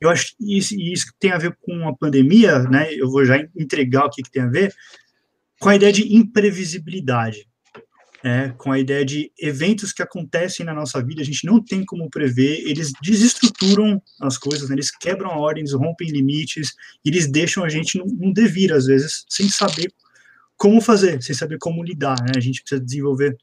Eu 0.01 0.11
acho 0.11 0.37
que 0.37 0.59
isso, 0.59 0.75
isso 0.75 1.07
tem 1.21 1.31
a 1.31 1.39
ver 1.39 1.57
com 1.63 1.89
a 1.89 1.97
pandemia, 1.97 2.59
né? 2.65 2.93
Eu 2.93 3.09
vou 3.09 3.25
já 3.25 3.39
entregar 3.57 4.05
o 4.05 4.11
que, 4.11 4.23
que 4.23 4.31
tem 4.33 4.43
a 4.43 4.49
ver 4.49 4.75
com 5.61 5.69
a 5.69 5.77
ideia 5.77 5.93
de 5.93 6.15
imprevisibilidade. 6.15 7.47
É, 8.25 8.51
com 8.51 8.71
a 8.71 8.79
ideia 8.79 9.05
de 9.05 9.33
eventos 9.37 9.93
que 9.93 10.01
acontecem 10.01 10.65
na 10.65 10.73
nossa 10.73 11.05
vida, 11.05 11.21
a 11.21 11.25
gente 11.25 11.45
não 11.45 11.61
tem 11.61 11.85
como 11.85 12.09
prever, 12.09 12.61
eles 12.69 12.93
desestruturam 13.03 14.01
as 14.21 14.39
coisas, 14.39 14.69
né, 14.69 14.77
eles 14.77 14.93
quebram 14.97 15.33
eles 15.51 15.73
rompem 15.73 16.09
limites, 16.09 16.71
eles 17.05 17.29
deixam 17.29 17.65
a 17.65 17.69
gente 17.69 17.99
num 17.99 18.33
devir, 18.33 18.73
às 18.73 18.87
vezes, 18.87 19.25
sem 19.29 19.49
saber 19.49 19.93
como 20.63 20.81
fazer, 20.81 21.21
sem 21.21 21.35
saber 21.35 21.59
como 21.59 21.83
lidar. 21.83 22.15
Né? 22.23 22.35
A 22.37 22.41
gente 22.41 22.63
precisa 22.63 22.81
desenvolver 22.81 23.37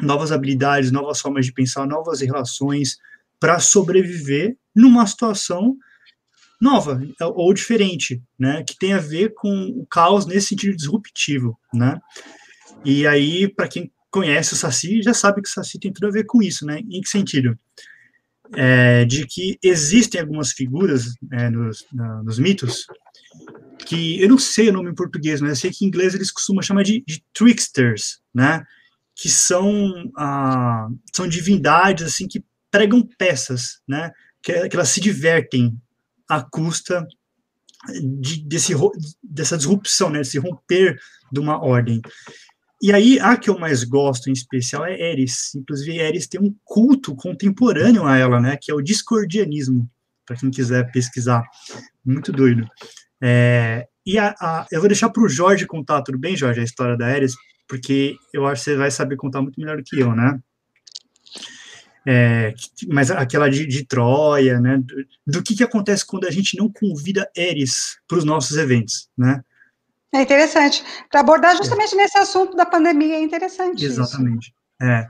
novas 0.00 0.32
habilidades, 0.32 0.90
novas 0.90 1.20
formas 1.20 1.44
de 1.44 1.52
pensar, 1.52 1.86
novas 1.86 2.22
relações 2.22 2.96
para 3.38 3.58
sobreviver 3.58 4.56
numa 4.74 5.06
situação 5.06 5.76
nova 6.58 6.98
ou 7.20 7.52
diferente, 7.52 8.22
né, 8.38 8.64
que 8.66 8.78
tem 8.78 8.94
a 8.94 8.98
ver 8.98 9.34
com 9.34 9.50
o 9.76 9.86
caos 9.86 10.24
nesse 10.24 10.48
sentido 10.48 10.74
disruptivo, 10.74 11.58
né? 11.74 12.00
E 12.82 13.06
aí, 13.06 13.46
para 13.46 13.68
quem 13.68 13.92
conhece 14.10 14.54
o 14.54 14.56
Saci 14.56 15.02
já 15.02 15.12
sabe 15.12 15.42
que 15.42 15.48
o 15.50 15.52
Saci 15.52 15.78
tem 15.78 15.92
tudo 15.92 16.06
a 16.06 16.10
ver 16.10 16.24
com 16.24 16.42
isso, 16.42 16.64
né? 16.64 16.80
Em 16.90 17.02
que 17.02 17.08
sentido? 17.10 17.58
É, 18.54 19.04
de 19.04 19.26
que 19.26 19.58
existem 19.62 20.18
algumas 20.18 20.52
figuras 20.52 21.12
é, 21.32 21.50
nos, 21.50 21.84
na, 21.92 22.22
nos 22.22 22.38
mitos 22.38 22.86
que 23.86 24.20
eu 24.20 24.28
não 24.28 24.38
sei 24.38 24.68
o 24.68 24.72
nome 24.72 24.90
em 24.90 24.94
português, 24.94 25.40
mas 25.40 25.50
eu 25.50 25.56
sei 25.56 25.70
que 25.70 25.84
em 25.84 25.88
inglês 25.88 26.14
eles 26.14 26.30
costumam 26.30 26.62
chamar 26.62 26.82
de, 26.82 27.02
de 27.06 27.24
tricksters, 27.32 28.18
né? 28.34 28.64
Que 29.14 29.28
são, 29.28 30.10
ah, 30.16 30.88
são 31.14 31.26
divindades 31.26 32.06
assim 32.06 32.26
que 32.28 32.44
pregam 32.70 33.08
peças, 33.16 33.80
né? 33.88 34.10
Que, 34.42 34.68
que 34.68 34.76
elas 34.76 34.88
se 34.88 35.00
divertem 35.00 35.80
à 36.28 36.42
custa 36.42 37.06
de, 38.20 38.44
desse, 38.46 38.74
dessa 39.22 39.56
disrupção, 39.56 40.10
né? 40.10 40.18
Desse 40.18 40.38
romper 40.38 40.98
de 41.32 41.40
uma 41.40 41.62
ordem. 41.62 42.02
E 42.82 42.92
aí, 42.92 43.18
a 43.20 43.36
que 43.36 43.48
eu 43.48 43.58
mais 43.58 43.84
gosto 43.84 44.28
em 44.28 44.32
especial 44.32 44.84
é 44.84 45.00
Eris. 45.00 45.54
Inclusive, 45.54 45.96
Eris 45.96 46.26
tem 46.26 46.40
um 46.40 46.54
culto 46.62 47.14
contemporâneo 47.14 48.04
a 48.04 48.16
ela, 48.16 48.40
né? 48.40 48.58
Que 48.60 48.70
é 48.70 48.74
o 48.74 48.82
discordianismo, 48.82 49.88
para 50.26 50.36
quem 50.36 50.50
quiser 50.50 50.90
pesquisar. 50.92 51.42
Muito 52.04 52.30
doido. 52.30 52.68
É, 53.22 53.86
e 54.04 54.18
a, 54.18 54.34
a, 54.40 54.66
eu 54.70 54.80
vou 54.80 54.88
deixar 54.88 55.10
para 55.10 55.22
o 55.22 55.28
Jorge 55.28 55.66
contar, 55.66 56.02
tudo 56.02 56.18
bem, 56.18 56.36
Jorge, 56.36 56.60
a 56.60 56.64
história 56.64 56.96
da 56.96 57.10
Eris? 57.10 57.34
Porque 57.68 58.16
eu 58.32 58.46
acho 58.46 58.62
que 58.62 58.70
você 58.70 58.76
vai 58.76 58.90
saber 58.90 59.16
contar 59.16 59.42
muito 59.42 59.58
melhor 59.58 59.76
do 59.76 59.82
que 59.82 59.98
eu, 59.98 60.14
né? 60.14 60.38
É, 62.08 62.54
mas 62.88 63.10
aquela 63.10 63.50
de, 63.50 63.66
de 63.66 63.84
Troia, 63.84 64.60
né? 64.60 64.78
Do, 64.78 64.94
do, 65.26 65.42
que, 65.42 65.56
que 65.56 65.64
acontece 65.64 66.06
quando 66.06 66.26
a 66.26 66.30
gente 66.30 66.56
não 66.56 66.70
convida 66.70 67.28
Eris 67.36 67.98
para 68.06 68.18
os 68.18 68.24
nossos 68.24 68.56
eventos, 68.56 69.08
né? 69.18 69.42
É 70.14 70.22
interessante. 70.22 70.84
Para 71.10 71.20
abordar 71.20 71.56
justamente 71.56 71.94
é. 71.94 71.96
nesse 71.96 72.16
assunto 72.16 72.56
da 72.56 72.64
pandemia, 72.64 73.16
é 73.16 73.20
interessante. 73.20 73.84
Exatamente. 73.84 74.46
Isso. 74.46 74.90
É. 74.90 75.06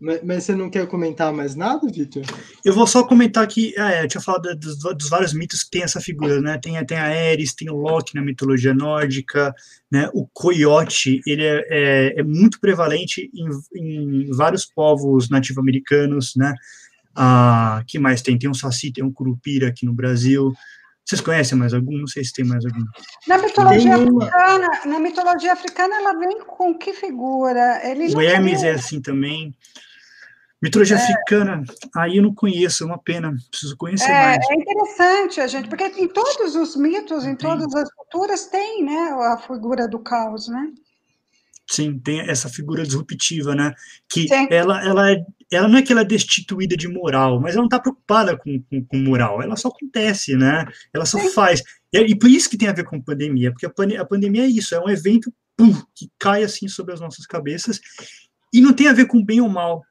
Mas, 0.00 0.20
mas, 0.22 0.44
você 0.44 0.54
não 0.54 0.70
quer 0.70 0.86
comentar 0.86 1.32
mais 1.32 1.54
nada, 1.54 1.86
Vitor? 1.86 2.22
Eu 2.64 2.72
vou 2.72 2.86
só 2.86 3.02
comentar 3.02 3.46
que, 3.46 3.74
é, 3.78 4.04
eu 4.04 4.08
tinha 4.08 4.20
falado 4.20 4.54
dos, 4.56 4.78
dos, 4.78 5.08
vários 5.08 5.32
mitos 5.32 5.64
que 5.64 5.70
tem 5.70 5.82
essa 5.82 6.00
figura, 6.00 6.40
né? 6.40 6.58
Tem, 6.58 6.84
tem 6.86 6.96
a 6.96 7.30
Ares, 7.30 7.54
tem 7.54 7.70
o 7.70 7.76
Loki 7.76 8.14
na 8.14 8.22
mitologia 8.22 8.72
nórdica, 8.72 9.54
né? 9.90 10.08
O 10.12 10.26
coiote, 10.32 11.20
ele 11.26 11.44
é, 11.44 11.64
é, 11.68 12.20
é 12.20 12.22
muito 12.22 12.60
prevalente 12.60 13.30
em, 13.34 14.26
em 14.26 14.30
vários 14.36 14.64
povos 14.64 15.28
nativo-americanos, 15.28 16.34
né? 16.36 16.54
Ah, 17.14 17.82
que 17.86 17.98
mais 17.98 18.22
tem? 18.22 18.38
Tem 18.38 18.48
um 18.48 18.54
saci, 18.54 18.92
tem 18.92 19.02
um 19.02 19.12
curupira 19.12 19.68
aqui 19.68 19.84
no 19.84 19.92
Brasil, 19.92 20.52
vocês 21.08 21.22
conhecem 21.22 21.56
mais 21.56 21.72
algum? 21.72 21.96
Não 21.96 22.06
sei 22.06 22.22
se 22.22 22.34
tem 22.34 22.44
mais 22.44 22.62
algum. 22.66 22.84
Na 23.26 23.38
mitologia 23.38 23.94
africana, 23.94 24.68
na 24.84 25.00
mitologia 25.00 25.52
africana, 25.54 25.96
ela 25.96 26.12
vem 26.18 26.40
com 26.40 26.74
que 26.74 26.92
figura? 26.92 27.80
Ele 27.82 28.14
o 28.14 28.20
Hermes 28.20 28.60
tem... 28.60 28.68
é 28.68 28.72
assim 28.74 29.00
também. 29.00 29.54
Mitologia 30.60 30.96
é. 30.96 31.00
africana, 31.00 31.62
aí 31.96 32.16
eu 32.16 32.22
não 32.22 32.34
conheço, 32.34 32.82
é 32.82 32.86
uma 32.86 32.98
pena, 32.98 33.34
preciso 33.48 33.76
conhecer 33.76 34.10
é, 34.10 34.12
mais. 34.12 34.50
É 34.50 34.54
interessante, 34.54 35.40
a 35.40 35.46
gente, 35.46 35.68
porque 35.68 35.84
em 35.84 36.08
todos 36.08 36.56
os 36.56 36.74
mitos, 36.74 37.24
em 37.24 37.36
tem. 37.36 37.48
todas 37.48 37.72
as 37.74 37.92
culturas, 37.92 38.46
tem 38.46 38.84
né, 38.84 39.10
a 39.32 39.38
figura 39.38 39.86
do 39.86 40.00
caos, 40.00 40.48
né? 40.48 40.72
Sim, 41.70 41.98
tem 41.98 42.20
essa 42.20 42.48
figura 42.48 42.82
disruptiva, 42.82 43.54
né? 43.54 43.74
Que 44.08 44.26
ela, 44.50 44.82
ela, 44.82 45.12
é, 45.12 45.16
ela 45.52 45.68
não 45.68 45.78
é 45.78 45.82
que 45.82 45.92
ela 45.92 46.00
é 46.00 46.04
destituída 46.04 46.74
de 46.76 46.88
moral, 46.88 47.38
mas 47.38 47.52
ela 47.52 47.60
não 47.60 47.66
está 47.66 47.78
preocupada 47.78 48.36
com, 48.36 48.60
com, 48.62 48.84
com, 48.84 48.96
moral, 48.96 49.42
ela 49.42 49.54
só 49.54 49.68
acontece, 49.68 50.34
né? 50.34 50.66
Ela 50.92 51.04
só 51.04 51.18
Sim. 51.18 51.28
faz. 51.30 51.62
E, 51.92 51.98
e, 51.98 52.18
por 52.18 52.30
isso 52.30 52.48
que 52.48 52.56
tem 52.56 52.68
a 52.68 52.72
ver 52.72 52.84
com 52.84 53.00
pandemia, 53.00 53.52
porque 53.52 53.66
a, 53.66 54.00
a 54.00 54.04
pandemia 54.04 54.44
é 54.44 54.48
isso, 54.48 54.74
é 54.74 54.80
um 54.80 54.88
evento 54.88 55.32
pum, 55.56 55.74
que 55.94 56.10
cai 56.18 56.42
assim 56.42 56.68
sobre 56.68 56.94
as 56.94 57.00
nossas 57.00 57.26
cabeças 57.26 57.78
e 58.52 58.62
não 58.62 58.72
tem 58.72 58.88
a 58.88 58.94
ver 58.94 59.06
com 59.06 59.22
bem 59.22 59.40
ou 59.42 59.48
mal, 59.48 59.84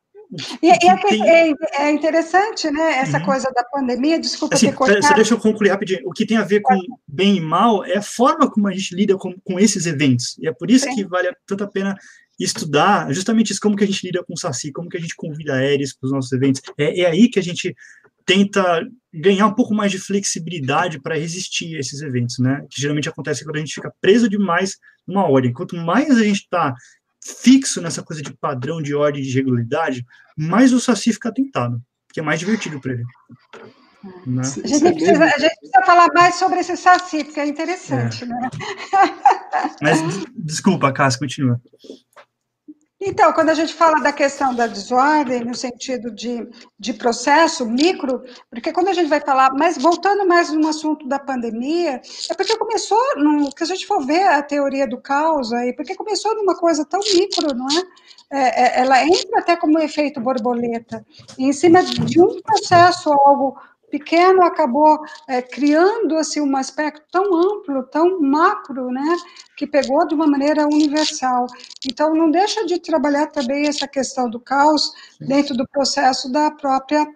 e, 0.61 0.67
e 0.67 0.89
é, 0.89 0.97
tem... 0.97 1.29
é, 1.29 1.53
é, 1.79 1.91
interessante, 1.91 2.69
né, 2.69 2.99
essa 2.99 3.17
uhum. 3.19 3.25
coisa 3.25 3.49
da 3.55 3.63
pandemia, 3.63 4.19
desculpa 4.19 4.55
assim, 4.55 4.67
ter 4.67 4.75
cortado. 4.75 5.15
Deixa 5.15 5.33
eu 5.33 5.39
concluir 5.39 5.69
rapidinho. 5.69 6.01
O 6.05 6.11
que 6.11 6.25
tem 6.25 6.37
a 6.37 6.43
ver 6.43 6.61
com 6.61 6.75
bem 7.07 7.37
e 7.37 7.41
mal 7.41 7.85
é 7.85 7.97
a 7.97 8.01
forma 8.01 8.49
como 8.49 8.67
a 8.67 8.73
gente 8.73 8.95
lida 8.95 9.17
com, 9.17 9.33
com 9.43 9.59
esses 9.59 9.85
eventos. 9.85 10.37
E 10.39 10.47
é 10.47 10.51
por 10.51 10.69
isso 10.69 10.85
Sim. 10.85 10.95
que 10.95 11.05
vale 11.05 11.31
tanto 11.45 11.63
a 11.63 11.67
pena 11.67 11.97
estudar 12.39 13.11
justamente 13.11 13.51
isso, 13.51 13.59
como 13.61 13.75
que 13.75 13.83
a 13.83 13.87
gente 13.87 14.05
lida 14.05 14.23
com 14.23 14.33
o 14.33 14.37
Saci, 14.37 14.71
como 14.71 14.89
que 14.89 14.97
a 14.97 14.99
gente 14.99 15.15
convida 15.15 15.55
Ares 15.55 15.95
para 15.97 16.07
os 16.07 16.13
nossos 16.13 16.31
eventos. 16.31 16.61
É, 16.77 17.01
é 17.01 17.05
aí 17.07 17.29
que 17.29 17.39
a 17.39 17.43
gente 17.43 17.75
tenta 18.25 18.85
ganhar 19.13 19.47
um 19.47 19.53
pouco 19.53 19.73
mais 19.73 19.91
de 19.91 19.97
flexibilidade 19.97 21.01
para 21.01 21.15
resistir 21.15 21.77
a 21.77 21.79
esses 21.79 22.01
eventos, 22.01 22.37
né? 22.39 22.63
Que 22.69 22.81
geralmente 22.81 23.07
acontece 23.07 23.43
quando 23.43 23.55
a 23.55 23.59
gente 23.59 23.73
fica 23.73 23.91
preso 24.01 24.29
demais 24.29 24.77
numa 25.07 25.25
ordem. 25.27 25.53
Quanto 25.53 25.77
mais 25.77 26.17
a 26.17 26.23
gente 26.23 26.41
está 26.41 26.75
fixo 27.27 27.81
nessa 27.81 28.03
coisa 28.03 28.21
de 28.21 28.33
padrão, 28.33 28.81
de 28.81 28.95
ordem, 28.95 29.21
de 29.21 29.33
regularidade, 29.33 30.05
mais 30.37 30.73
o 30.73 30.79
Saci 30.79 31.13
fica 31.13 31.31
tentado, 31.31 31.81
porque 32.07 32.19
é 32.19 32.23
mais 32.23 32.39
divertido 32.39 32.79
para 32.79 32.93
ele. 32.93 33.03
Né? 34.25 34.41
A, 34.41 34.67
gente 34.67 34.93
precisa, 34.93 35.23
a, 35.23 35.39
gente 35.39 35.59
precisa, 35.59 35.85
falar 35.85 36.07
mais 36.13 36.35
sobre 36.35 36.59
esse 36.59 36.77
Saci, 36.77 37.23
porque 37.23 37.39
é 37.39 37.47
interessante, 37.47 38.23
é. 38.23 38.27
né? 38.27 38.49
Mas, 39.81 39.99
desculpa, 40.35 40.93
Cássio, 40.93 41.19
continua. 41.19 41.61
Então, 42.99 43.31
quando 43.31 43.49
a 43.49 43.53
gente 43.53 43.75
fala 43.75 44.01
da 44.01 44.11
questão 44.11 44.55
da 44.55 44.65
desordem, 44.65 45.43
no 45.43 45.53
sentido 45.53 46.09
de, 46.09 46.47
de 46.79 46.93
processo 46.93 47.63
micro, 47.63 48.23
porque 48.49 48.73
quando 48.73 48.87
a 48.87 48.93
gente 48.93 49.07
vai 49.07 49.21
falar, 49.21 49.53
mas 49.53 49.77
voltando 49.77 50.27
mais 50.27 50.51
no 50.51 50.67
assunto 50.67 51.07
da 51.07 51.19
pandemia, 51.19 52.01
é 52.29 52.33
porque 52.33 52.57
começou, 52.57 52.99
no, 53.17 53.53
que 53.53 53.63
a 53.63 53.67
gente 53.67 53.85
for 53.85 54.03
ver 54.03 54.23
a 54.27 54.41
teoria 54.41 54.87
do 54.87 54.99
caos 54.99 55.53
aí, 55.53 55.73
porque 55.73 55.95
começou 55.95 56.35
numa 56.35 56.57
coisa 56.57 56.83
tão 56.85 56.99
micro, 56.99 57.53
não 57.53 57.67
é? 57.67 57.83
é, 58.31 58.61
é 58.63 58.79
ela 58.81 59.03
entra 59.03 59.39
até 59.39 59.55
como 59.55 59.77
efeito 59.77 60.19
borboleta, 60.19 61.05
em 61.37 61.53
cima 61.53 61.83
de 61.83 62.19
um 62.19 62.41
processo, 62.41 63.11
algo 63.11 63.59
pequeno 63.89 64.43
acabou 64.43 64.99
é, 65.27 65.41
criando 65.41 66.15
assim 66.17 66.41
um 66.41 66.55
aspecto 66.55 67.03
tão 67.11 67.33
amplo, 67.33 67.83
tão 67.83 68.19
macro, 68.19 68.91
né, 68.91 69.17
que 69.55 69.65
pegou 69.65 70.07
de 70.07 70.15
uma 70.15 70.27
maneira 70.27 70.65
universal. 70.65 71.47
Então 71.89 72.13
não 72.13 72.29
deixa 72.29 72.65
de 72.65 72.79
trabalhar 72.79 73.27
também 73.27 73.67
essa 73.67 73.87
questão 73.87 74.29
do 74.29 74.39
caos 74.39 74.91
dentro 75.19 75.55
do 75.55 75.67
processo 75.67 76.31
da 76.31 76.51
própria 76.51 77.07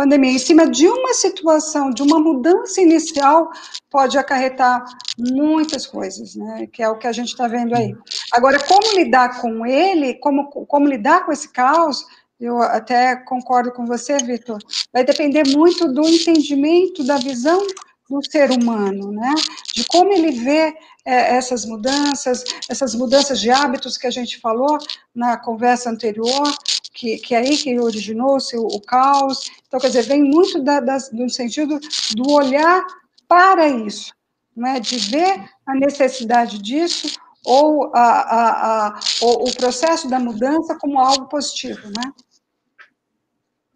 pandemia. 0.00 0.30
Em 0.30 0.38
cima 0.38 0.66
de 0.66 0.88
uma 0.88 1.12
situação, 1.12 1.90
de 1.90 2.02
uma 2.02 2.18
mudança 2.18 2.80
inicial, 2.80 3.50
pode 3.90 4.16
acarretar 4.16 4.82
muitas 5.18 5.86
coisas, 5.86 6.34
né? 6.34 6.66
Que 6.72 6.82
é 6.82 6.88
o 6.88 6.96
que 6.96 7.06
a 7.06 7.12
gente 7.12 7.28
está 7.28 7.46
vendo 7.46 7.74
aí. 7.76 7.94
Agora, 8.32 8.58
como 8.66 8.96
lidar 8.96 9.42
com 9.42 9.66
ele, 9.66 10.14
como, 10.14 10.48
como 10.48 10.88
lidar 10.88 11.26
com 11.26 11.32
esse 11.32 11.52
caos, 11.52 12.06
eu 12.40 12.62
até 12.62 13.16
concordo 13.16 13.70
com 13.70 13.84
você, 13.84 14.16
Vitor, 14.16 14.58
vai 14.92 15.04
depender 15.04 15.46
muito 15.48 15.92
do 15.92 16.08
entendimento, 16.08 17.04
da 17.04 17.18
visão 17.18 17.66
do 18.08 18.20
ser 18.28 18.50
humano, 18.50 19.12
né? 19.12 19.32
De 19.74 19.84
como 19.84 20.10
ele 20.10 20.32
vê 20.32 20.74
é, 21.04 21.36
essas 21.36 21.64
mudanças, 21.64 22.42
essas 22.68 22.94
mudanças 22.94 23.38
de 23.38 23.50
hábitos 23.50 23.96
que 23.96 24.06
a 24.06 24.10
gente 24.10 24.40
falou 24.40 24.78
na 25.14 25.36
conversa 25.36 25.90
anterior, 25.90 26.52
que, 26.92 27.18
que 27.18 27.34
é 27.34 27.38
aí 27.38 27.56
que 27.56 27.78
originou-se 27.78 28.56
o, 28.56 28.66
o, 28.66 28.80
caos. 28.80 29.50
Então, 29.68 29.78
quer 29.78 29.88
dizer, 29.88 30.02
vem 30.02 30.24
muito 30.24 30.62
da, 30.62 30.80
das, 30.80 31.08
do 31.10 31.28
sentido 31.30 31.78
do 32.16 32.32
olhar 32.32 32.84
para 33.28 33.68
isso, 33.68 34.12
né? 34.56 34.80
De 34.80 34.96
ver 34.96 35.44
a 35.64 35.74
necessidade 35.74 36.58
disso 36.58 37.08
ou 37.44 37.94
a, 37.94 38.00
a, 38.00 38.86
a, 38.88 39.00
o, 39.22 39.48
o 39.48 39.56
processo 39.56 40.08
da 40.08 40.18
mudança 40.18 40.76
como 40.78 40.98
algo 40.98 41.28
positivo, 41.28 41.86
né? 41.86 42.12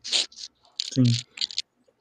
Sim. 0.04 1.04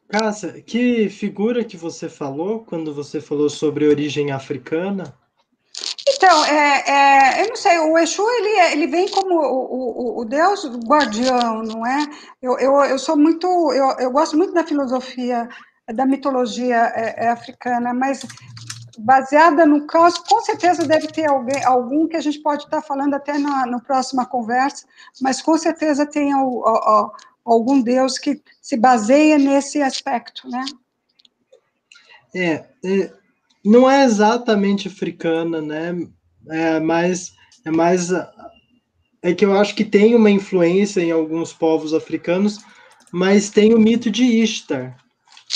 Cássia, 0.09 0.61
que 0.61 1.09
figura 1.09 1.63
que 1.63 1.75
você 1.75 2.07
falou 2.07 2.63
quando 2.63 2.93
você 2.93 3.19
falou 3.19 3.49
sobre 3.49 3.87
origem 3.87 4.31
africana? 4.31 5.17
Então, 6.07 6.45
é, 6.45 6.83
é, 6.87 7.43
eu 7.43 7.49
não 7.49 7.55
sei, 7.55 7.79
o 7.79 7.97
Exu, 7.97 8.21
ele, 8.29 8.49
é, 8.59 8.73
ele 8.73 8.87
vem 8.87 9.09
como 9.09 9.35
o, 9.35 10.17
o, 10.17 10.21
o 10.21 10.25
deus 10.25 10.65
guardião, 10.85 11.63
não 11.63 11.85
é? 11.85 12.05
Eu, 12.41 12.59
eu, 12.59 12.73
eu 12.83 12.99
sou 12.99 13.17
muito, 13.17 13.47
eu, 13.73 13.97
eu 13.99 14.11
gosto 14.11 14.37
muito 14.37 14.53
da 14.53 14.63
filosofia, 14.63 15.49
da 15.93 16.05
mitologia 16.05 16.91
é, 16.95 17.25
é 17.25 17.29
africana, 17.29 17.93
mas 17.93 18.25
baseada 18.99 19.65
no 19.65 19.87
caos, 19.87 20.17
com 20.19 20.41
certeza 20.41 20.85
deve 20.85 21.07
ter 21.07 21.29
alguém, 21.29 21.63
algum 21.65 22.07
que 22.07 22.15
a 22.15 22.21
gente 22.21 22.39
pode 22.39 22.63
estar 22.63 22.81
falando 22.81 23.15
até 23.15 23.37
na, 23.37 23.65
na 23.65 23.79
próxima 23.79 24.25
conversa, 24.25 24.85
mas 25.21 25.41
com 25.41 25.57
certeza 25.57 26.05
tem 26.05 26.35
o, 26.35 26.59
o, 26.59 26.61
o, 26.61 27.11
algum 27.43 27.81
deus 27.81 28.17
que 28.17 28.41
se 28.61 28.77
baseia 28.77 29.37
nesse 29.37 29.81
aspecto, 29.81 30.49
né? 30.49 30.65
É, 32.35 32.65
é 32.85 33.13
não 33.65 33.89
é 33.89 34.03
exatamente 34.03 34.87
africana, 34.87 35.61
né? 35.61 35.95
É 36.49 36.79
mais, 36.79 37.33
é 37.65 37.71
mais 37.71 38.09
é 39.21 39.33
que 39.33 39.45
eu 39.45 39.57
acho 39.57 39.73
que 39.73 39.85
tem 39.85 40.13
uma 40.13 40.29
influência 40.29 41.01
em 41.01 41.11
alguns 41.11 41.53
povos 41.53 41.93
africanos, 41.93 42.59
mas 43.11 43.49
tem 43.49 43.73
o 43.73 43.79
mito 43.79 44.11
de 44.11 44.23
Ishtar, 44.23 44.97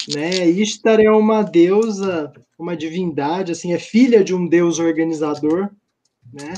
né? 0.08 0.48
Ishtar 0.48 1.02
é 1.02 1.12
uma 1.12 1.44
deusa, 1.44 2.32
uma 2.58 2.78
divindade, 2.78 3.52
assim, 3.52 3.74
é 3.74 3.80
filha 3.80 4.24
de 4.24 4.34
um 4.34 4.48
deus 4.48 4.80
organizador, 4.80 5.70
né? 6.34 6.54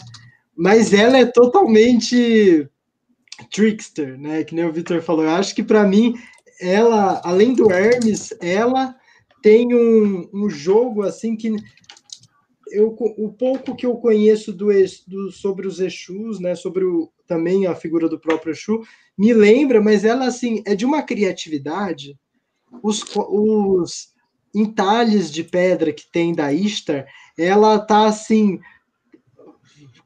Mas 0.56 0.94
ela 0.94 1.18
é 1.18 1.26
totalmente 1.26 2.70
trickster, 3.46 4.18
né? 4.20 4.44
Que 4.44 4.56
nem 4.56 4.66
o 4.66 4.74
Victor 4.74 5.02
falou. 5.02 5.24
Eu 5.24 5.32
acho 5.32 5.56
que 5.56 5.64
para 5.64 5.86
mim, 5.86 6.16
ela, 6.60 7.22
além 7.24 7.54
do 7.54 7.72
Hermes, 7.72 8.34
ela 8.42 8.96
tem 9.42 9.74
um, 9.74 10.30
um 10.34 10.50
jogo 10.50 11.04
assim 11.04 11.36
que 11.36 11.54
eu, 12.72 12.96
o 13.18 13.32
pouco 13.32 13.76
que 13.76 13.86
eu 13.86 13.96
conheço 13.96 14.54
do, 14.54 14.68
do, 15.08 15.32
sobre 15.32 15.68
os 15.68 15.80
Exus, 15.80 16.40
né, 16.40 16.56
sobre 16.56 16.86
o, 16.86 17.12
também 17.26 17.66
a 17.66 17.76
figura 17.76 18.08
do 18.08 18.20
próprio 18.20 18.52
Exu, 18.52 18.82
me 19.18 19.34
lembra, 19.34 19.82
mas 19.82 20.06
ela 20.06 20.26
assim 20.26 20.62
é 20.66 20.76
de 20.76 20.86
uma 20.86 21.02
criatividade. 21.02 22.18
Os, 22.84 23.04
os 23.16 24.14
entalhes 24.54 25.32
de 25.32 25.44
pedra 25.44 25.92
que 25.92 26.10
tem 26.12 26.34
da 26.34 26.54
Ishtar, 26.54 27.08
ela 27.38 27.80
tá 27.80 28.06
assim 28.06 28.60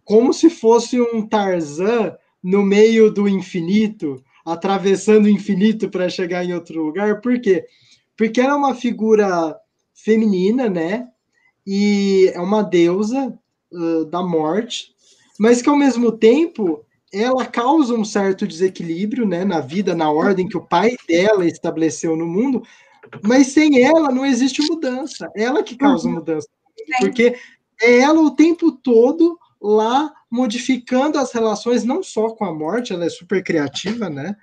como 0.04 0.34
se 0.34 0.50
fosse 0.50 1.00
um 1.00 1.26
Tarzan 1.26 2.16
no 2.44 2.62
meio 2.62 3.10
do 3.10 3.28
infinito, 3.28 4.22
atravessando 4.46 5.26
o 5.26 5.30
infinito 5.30 5.90
para 5.90 6.10
chegar 6.10 6.44
em 6.44 6.54
outro 6.54 6.84
lugar. 6.84 7.22
Por 7.22 7.40
quê? 7.40 7.66
Porque 8.18 8.42
ela 8.42 8.54
é 8.54 8.58
uma 8.58 8.76
figura 8.76 9.56
feminina, 9.94 10.70
né? 10.70 11.08
E 11.66 12.32
é 12.34 12.40
uma 12.42 12.62
deusa 12.62 13.34
uh, 13.72 14.06
da 14.06 14.22
morte, 14.22 14.94
mas 15.40 15.62
que 15.62 15.70
ao 15.70 15.78
mesmo 15.78 16.12
tempo 16.12 16.86
ela 17.14 17.46
causa 17.46 17.94
um 17.94 18.04
certo 18.04 18.48
desequilíbrio, 18.48 19.26
né, 19.26 19.46
na 19.46 19.60
vida, 19.60 19.94
na 19.94 20.12
ordem 20.12 20.48
que 20.48 20.58
o 20.58 20.66
pai 20.66 20.98
dela 21.08 21.46
estabeleceu 21.46 22.16
no 22.16 22.26
mundo, 22.26 22.64
mas 23.22 23.48
sem 23.48 23.84
ela 23.84 24.12
não 24.12 24.26
existe 24.26 24.62
mudança. 24.64 25.32
Ela 25.36 25.62
que 25.62 25.78
causa 25.78 26.08
uhum. 26.08 26.16
mudança, 26.16 26.48
porque 27.00 27.36
é 27.82 28.00
ela 28.00 28.20
o 28.20 28.32
tempo 28.32 28.72
todo 28.72 29.38
lá 29.64 30.12
modificando 30.30 31.18
as 31.18 31.32
relações 31.32 31.86
não 31.86 32.04
só 32.04 32.32
com 32.32 32.44
a 32.44 32.54
morte, 32.54 32.92
ela 32.92 33.06
é 33.06 33.10
super 33.10 33.42
criativa, 33.42 34.10
né? 34.10 34.36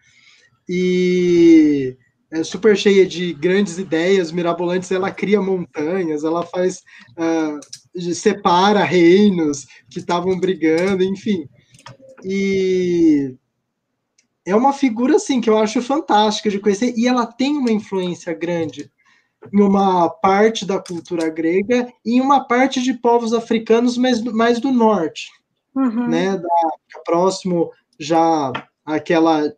E 0.67 1.97
é 2.31 2.43
super 2.43 2.77
cheia 2.77 3.07
de 3.07 3.35
grandes 3.35 3.77
ideias 3.77 4.33
mirabolantes, 4.33 4.91
ela 4.91 5.11
cria 5.11 5.43
montanhas, 5.43 6.25
ela 6.25 6.47
faz 6.47 6.83
uh, 7.19 8.15
separa 8.15 8.83
reinos 8.85 9.67
que 9.91 9.99
estavam 9.99 10.39
brigando, 10.39 11.05
enfim. 11.05 11.47
E 12.25 13.35
é 14.47 14.55
uma 14.55 14.73
figura 14.73 15.17
assim 15.17 15.41
que 15.41 15.51
eu 15.51 15.59
acho 15.59 15.83
fantástica 15.83 16.49
de 16.49 16.61
conhecer 16.61 16.95
e 16.97 17.07
ela 17.07 17.27
tem 17.27 17.57
uma 17.57 17.71
influência 17.71 18.33
grande 18.33 18.91
em 19.53 19.61
uma 19.61 20.09
parte 20.09 20.67
da 20.67 20.79
cultura 20.79 21.29
grega 21.29 21.91
e 22.05 22.17
em 22.17 22.21
uma 22.21 22.47
parte 22.47 22.83
de 22.83 22.95
povos 22.95 23.33
africanos, 23.33 23.97
mas 23.97 24.21
mais 24.23 24.61
do 24.61 24.71
norte, 24.71 25.31
uhum. 25.75 26.09
né, 26.09 26.37
da, 26.37 27.01
próximo 27.05 27.71
já 27.99 28.53
aquela 28.85 29.53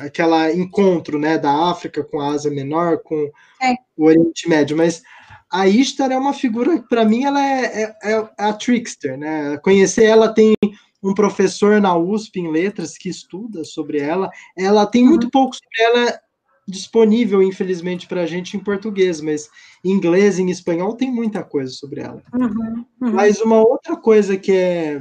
aquela 0.00 0.50
encontro 0.50 1.18
né, 1.18 1.36
da 1.36 1.70
África 1.70 2.02
com 2.02 2.18
a 2.18 2.28
Ásia 2.28 2.50
Menor, 2.50 3.02
com 3.02 3.30
é. 3.60 3.74
o 3.98 4.06
Oriente 4.06 4.48
Médio, 4.48 4.74
mas 4.74 5.02
a 5.50 5.66
Ishtar 5.66 6.10
é 6.10 6.16
uma 6.16 6.32
figura 6.32 6.78
que, 6.78 6.88
para 6.88 7.04
mim, 7.04 7.24
ela 7.24 7.40
é, 7.40 7.82
é, 7.82 8.12
é, 8.12 8.28
a 8.38 8.52
trickster, 8.52 9.16
né? 9.16 9.58
Conhecer 9.58 10.04
ela 10.04 10.32
tem 10.32 10.54
um 11.02 11.14
professor 11.14 11.80
na 11.80 11.96
USP 11.96 12.40
em 12.40 12.50
letras 12.50 12.98
que 12.98 13.08
estuda 13.08 13.64
sobre 13.64 13.98
ela. 13.98 14.30
Ela 14.56 14.86
tem 14.86 15.04
muito 15.04 15.24
uhum. 15.24 15.30
pouco 15.30 15.54
sobre 15.54 15.82
ela 15.82 16.20
disponível, 16.68 17.42
infelizmente, 17.42 18.06
para 18.06 18.22
a 18.22 18.26
gente 18.26 18.56
em 18.56 18.60
português, 18.60 19.20
mas 19.22 19.48
em 19.82 19.90
inglês, 19.90 20.38
em 20.38 20.50
espanhol, 20.50 20.94
tem 20.94 21.10
muita 21.10 21.42
coisa 21.42 21.72
sobre 21.72 22.02
ela. 22.02 22.22
Uhum, 22.34 22.84
uhum. 23.00 23.12
Mas 23.12 23.40
uma 23.40 23.56
outra 23.56 23.96
coisa 23.96 24.36
que 24.36 24.52
é 24.52 25.00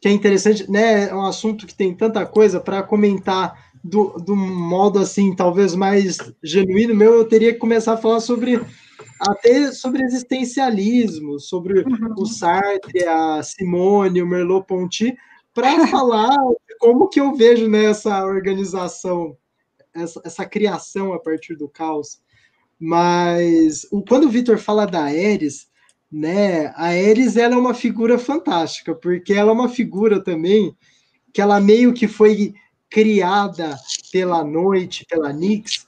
que 0.00 0.08
é 0.08 0.10
interessante, 0.10 0.68
né? 0.68 1.08
É 1.08 1.14
um 1.14 1.24
assunto 1.24 1.64
que 1.64 1.76
tem 1.76 1.94
tanta 1.94 2.26
coisa 2.26 2.58
para 2.58 2.82
comentar 2.82 3.70
do, 3.84 4.16
do 4.18 4.34
modo 4.34 4.98
assim, 4.98 5.34
talvez 5.34 5.76
mais 5.76 6.18
genuíno 6.42 6.94
meu, 6.94 7.14
eu 7.14 7.24
teria 7.24 7.52
que 7.52 7.58
começar 7.58 7.92
a 7.92 7.96
falar 7.96 8.20
sobre 8.20 8.60
até 9.20 9.70
sobre 9.70 10.02
existencialismo, 10.02 11.38
sobre 11.38 11.80
uhum. 11.80 12.14
o 12.16 12.26
Sartre, 12.26 13.04
a 13.04 13.42
Simone, 13.42 14.22
o 14.22 14.26
Merleau-Ponty, 14.26 15.16
para 15.54 15.86
falar 15.86 16.36
como 16.80 17.08
que 17.08 17.20
eu 17.20 17.34
vejo 17.34 17.68
nessa 17.68 18.24
organização, 18.24 19.36
essa, 19.94 20.20
essa, 20.24 20.46
criação 20.46 21.12
a 21.12 21.18
partir 21.18 21.56
do 21.56 21.68
caos. 21.68 22.20
Mas 22.78 23.86
o, 23.90 24.02
quando 24.02 24.24
o 24.24 24.30
Vitor 24.30 24.58
fala 24.58 24.86
da 24.86 25.04
Ares, 25.04 25.68
né? 26.10 26.66
A 26.76 26.88
Ares 26.88 27.36
ela 27.36 27.54
é 27.54 27.58
uma 27.58 27.74
figura 27.74 28.18
fantástica, 28.18 28.94
porque 28.94 29.32
ela 29.32 29.50
é 29.50 29.54
uma 29.54 29.68
figura 29.68 30.22
também 30.22 30.76
que 31.32 31.40
ela 31.40 31.60
meio 31.60 31.94
que 31.94 32.06
foi 32.06 32.54
criada 32.90 33.74
pela 34.12 34.44
noite, 34.44 35.06
pela 35.08 35.32
Nix, 35.32 35.86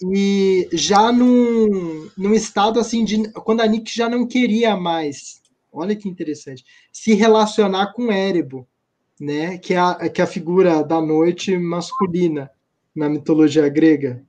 e 0.00 0.68
já 0.72 1.10
num, 1.10 2.08
num 2.16 2.32
estado 2.32 2.78
assim 2.78 3.04
de 3.04 3.28
quando 3.32 3.60
a 3.60 3.66
Nix 3.66 3.92
já 3.92 4.08
não 4.08 4.26
queria 4.26 4.76
mais, 4.76 5.40
olha 5.72 5.96
que 5.96 6.08
interessante, 6.08 6.64
se 6.92 7.14
relacionar 7.14 7.92
com 7.92 8.12
Érebo, 8.12 8.68
né? 9.20 9.58
Que 9.58 9.74
é 9.74 9.78
a, 9.78 10.08
que 10.08 10.20
é 10.20 10.24
a 10.24 10.28
figura 10.28 10.84
da 10.84 11.00
noite 11.00 11.56
masculina 11.58 12.50
na 12.94 13.08
mitologia 13.08 13.68
grega. 13.68 14.24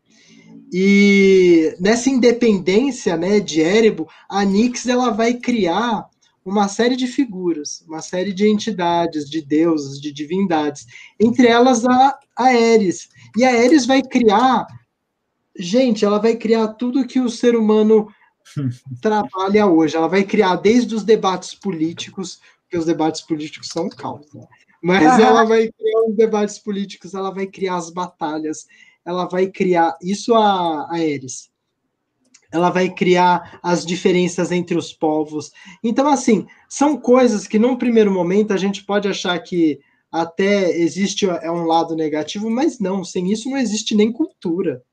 E 0.73 1.75
nessa 1.79 2.09
independência 2.09 3.15
né, 3.15 3.39
de 3.39 3.61
Érebo, 3.61 4.07
a 4.29 4.43
Nix 4.43 4.87
ela 4.87 5.11
vai 5.11 5.35
criar 5.35 6.09
uma 6.43 6.67
série 6.67 6.95
de 6.95 7.07
figuras, 7.07 7.83
uma 7.87 8.01
série 8.01 8.31
de 8.31 8.47
entidades, 8.47 9.27
de 9.29 9.41
deuses, 9.41 9.99
de 9.99 10.11
divindades, 10.11 10.85
entre 11.19 11.47
elas 11.47 11.85
a, 11.85 12.19
a 12.37 12.43
Ares. 12.45 13.09
E 13.35 13.43
a 13.43 13.49
Ares 13.49 13.85
vai 13.85 14.03
criar, 14.03 14.67
gente, 15.57 16.05
ela 16.05 16.19
vai 16.19 16.35
criar 16.35 16.67
tudo 16.69 17.07
que 17.07 17.19
o 17.19 17.29
ser 17.29 17.55
humano 17.55 18.07
trabalha 19.01 19.65
hoje. 19.65 19.95
Ela 19.97 20.07
vai 20.07 20.23
criar 20.23 20.57
desde 20.57 20.93
os 20.93 21.03
debates 21.03 21.55
políticos, 21.55 22.39
porque 22.61 22.77
os 22.77 22.85
debates 22.85 23.21
políticos 23.21 23.69
são 23.69 23.89
caos, 23.89 24.31
né? 24.33 24.45
Mas 24.85 25.19
ela 25.19 25.43
vai 25.45 25.71
criar 25.71 26.01
os 26.07 26.15
debates 26.15 26.59
políticos, 26.59 27.15
ela 27.15 27.31
vai 27.31 27.47
criar 27.47 27.77
as 27.77 27.89
batalhas, 27.89 28.67
ela 29.03 29.25
vai 29.25 29.47
criar 29.47 29.97
isso 29.99 30.35
a, 30.35 30.87
a 30.91 30.99
Eris. 30.99 31.49
Ela 32.51 32.69
vai 32.69 32.93
criar 32.93 33.59
as 33.63 33.83
diferenças 33.83 34.51
entre 34.51 34.77
os 34.77 34.93
povos. 34.93 35.51
Então, 35.83 36.07
assim, 36.07 36.45
são 36.69 36.97
coisas 36.97 37.47
que 37.47 37.57
num 37.57 37.75
primeiro 37.75 38.11
momento 38.11 38.53
a 38.53 38.57
gente 38.57 38.85
pode 38.85 39.07
achar 39.07 39.39
que 39.39 39.79
até 40.11 40.77
existe 40.77 41.27
é 41.27 41.49
um 41.49 41.65
lado 41.65 41.95
negativo, 41.95 42.47
mas 42.47 42.77
não, 42.77 43.03
sem 43.03 43.31
isso 43.31 43.49
não 43.49 43.57
existe 43.57 43.95
nem 43.95 44.11
cultura. 44.11 44.83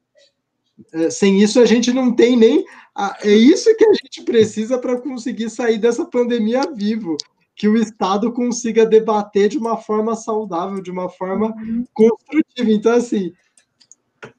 É, 0.95 1.11
sem 1.11 1.43
isso 1.43 1.61
a 1.61 1.66
gente 1.66 1.93
não 1.93 2.16
tem 2.16 2.34
nem. 2.34 2.64
A, 2.95 3.18
é 3.22 3.34
isso 3.34 3.76
que 3.76 3.84
a 3.84 3.93
gente 3.93 4.22
precisa 4.22 4.78
para 4.78 4.99
conseguir 4.99 5.51
sair 5.51 5.76
dessa 5.76 6.07
pandemia 6.07 6.62
vivo. 6.74 7.18
Que 7.55 7.68
o 7.68 7.76
Estado 7.76 8.32
consiga 8.32 8.86
debater 8.86 9.48
de 9.48 9.59
uma 9.59 9.76
forma 9.76 10.16
saudável, 10.16 10.82
de 10.82 10.90
uma 10.90 11.09
forma 11.09 11.55
construtiva. 11.92 12.70
Então, 12.72 12.92
assim, 12.92 13.32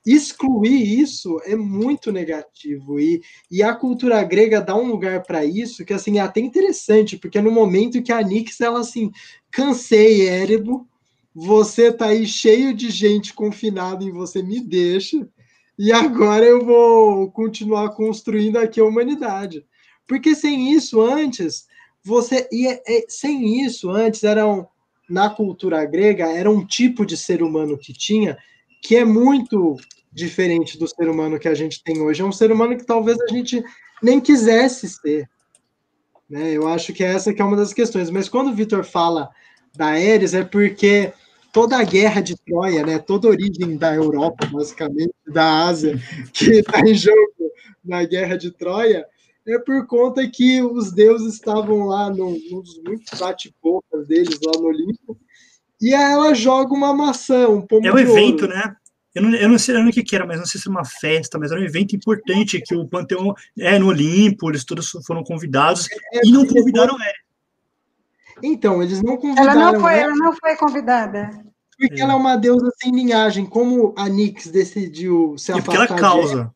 excluir 0.05 0.99
isso 0.99 1.39
é 1.45 1.55
muito 1.55 2.11
negativo 2.11 2.99
e, 2.99 3.21
e 3.49 3.61
a 3.61 3.73
cultura 3.73 4.23
grega 4.23 4.61
dá 4.61 4.75
um 4.75 4.87
lugar 4.87 5.23
para 5.23 5.45
isso 5.45 5.85
que 5.85 5.93
assim 5.93 6.17
é 6.17 6.21
até 6.21 6.39
interessante 6.39 7.17
porque 7.17 7.41
no 7.41 7.51
momento 7.51 8.01
que 8.01 8.11
a 8.11 8.21
Nix 8.21 8.59
ela 8.61 8.79
assim 8.79 9.11
cansei 9.51 10.27
Érebo 10.27 10.87
você 11.33 11.91
tá 11.91 12.07
aí 12.07 12.25
cheio 12.25 12.73
de 12.73 12.89
gente 12.89 13.33
confinada 13.33 14.03
em 14.03 14.11
você 14.11 14.41
me 14.41 14.59
deixa 14.59 15.27
e 15.77 15.91
agora 15.91 16.45
eu 16.45 16.63
vou 16.63 17.31
continuar 17.31 17.89
construindo 17.89 18.57
aqui 18.57 18.79
a 18.79 18.85
humanidade 18.85 19.65
porque 20.07 20.35
sem 20.35 20.73
isso 20.73 21.01
antes 21.01 21.65
você 22.03 22.47
e 22.51 22.81
sem 23.07 23.63
isso 23.65 23.89
antes 23.89 24.23
eram 24.23 24.67
na 25.09 25.29
cultura 25.29 25.83
grega 25.85 26.25
era 26.25 26.49
um 26.49 26.65
tipo 26.65 27.05
de 27.05 27.15
ser 27.15 27.43
humano 27.43 27.77
que 27.77 27.93
tinha 27.93 28.37
que 28.81 28.95
é 28.97 29.05
muito 29.05 29.77
diferente 30.11 30.77
do 30.77 30.87
ser 30.87 31.09
humano 31.09 31.39
que 31.39 31.47
a 31.47 31.55
gente 31.55 31.83
tem 31.83 32.01
hoje. 32.01 32.21
É 32.21 32.25
um 32.25 32.31
ser 32.31 32.51
humano 32.51 32.77
que 32.77 32.85
talvez 32.85 33.17
a 33.19 33.27
gente 33.33 33.63
nem 34.01 34.19
quisesse 34.19 34.87
ser. 34.87 35.27
Né? 36.29 36.51
Eu 36.51 36.67
acho 36.67 36.93
que 36.93 37.03
essa 37.03 37.33
que 37.33 37.41
é 37.41 37.45
uma 37.45 37.57
das 37.57 37.73
questões. 37.73 38.09
Mas 38.09 38.29
quando 38.29 38.49
o 38.49 38.53
Vitor 38.55 38.83
fala 38.83 39.29
da 39.75 39.87
Ares, 39.87 40.33
é 40.33 40.43
porque 40.43 41.11
toda 41.51 41.77
a 41.77 41.83
guerra 41.83 42.21
de 42.21 42.35
Troia, 42.35 42.85
né, 42.85 42.99
toda 42.99 43.27
a 43.27 43.31
origem 43.31 43.77
da 43.77 43.95
Europa, 43.95 44.45
basicamente, 44.51 45.13
da 45.25 45.65
Ásia, 45.65 45.99
que 46.33 46.59
está 46.59 46.79
em 46.81 46.93
jogo 46.93 47.51
na 47.83 48.03
guerra 48.03 48.37
de 48.37 48.51
Troia, 48.51 49.05
é 49.47 49.59
por 49.59 49.85
conta 49.87 50.27
que 50.29 50.61
os 50.61 50.91
deuses 50.91 51.35
estavam 51.35 51.85
lá 51.85 52.09
num, 52.09 52.39
num 52.49 52.61
dos 52.61 52.81
muitos 52.83 53.19
bate-bocas 53.19 54.07
deles 54.07 54.39
lá 54.43 54.53
no 54.59 54.67
Olimpo, 54.67 55.17
e 55.81 55.93
aí 55.93 56.13
ela 56.13 56.33
joga 56.33 56.73
uma 56.73 56.93
maçã, 56.93 57.47
um 57.49 57.61
pomo 57.61 57.85
É 57.85 57.93
um 57.93 57.99
evento, 57.99 58.43
ouro. 58.43 58.55
né? 58.55 58.75
Eu 59.13 59.21
não, 59.21 59.35
eu 59.35 59.49
não 59.49 59.59
sei 59.59 59.75
o 59.75 59.91
que, 59.91 60.01
que 60.01 60.15
era, 60.15 60.25
mas 60.25 60.39
não 60.39 60.45
sei 60.45 60.59
se 60.59 60.67
era 60.67 60.75
uma 60.75 60.85
festa, 60.85 61.37
mas 61.37 61.51
era 61.51 61.61
um 61.61 61.63
evento 61.65 61.95
importante 61.95 62.61
que 62.61 62.73
o 62.73 62.87
Panteão 62.87 63.33
é 63.59 63.77
no 63.77 63.87
Olimpo, 63.87 64.49
eles 64.49 64.65
todos 64.65 64.89
foram 65.05 65.23
convidados 65.23 65.87
é, 66.13 66.21
e 66.23 66.31
não 66.31 66.47
convidaram 66.47 66.95
ela. 66.95 67.13
Então, 68.41 68.81
eles 68.81 69.03
não 69.03 69.17
convidaram 69.17 69.51
ela. 69.51 69.71
Não 69.73 69.79
foi, 69.79 69.93
ela, 69.93 70.03
ela 70.03 70.15
não 70.15 70.33
foi 70.35 70.55
convidada. 70.55 71.29
Porque 71.77 72.01
é. 72.01 72.03
ela 72.03 72.13
é 72.13 72.15
uma 72.15 72.35
deusa 72.37 72.71
sem 72.81 72.91
linhagem, 72.91 73.45
como 73.45 73.93
a 73.97 74.09
Nix 74.09 74.47
decidiu 74.47 75.35
se 75.37 75.51
afastar. 75.51 75.73
E 75.73 75.77
porque 75.77 75.91
ela 75.91 76.01
causa. 76.01 76.53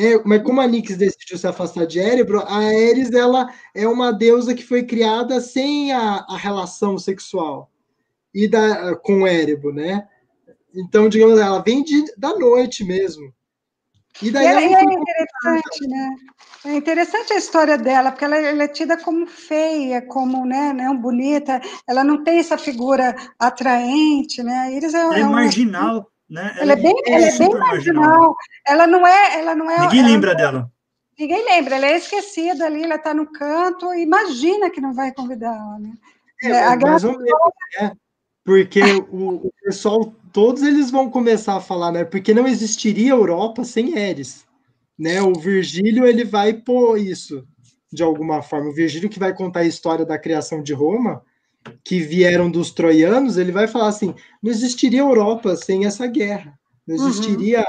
É, 0.00 0.16
mas 0.24 0.44
como 0.44 0.60
a 0.60 0.66
Nix 0.68 0.96
decidiu 0.96 1.36
se 1.36 1.46
afastar 1.48 1.84
de 1.84 1.98
Erebro, 1.98 2.38
a 2.42 2.58
Ares 2.58 3.10
ela 3.10 3.52
é 3.74 3.84
uma 3.88 4.12
deusa 4.12 4.54
que 4.54 4.62
foi 4.62 4.84
criada 4.84 5.40
sem 5.40 5.90
a, 5.90 6.24
a 6.28 6.36
relação 6.36 6.96
sexual 6.96 7.68
e 8.32 8.46
da, 8.46 8.94
com 8.94 9.26
Erebro, 9.26 9.74
né? 9.74 10.06
Então, 10.72 11.08
digamos, 11.08 11.40
ela 11.40 11.60
vem 11.60 11.82
de, 11.82 12.04
da 12.16 12.38
noite 12.38 12.84
mesmo. 12.84 13.34
E 14.22 14.30
daí 14.30 14.44
e 14.44 14.48
ela, 14.48 14.60
é 14.60 14.82
interessante, 14.84 15.88
né? 15.88 16.08
É 16.66 16.74
interessante 16.76 17.32
a 17.32 17.36
história 17.36 17.76
dela, 17.76 18.12
porque 18.12 18.24
ela, 18.24 18.36
ela, 18.36 18.62
é 18.62 18.68
tida 18.68 18.96
como 18.96 19.26
feia, 19.26 20.00
como 20.00 20.46
né, 20.46 20.72
não 20.72 20.96
bonita, 20.96 21.60
ela 21.88 22.04
não 22.04 22.22
tem 22.22 22.38
essa 22.38 22.56
figura 22.56 23.16
atraente, 23.36 24.44
né? 24.44 24.58
A 24.58 24.70
Iris 24.70 24.94
é, 24.94 24.98
é, 24.98 25.20
é 25.20 25.24
marginal. 25.24 26.08
Né? 26.28 26.52
Ela, 26.56 26.62
ela 26.62 26.72
é 26.72 26.76
bem, 26.76 26.94
é 27.06 27.12
ela 27.12 27.26
é 27.26 27.38
bem 27.38 27.50
marginal. 27.50 28.36
Ela 28.66 28.86
não 28.86 29.06
é, 29.06 29.38
ela 29.38 29.54
não 29.54 29.70
é. 29.70 29.80
Ninguém 29.80 30.04
lembra 30.04 30.34
dela. 30.34 30.70
Ninguém 31.18 31.44
lembra, 31.44 31.76
ela 31.76 31.86
é 31.86 31.96
esquecida 31.96 32.66
ali, 32.66 32.84
ela 32.84 32.94
está 32.94 33.12
no 33.12 33.26
canto, 33.32 33.92
imagina 33.92 34.70
que 34.70 34.80
não 34.80 34.94
vai 34.94 35.12
convidar 35.12 35.58
Né? 35.80 35.92
É, 36.40 36.48
é 36.50 36.62
a 36.62 36.76
graça 36.76 37.12
é, 37.80 37.90
porque 38.44 38.80
o, 39.10 39.46
o, 39.46 39.52
pessoal, 39.62 40.14
todos 40.32 40.62
eles 40.62 40.90
vão 40.90 41.10
começar 41.10 41.56
a 41.56 41.60
falar, 41.60 41.90
né? 41.90 42.04
Porque 42.04 42.32
não 42.32 42.46
existiria 42.46 43.10
Europa 43.10 43.64
sem 43.64 43.98
Eres, 43.98 44.46
né? 44.96 45.20
O 45.20 45.34
Virgílio 45.34 46.06
ele 46.06 46.24
vai 46.24 46.54
pôr 46.54 46.98
isso 46.98 47.44
de 47.92 48.02
alguma 48.02 48.40
forma. 48.40 48.70
O 48.70 48.74
Virgílio 48.74 49.10
que 49.10 49.18
vai 49.18 49.34
contar 49.34 49.60
a 49.60 49.66
história 49.66 50.06
da 50.06 50.18
criação 50.18 50.62
de 50.62 50.72
Roma, 50.72 51.22
que 51.84 52.00
vieram 52.00 52.50
dos 52.50 52.70
troianos, 52.70 53.36
ele 53.36 53.52
vai 53.52 53.68
falar 53.68 53.88
assim: 53.88 54.14
não 54.42 54.50
existiria 54.50 55.00
Europa 55.00 55.56
sem 55.56 55.86
essa 55.86 56.06
guerra, 56.06 56.58
não 56.86 56.96
uhum. 56.96 57.08
existiria 57.08 57.60
uhum. 57.60 57.64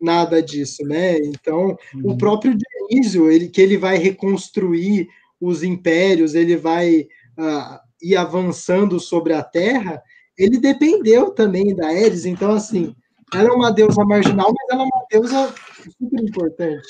nada 0.00 0.42
disso, 0.42 0.82
né? 0.84 1.18
Então, 1.18 1.76
uhum. 1.94 2.12
o 2.12 2.18
próprio 2.18 2.56
Dionísio, 2.56 3.30
ele 3.30 3.48
que 3.48 3.60
ele 3.60 3.76
vai 3.76 3.96
reconstruir 3.98 5.08
os 5.40 5.62
impérios, 5.62 6.34
ele 6.34 6.56
vai 6.56 7.06
uh, 7.38 7.78
ir 8.02 8.16
avançando 8.16 8.98
sobre 8.98 9.32
a 9.32 9.42
Terra, 9.42 10.02
ele 10.36 10.58
dependeu 10.58 11.30
também 11.30 11.74
da 11.74 11.88
Ares, 11.88 12.24
então 12.24 12.52
assim, 12.52 12.94
ela 13.34 13.48
é 13.48 13.52
uma 13.52 13.72
deusa 13.72 14.04
marginal, 14.04 14.52
mas 14.52 14.68
ela 14.70 14.82
é 14.82 14.86
uma 14.86 15.06
deusa 15.10 15.54
super 15.98 16.22
importante. 16.22 16.88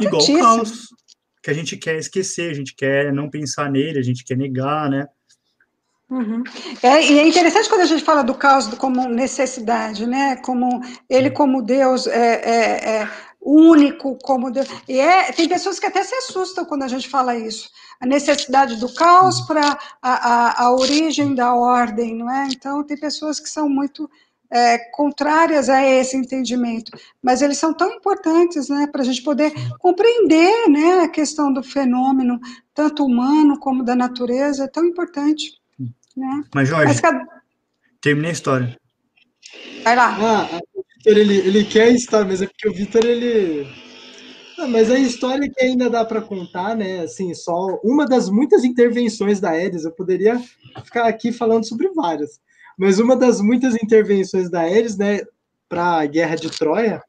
Igual 0.00 0.22
o 0.22 0.38
caos, 0.38 0.88
que 1.42 1.50
a 1.50 1.54
gente 1.54 1.76
quer 1.76 1.98
esquecer, 1.98 2.50
a 2.50 2.54
gente 2.54 2.74
quer 2.74 3.12
não 3.12 3.28
pensar 3.28 3.70
nele, 3.70 3.98
a 3.98 4.02
gente 4.02 4.24
quer 4.24 4.36
negar, 4.36 4.88
né? 4.88 5.08
Uhum. 6.10 6.42
É, 6.82 7.04
e 7.04 7.20
é 7.20 7.26
interessante 7.26 7.68
quando 7.68 7.82
a 7.82 7.86
gente 7.86 8.02
fala 8.02 8.22
do 8.22 8.34
caos 8.34 8.66
como 8.74 9.08
necessidade, 9.08 10.06
né? 10.06 10.36
Como 10.36 10.80
ele 11.08 11.30
como 11.30 11.62
Deus 11.62 12.08
é, 12.08 12.34
é, 12.34 12.96
é 12.96 13.10
único, 13.40 14.16
como 14.16 14.50
Deus. 14.50 14.66
E 14.88 14.98
é, 14.98 15.30
tem 15.32 15.48
pessoas 15.48 15.78
que 15.78 15.86
até 15.86 16.02
se 16.02 16.14
assustam 16.16 16.64
quando 16.64 16.82
a 16.82 16.88
gente 16.88 17.08
fala 17.08 17.36
isso. 17.36 17.70
A 18.00 18.06
necessidade 18.06 18.76
do 18.76 18.92
caos 18.92 19.40
para 19.42 19.78
a, 20.02 20.10
a, 20.12 20.64
a, 20.64 20.72
origem 20.72 21.34
da 21.34 21.54
ordem, 21.54 22.16
não 22.16 22.30
é? 22.30 22.48
Então 22.50 22.82
tem 22.82 22.98
pessoas 22.98 23.38
que 23.38 23.48
são 23.48 23.68
muito 23.68 24.10
é, 24.50 24.78
contrárias 24.90 25.68
a 25.68 25.86
esse 25.86 26.16
entendimento, 26.16 26.90
mas 27.22 27.40
eles 27.40 27.56
são 27.56 27.72
tão 27.72 27.92
importantes, 27.92 28.68
né, 28.68 28.88
para 28.90 29.02
a 29.02 29.04
gente 29.04 29.22
poder 29.22 29.52
compreender, 29.78 30.68
né, 30.68 31.02
a 31.04 31.08
questão 31.08 31.52
do 31.52 31.62
fenômeno 31.62 32.40
tanto 32.74 33.04
humano 33.04 33.60
como 33.60 33.84
da 33.84 33.94
natureza, 33.94 34.64
é 34.64 34.68
tão 34.68 34.84
importante. 34.84 35.59
Né? 36.16 36.44
Mas, 36.54 36.68
Jorge, 36.68 36.86
Mas, 36.86 37.00
cada... 37.00 37.24
terminei 38.00 38.30
a 38.30 38.32
história. 38.32 38.76
Vai 39.82 39.96
lá. 39.96 40.16
Ah, 40.16 40.60
o 40.74 40.84
Vitor, 40.96 41.18
ele, 41.18 41.36
ele 41.38 41.64
quer 41.64 41.92
estar, 41.92 42.24
mas 42.24 42.42
é 42.42 42.46
porque 42.46 42.68
o 42.68 42.72
Vitor, 42.72 43.04
ele... 43.04 43.66
Ah, 44.58 44.66
mas 44.66 44.90
a 44.90 44.98
história 44.98 45.50
que 45.50 45.62
ainda 45.62 45.88
dá 45.88 46.04
para 46.04 46.20
contar, 46.20 46.76
né? 46.76 47.00
Assim, 47.00 47.32
só 47.34 47.78
uma 47.82 48.04
das 48.04 48.28
muitas 48.28 48.64
intervenções 48.64 49.40
da 49.40 49.50
Ares, 49.50 49.84
eu 49.84 49.92
poderia 49.92 50.38
ficar 50.84 51.06
aqui 51.06 51.32
falando 51.32 51.66
sobre 51.66 51.88
várias, 51.94 52.40
mas 52.78 52.98
uma 52.98 53.16
das 53.16 53.40
muitas 53.40 53.74
intervenções 53.74 54.50
da 54.50 54.60
Ares, 54.60 54.96
né, 54.96 55.20
para 55.68 56.00
a 56.00 56.06
Guerra 56.06 56.34
de 56.34 56.50
Troia, 56.50 57.02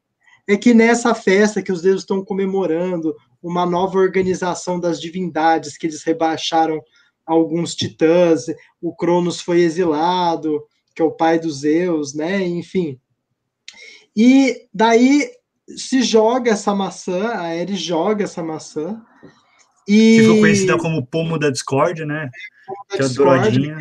é 0.48 0.56
que 0.56 0.72
nessa 0.72 1.14
festa 1.14 1.62
que 1.62 1.72
os 1.72 1.82
deuses 1.82 2.02
estão 2.02 2.24
comemorando 2.24 3.14
uma 3.42 3.66
nova 3.66 3.98
organização 3.98 4.78
das 4.78 5.00
divindades 5.00 5.76
que 5.76 5.86
eles 5.86 6.02
rebaixaram 6.02 6.80
alguns 7.26 7.74
titãs, 7.74 8.46
o 8.80 8.94
Cronos 8.94 9.40
foi 9.40 9.60
exilado, 9.60 10.62
que 10.94 11.02
é 11.02 11.04
o 11.04 11.12
pai 11.12 11.38
dos 11.38 11.60
Zeus, 11.60 12.14
né? 12.14 12.42
Enfim. 12.46 12.98
E 14.16 14.68
daí 14.72 15.30
se 15.76 16.02
joga 16.02 16.50
essa 16.50 16.74
maçã, 16.74 17.28
a 17.28 17.42
Ares 17.42 17.80
joga 17.80 18.24
essa 18.24 18.42
maçã. 18.42 19.00
E... 19.88 20.20
Ficou 20.20 20.40
conhecida 20.40 20.78
como 20.78 21.06
pomo 21.06 21.38
da 21.38 21.50
discórdia, 21.50 22.04
né? 22.04 22.30
Da 22.90 22.96
que 22.96 23.02
é 23.02 23.06
a 23.06 23.08
douradinha. 23.08 23.78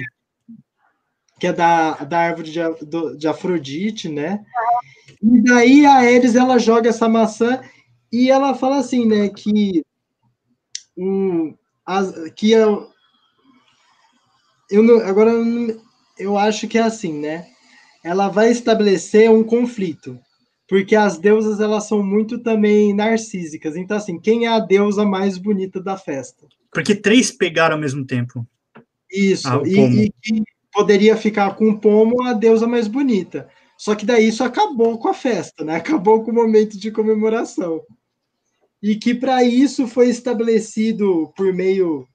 Que 1.39 1.47
é 1.47 1.53
da, 1.53 1.95
da 2.03 2.19
árvore 2.19 2.51
de, 2.51 2.59
de 3.17 3.27
Afrodite, 3.27 4.07
né? 4.07 4.43
E 5.21 5.41
daí 5.43 5.85
a 5.85 5.95
Ares 5.95 6.35
ela 6.35 6.57
joga 6.57 6.89
essa 6.89 7.09
maçã 7.09 7.61
e 8.11 8.29
ela 8.29 8.53
fala 8.55 8.77
assim, 8.77 9.05
né? 9.05 9.29
Que, 9.29 9.83
um, 10.97 11.55
as, 11.85 12.31
que 12.31 12.53
eu 14.71 14.81
não, 14.81 14.99
agora 14.99 15.31
eu 16.17 16.37
acho 16.37 16.67
que 16.67 16.77
é 16.77 16.81
assim, 16.81 17.13
né? 17.13 17.47
Ela 18.03 18.29
vai 18.29 18.49
estabelecer 18.49 19.29
um 19.29 19.43
conflito, 19.43 20.19
porque 20.67 20.95
as 20.95 21.17
deusas 21.17 21.59
elas 21.59 21.87
são 21.87 22.01
muito 22.01 22.39
também 22.39 22.93
narcísicas. 22.93 23.75
Então 23.75 23.97
assim, 23.97 24.19
quem 24.19 24.45
é 24.45 24.49
a 24.49 24.59
deusa 24.59 25.05
mais 25.05 25.37
bonita 25.37 25.81
da 25.81 25.97
festa? 25.97 26.47
Porque 26.71 26.95
três 26.95 27.31
pegaram 27.31 27.75
ao 27.75 27.81
mesmo 27.81 28.05
tempo. 28.05 28.47
Isso. 29.11 29.47
Ah, 29.47 29.61
e, 29.65 30.11
e 30.25 30.43
poderia 30.71 31.17
ficar 31.17 31.55
com 31.55 31.69
o 31.69 31.79
pomo 31.79 32.23
a 32.23 32.33
deusa 32.33 32.65
mais 32.65 32.87
bonita. 32.87 33.49
Só 33.77 33.95
que 33.95 34.05
daí 34.05 34.27
isso 34.27 34.43
acabou 34.43 34.97
com 34.97 35.09
a 35.09 35.13
festa, 35.13 35.65
né? 35.65 35.75
Acabou 35.75 36.23
com 36.23 36.31
o 36.31 36.35
momento 36.35 36.77
de 36.77 36.91
comemoração. 36.91 37.81
E 38.81 38.95
que 38.95 39.13
para 39.13 39.43
isso 39.43 39.87
foi 39.87 40.09
estabelecido 40.09 41.31
por 41.35 41.53
meio 41.53 42.07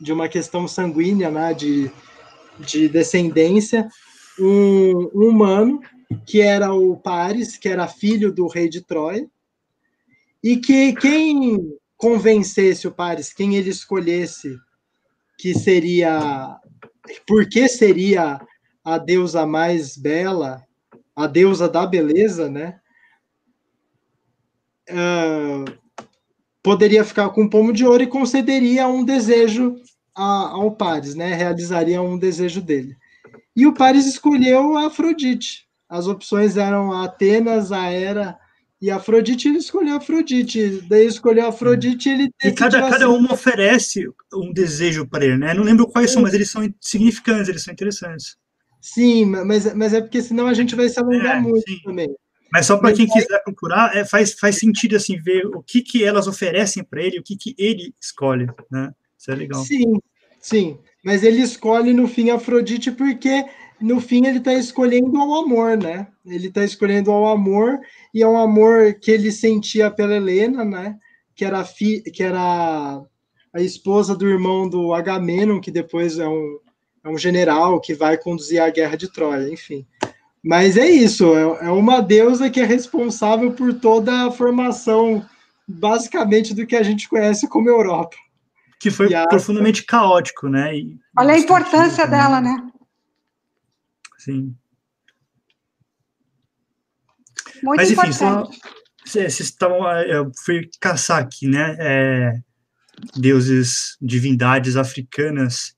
de 0.00 0.12
uma 0.12 0.28
questão 0.28 0.66
sanguínea, 0.66 1.30
né, 1.30 1.52
de, 1.52 1.90
de 2.58 2.88
descendência, 2.88 3.88
um, 4.38 5.10
um 5.14 5.28
humano 5.28 5.80
que 6.26 6.40
era 6.40 6.72
o 6.72 6.96
Paris, 6.96 7.56
que 7.56 7.68
era 7.68 7.86
filho 7.86 8.32
do 8.32 8.46
rei 8.46 8.68
de 8.68 8.80
Troia, 8.80 9.28
e 10.42 10.56
que 10.56 10.94
quem 10.94 11.76
convencesse 11.96 12.88
o 12.88 12.92
Paris, 12.92 13.32
quem 13.32 13.56
ele 13.56 13.70
escolhesse 13.70 14.56
que 15.38 15.54
seria, 15.54 16.58
porque 17.26 17.68
seria 17.68 18.40
a 18.84 18.98
deusa 18.98 19.46
mais 19.46 19.96
bela, 19.96 20.62
a 21.14 21.26
deusa 21.26 21.68
da 21.68 21.86
beleza, 21.86 22.48
né? 22.48 22.80
Uh, 24.88 25.64
poderia 26.62 27.04
ficar 27.04 27.30
com 27.30 27.42
um 27.42 27.48
pomo 27.48 27.72
de 27.72 27.86
ouro 27.86 28.02
e 28.02 28.06
concederia 28.06 28.88
um 28.88 29.04
desejo 29.04 29.76
a, 30.14 30.50
ao 30.50 30.70
Paris, 30.72 31.14
né? 31.14 31.34
Realizaria 31.34 32.02
um 32.02 32.18
desejo 32.18 32.60
dele. 32.60 32.96
E 33.54 33.66
o 33.66 33.74
Paris 33.74 34.06
escolheu 34.06 34.76
a 34.76 34.86
Afrodite. 34.86 35.66
As 35.88 36.06
opções 36.06 36.56
eram 36.56 36.92
a 36.92 37.04
Atenas, 37.04 37.72
a 37.72 37.90
Hera 37.90 38.38
E 38.80 38.90
a 38.90 38.96
Afrodite, 38.96 39.48
ele 39.48 39.58
escolheu 39.58 39.94
a 39.94 39.96
Afrodite. 39.98 40.80
Daí 40.88 41.06
escolheu 41.06 41.46
a 41.46 41.48
Afrodite 41.48 42.08
ele 42.08 42.30
E 42.42 42.52
cada, 42.52 42.88
cada 42.88 43.10
uma 43.10 43.32
oferece 43.32 44.08
um 44.32 44.52
desejo 44.52 45.06
para 45.06 45.24
ele, 45.24 45.36
né? 45.36 45.52
Não 45.52 45.64
lembro 45.64 45.88
quais 45.88 46.10
são, 46.10 46.22
mas 46.22 46.32
eles 46.32 46.50
são 46.50 46.66
significantes, 46.80 47.48
eles 47.48 47.62
são 47.62 47.72
interessantes. 47.72 48.36
Sim, 48.80 49.26
mas, 49.26 49.74
mas 49.74 49.92
é 49.92 50.00
porque 50.00 50.22
senão 50.22 50.46
a 50.46 50.54
gente 50.54 50.74
vai 50.74 50.88
se 50.88 50.98
alongar 50.98 51.36
é, 51.36 51.40
muito 51.40 51.68
sim. 51.68 51.80
também. 51.84 52.08
Mas 52.52 52.66
só 52.66 52.76
para 52.76 52.92
quem 52.92 53.06
quiser 53.06 53.42
procurar, 53.44 53.94
é, 53.96 54.04
faz, 54.04 54.32
faz 54.34 54.58
sentido 54.58 54.96
assim 54.96 55.20
ver 55.20 55.46
o 55.46 55.62
que, 55.62 55.82
que 55.82 56.02
elas 56.02 56.26
oferecem 56.26 56.82
para 56.82 57.02
ele, 57.02 57.20
o 57.20 57.22
que, 57.22 57.36
que 57.36 57.54
ele 57.58 57.94
escolhe, 58.00 58.46
né? 58.70 58.92
Isso 59.20 59.30
é 59.30 59.34
legal. 59.34 59.62
Sim, 59.62 60.00
sim. 60.40 60.78
Mas 61.04 61.22
ele 61.22 61.42
escolhe 61.42 61.92
no 61.92 62.08
fim 62.08 62.30
Afrodite 62.30 62.90
porque 62.90 63.44
no 63.78 64.00
fim 64.00 64.26
ele 64.26 64.38
está 64.38 64.54
escolhendo 64.54 65.12
o 65.12 65.34
amor, 65.34 65.76
né? 65.76 66.08
Ele 66.24 66.48
está 66.48 66.64
escolhendo 66.64 67.10
o 67.10 67.26
amor 67.26 67.78
e 68.14 68.24
um 68.24 68.38
amor 68.38 68.94
que 68.94 69.10
ele 69.10 69.30
sentia 69.30 69.90
pela 69.90 70.16
Helena, 70.16 70.64
né? 70.64 70.96
Que 71.34 71.44
era, 71.44 71.62
fi, 71.64 72.00
que 72.00 72.22
era 72.22 73.02
a 73.52 73.60
esposa 73.60 74.16
do 74.16 74.26
irmão 74.26 74.66
do 74.66 74.94
Agamenon, 74.94 75.60
que 75.60 75.70
depois 75.70 76.18
é 76.18 76.26
um, 76.26 76.58
é 77.04 77.08
um 77.10 77.18
general 77.18 77.78
que 77.78 77.92
vai 77.92 78.16
conduzir 78.16 78.62
a 78.62 78.70
guerra 78.70 78.96
de 78.96 79.12
Troia, 79.12 79.52
enfim. 79.52 79.86
Mas 80.42 80.78
é 80.78 80.88
isso, 80.88 81.34
é, 81.36 81.66
é 81.66 81.70
uma 81.70 82.00
deusa 82.00 82.48
que 82.48 82.60
é 82.60 82.64
responsável 82.64 83.52
por 83.52 83.74
toda 83.74 84.26
a 84.26 84.30
formação, 84.30 85.22
basicamente, 85.68 86.54
do 86.54 86.66
que 86.66 86.74
a 86.74 86.82
gente 86.82 87.06
conhece 87.06 87.46
como 87.46 87.68
Europa. 87.68 88.16
Que 88.80 88.90
foi 88.90 89.14
a... 89.14 89.26
profundamente 89.28 89.84
caótico, 89.84 90.48
né? 90.48 90.74
E 90.74 90.98
Olha 91.18 91.34
a 91.34 91.38
importância 91.38 92.06
dela, 92.06 92.40
né? 92.40 92.56
Sim. 94.18 94.56
Muito 97.62 97.76
Mas, 97.76 97.90
enfim, 97.90 98.12
só, 98.12 98.48
vocês 99.04 99.40
estavam. 99.40 99.88
É, 99.88 100.16
eu 100.16 100.30
fui 100.44 100.68
caçar 100.80 101.20
aqui, 101.22 101.46
né? 101.46 101.76
É, 101.78 102.40
deuses, 103.16 103.96
divindades 104.00 104.76
africanas. 104.76 105.74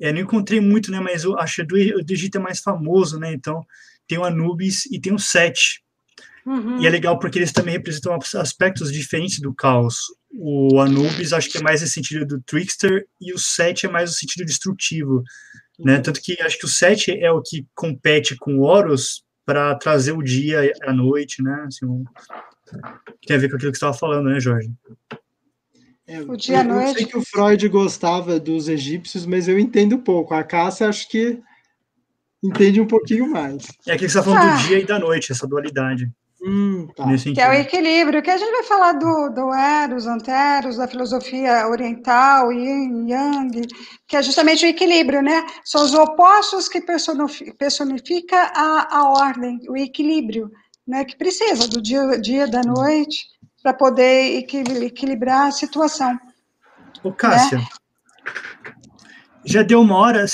É, 0.00 0.12
não 0.12 0.20
encontrei 0.20 0.60
muito, 0.60 0.90
né? 0.90 0.98
Mas 1.00 1.24
eu 1.24 1.38
acho 1.38 1.56
que 1.56 1.64
do, 1.64 2.04
do 2.04 2.12
Egito 2.12 2.38
é 2.38 2.40
mais 2.40 2.60
famoso, 2.60 3.18
né? 3.18 3.32
Então, 3.32 3.64
tem 4.08 4.18
o 4.18 4.24
Anubis 4.24 4.86
e 4.86 5.00
tem 5.00 5.12
o 5.12 5.18
Sete. 5.18 5.84
Uhum. 6.46 6.80
E 6.80 6.86
é 6.86 6.90
legal 6.90 7.18
porque 7.18 7.38
eles 7.38 7.52
também 7.52 7.74
representam 7.74 8.18
aspectos 8.36 8.92
diferentes 8.92 9.40
do 9.40 9.54
caos. 9.54 9.96
O 10.32 10.80
Anubis 10.80 11.32
acho 11.32 11.50
que 11.50 11.58
é 11.58 11.62
mais 11.62 11.82
no 11.82 11.86
sentido 11.86 12.24
do 12.24 12.40
trickster 12.40 13.06
e 13.20 13.32
o 13.32 13.38
Sete 13.38 13.86
é 13.86 13.90
mais 13.90 14.10
no 14.10 14.16
sentido 14.16 14.46
destrutivo. 14.46 15.22
Né? 15.78 15.98
Tanto 15.98 16.20
que 16.20 16.40
acho 16.42 16.58
que 16.58 16.66
o 16.66 16.68
7 16.68 17.18
é 17.18 17.32
o 17.32 17.40
que 17.40 17.66
compete 17.74 18.36
com 18.36 18.58
o 18.58 18.62
Horus 18.62 19.24
para 19.46 19.74
trazer 19.74 20.12
o 20.12 20.22
dia 20.22 20.64
e 20.64 20.72
a 20.82 20.92
noite, 20.92 21.42
né? 21.42 21.64
Assim, 21.66 21.86
um... 21.86 22.04
Tem 23.26 23.36
a 23.36 23.40
ver 23.40 23.48
com 23.48 23.56
aquilo 23.56 23.72
que 23.72 23.78
você 23.78 23.84
estava 23.84 23.96
falando, 23.96 24.28
né, 24.28 24.38
Jorge? 24.38 24.70
É, 26.06 26.20
o 26.20 26.36
dia 26.36 26.58
eu, 26.58 26.64
noite. 26.64 26.88
Eu 26.88 26.94
sei 26.94 27.06
que 27.06 27.16
o 27.16 27.24
Freud 27.24 27.68
gostava 27.68 28.38
dos 28.38 28.68
egípcios, 28.68 29.24
mas 29.24 29.48
eu 29.48 29.58
entendo 29.58 29.98
pouco. 29.98 30.34
A 30.34 30.44
Cássia 30.44 30.88
acho 30.88 31.08
que 31.08 31.40
entende 32.42 32.80
um 32.80 32.86
pouquinho 32.86 33.30
mais. 33.30 33.66
É 33.86 33.92
aquilo 33.92 34.06
que 34.06 34.12
você 34.12 34.18
está 34.18 34.22
falando 34.22 34.50
ah. 34.50 34.56
do 34.56 34.68
dia 34.68 34.78
e 34.78 34.84
da 34.84 34.98
noite, 34.98 35.32
essa 35.32 35.46
dualidade. 35.46 36.10
Hum, 36.42 36.88
tá. 36.96 37.04
Que 37.16 37.40
é 37.40 37.50
o 37.50 37.52
equilíbrio, 37.52 38.22
que 38.22 38.30
a 38.30 38.36
gente 38.38 38.50
vai 38.50 38.62
falar 38.62 38.92
do, 38.94 39.28
do 39.28 39.52
Eros, 39.52 40.06
Anteros, 40.06 40.76
da 40.78 40.88
filosofia 40.88 41.68
oriental, 41.68 42.50
Yin, 42.50 43.10
Yang, 43.10 43.68
que 44.08 44.16
é 44.16 44.22
justamente 44.22 44.64
o 44.64 44.68
equilíbrio, 44.68 45.20
né? 45.20 45.44
São 45.64 45.84
os 45.84 45.92
opostos 45.92 46.66
que 46.66 46.80
personifica 46.80 48.52
a, 48.54 48.88
a 48.90 49.10
ordem, 49.10 49.60
o 49.68 49.76
equilíbrio, 49.76 50.50
né? 50.86 51.04
Que 51.04 51.14
precisa 51.14 51.68
do 51.68 51.80
dia, 51.80 52.18
dia 52.18 52.46
da 52.46 52.62
noite 52.62 53.26
para 53.62 53.74
poder 53.74 54.38
equilibrar 54.82 55.48
a 55.48 55.52
situação. 55.52 56.18
Ô, 57.04 57.12
Cássia, 57.12 57.58
né? 57.58 57.64
já 59.44 59.62
deu 59.62 59.82
uma 59.82 59.96
hora, 59.96 60.24
o 60.24 60.28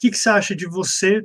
que, 0.00 0.10
que 0.10 0.18
você 0.18 0.28
acha 0.28 0.56
de 0.56 0.66
você 0.66 1.22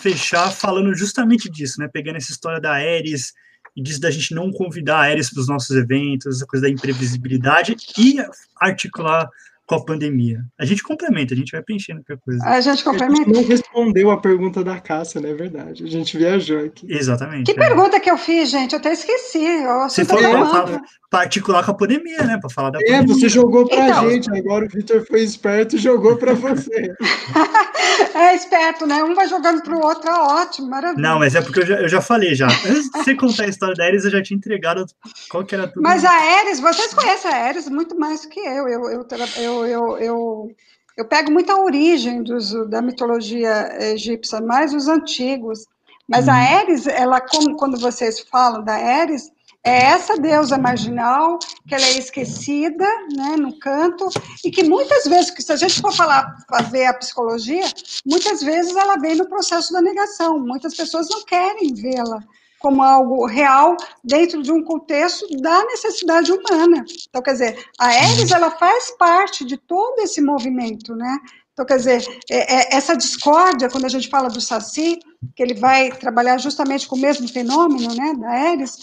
fechar 0.00 0.50
falando 0.50 0.92
justamente 0.94 1.48
disso, 1.48 1.80
né? 1.80 1.88
Pegando 1.92 2.16
essa 2.16 2.32
história 2.32 2.60
da 2.60 2.72
Ares, 2.72 3.32
e 3.76 3.82
disso 3.82 4.00
da 4.00 4.10
gente 4.10 4.34
não 4.34 4.50
convidar 4.50 4.98
a 4.98 5.02
Ares 5.02 5.30
para 5.32 5.40
os 5.40 5.48
nossos 5.48 5.76
eventos, 5.76 6.36
essa 6.36 6.46
coisa 6.46 6.66
da 6.66 6.72
imprevisibilidade 6.72 7.76
e 7.98 8.16
articular 8.60 9.28
com 9.70 9.76
a 9.76 9.84
pandemia. 9.84 10.44
A 10.58 10.64
gente 10.64 10.82
complementa, 10.82 11.32
a 11.32 11.36
gente 11.36 11.52
vai 11.52 11.62
preenchendo 11.62 12.00
qualquer 12.00 12.20
coisa. 12.24 12.44
A 12.44 12.60
gente 12.60 12.82
complementa. 12.82 13.22
A 13.22 13.24
gente 13.24 13.34
não 13.34 13.48
respondeu 13.48 14.10
a 14.10 14.20
pergunta 14.20 14.64
da 14.64 14.80
Cássia, 14.80 15.20
não 15.20 15.28
é 15.28 15.34
verdade? 15.34 15.84
A 15.84 15.86
gente 15.86 16.18
viajou 16.18 16.64
aqui. 16.64 16.92
Exatamente. 16.92 17.44
Que 17.44 17.52
é. 17.52 17.68
pergunta 17.68 18.00
que 18.00 18.10
eu 18.10 18.18
fiz, 18.18 18.50
gente? 18.50 18.72
Eu 18.72 18.80
até 18.80 18.92
esqueci. 18.92 19.38
Eu 19.38 19.82
Você 19.82 20.04
falou 20.04 20.28
para 20.48 20.82
particular 21.10 21.64
com 21.64 21.72
a 21.72 21.74
pandemia, 21.74 22.22
né? 22.22 22.38
Para 22.40 22.48
falar 22.48 22.70
da 22.70 22.78
é, 22.78 22.84
pandemia. 22.84 23.14
você 23.14 23.28
jogou 23.28 23.66
para 23.66 23.88
então, 23.88 24.10
gente, 24.10 24.30
agora 24.30 24.64
o 24.64 24.68
Vitor 24.68 25.04
foi 25.04 25.22
esperto 25.22 25.74
e 25.74 25.78
jogou 25.78 26.16
para 26.16 26.32
você. 26.34 26.94
é 28.14 28.34
esperto, 28.36 28.86
né? 28.86 29.02
Um 29.02 29.14
vai 29.14 29.28
jogando 29.28 29.60
para 29.60 29.76
o 29.76 29.84
outro, 29.84 30.08
é 30.08 30.14
ótimo, 30.14 30.68
maravilha. 30.68 31.02
Não, 31.02 31.18
mas 31.18 31.34
é 31.34 31.42
porque 31.42 31.60
eu 31.60 31.66
já, 31.66 31.74
eu 31.80 31.88
já 31.88 32.00
falei 32.00 32.36
já. 32.36 32.46
Antes 32.46 32.90
de 32.90 32.98
você 32.98 33.16
contar 33.16 33.42
a 33.42 33.48
história 33.48 33.74
da 33.74 33.84
Ares, 33.84 34.04
eu 34.04 34.10
já 34.10 34.22
tinha 34.22 34.38
entregado 34.38 34.86
qual 35.28 35.44
que 35.44 35.54
era 35.54 35.66
tudo. 35.66 35.82
Mas 35.82 36.04
a 36.04 36.12
Ares, 36.12 36.60
vocês 36.60 36.94
conhecem 36.94 37.30
a 37.30 37.36
Ares 37.36 37.68
muito 37.68 37.98
mais 37.98 38.22
do 38.22 38.28
que 38.28 38.38
eu. 38.38 38.68
Eu, 38.68 38.84
eu, 38.90 39.06
eu, 39.36 39.66
eu, 39.66 39.98
eu, 39.98 40.56
eu 40.96 41.04
pego 41.04 41.32
muita 41.32 41.56
origem 41.56 42.22
dos, 42.22 42.52
da 42.70 42.80
mitologia 42.80 43.68
egípcia, 43.92 44.40
mais 44.40 44.72
os 44.72 44.86
antigos. 44.86 45.66
Mas 46.08 46.28
a 46.28 46.34
uhum. 46.34 46.58
Ares, 46.58 46.86
ela, 46.86 47.20
como, 47.20 47.56
quando 47.56 47.78
vocês 47.78 48.20
falam 48.20 48.64
da 48.64 48.74
Ares, 48.74 49.30
é 49.64 49.84
essa 49.86 50.16
deusa 50.16 50.56
marginal, 50.56 51.38
que 51.68 51.74
ela 51.74 51.84
é 51.84 51.98
esquecida, 51.98 52.86
né, 53.14 53.36
no 53.36 53.58
canto, 53.58 54.08
e 54.44 54.50
que 54.50 54.62
muitas 54.62 55.04
vezes, 55.04 55.32
se 55.38 55.52
a 55.52 55.56
gente 55.56 55.80
for 55.80 55.92
falar, 55.92 56.34
fazer 56.48 56.86
a 56.86 56.94
psicologia, 56.94 57.66
muitas 58.06 58.42
vezes 58.42 58.74
ela 58.74 58.96
vem 58.96 59.16
no 59.16 59.28
processo 59.28 59.72
da 59.72 59.82
negação. 59.82 60.38
Muitas 60.38 60.74
pessoas 60.74 61.08
não 61.10 61.24
querem 61.24 61.74
vê-la 61.74 62.22
como 62.58 62.82
algo 62.82 63.26
real 63.26 63.74
dentro 64.04 64.42
de 64.42 64.52
um 64.52 64.62
contexto 64.62 65.26
da 65.40 65.64
necessidade 65.64 66.30
humana. 66.30 66.84
Então, 67.08 67.22
quer 67.22 67.32
dizer, 67.32 67.64
a 67.78 67.86
Ares, 67.86 68.30
ela 68.30 68.50
faz 68.50 68.90
parte 68.98 69.44
de 69.44 69.56
todo 69.56 69.98
esse 70.00 70.20
movimento, 70.20 70.94
né? 70.94 71.18
Então, 71.52 71.66
quer 71.66 71.76
dizer, 71.76 72.20
é, 72.30 72.54
é, 72.54 72.76
essa 72.76 72.96
discórdia, 72.96 73.68
quando 73.68 73.86
a 73.86 73.88
gente 73.88 74.08
fala 74.08 74.28
do 74.28 74.40
Saci, 74.40 74.98
que 75.34 75.42
ele 75.42 75.54
vai 75.54 75.90
trabalhar 75.90 76.38
justamente 76.38 76.86
com 76.86 76.96
o 76.96 76.98
mesmo 76.98 77.28
fenômeno, 77.28 77.94
né, 77.94 78.14
da 78.14 78.30
Ares, 78.30 78.78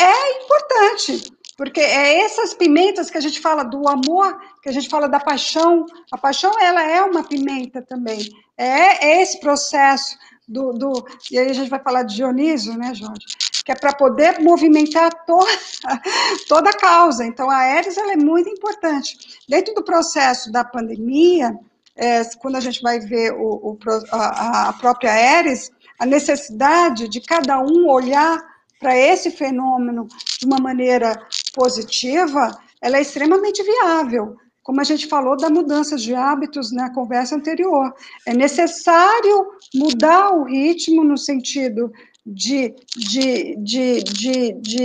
é 0.00 0.42
importante, 0.42 1.32
porque 1.56 1.80
é 1.80 2.20
essas 2.20 2.54
pimentas 2.54 3.10
que 3.10 3.18
a 3.18 3.20
gente 3.20 3.40
fala 3.40 3.64
do 3.64 3.88
amor, 3.88 4.40
que 4.62 4.68
a 4.68 4.72
gente 4.72 4.88
fala 4.88 5.08
da 5.08 5.18
paixão. 5.18 5.86
A 6.12 6.16
paixão, 6.16 6.52
ela 6.60 6.82
é 6.82 7.02
uma 7.02 7.24
pimenta 7.24 7.82
também. 7.82 8.28
É, 8.56 9.06
é 9.06 9.22
esse 9.22 9.40
processo 9.40 10.16
do, 10.46 10.72
do, 10.72 11.06
E 11.30 11.38
aí 11.38 11.50
a 11.50 11.52
gente 11.52 11.68
vai 11.68 11.80
falar 11.80 12.04
de 12.04 12.14
Dionísio, 12.14 12.78
né, 12.78 12.94
Jorge? 12.94 13.26
Que 13.64 13.72
é 13.72 13.74
para 13.74 13.92
poder 13.92 14.40
movimentar 14.40 15.10
toda, 15.26 15.50
toda 16.48 16.70
a 16.70 16.76
causa. 16.76 17.24
Então, 17.24 17.50
a 17.50 17.56
Ares 17.56 17.98
ela 17.98 18.12
é 18.12 18.16
muito 18.16 18.48
importante. 18.48 19.18
Dentro 19.48 19.74
do 19.74 19.82
processo 19.82 20.50
da 20.50 20.64
pandemia, 20.64 21.58
é, 21.94 22.24
quando 22.36 22.56
a 22.56 22.60
gente 22.60 22.80
vai 22.80 23.00
ver 23.00 23.32
o, 23.32 23.72
o 23.72 23.78
a, 24.12 24.68
a 24.68 24.72
própria 24.74 25.12
Ares, 25.12 25.70
a 25.98 26.06
necessidade 26.06 27.08
de 27.08 27.20
cada 27.20 27.58
um 27.58 27.88
olhar 27.88 28.38
para 28.78 28.96
esse 28.96 29.30
fenômeno 29.30 30.06
de 30.38 30.46
uma 30.46 30.58
maneira 30.58 31.20
positiva, 31.54 32.50
ela 32.80 32.98
é 32.98 33.02
extremamente 33.02 33.62
viável 33.62 34.36
como 34.68 34.82
a 34.82 34.84
gente 34.84 35.06
falou 35.06 35.34
da 35.34 35.48
mudança 35.48 35.96
de 35.96 36.14
hábitos 36.14 36.70
na 36.70 36.92
conversa 36.92 37.34
anterior. 37.34 37.90
É 38.26 38.34
necessário 38.34 39.46
mudar 39.74 40.30
o 40.34 40.44
ritmo 40.44 41.02
no 41.02 41.16
sentido 41.16 41.90
de, 42.26 42.74
de, 42.94 43.56
de, 43.56 44.02
de, 44.02 44.52
de, 44.60 44.84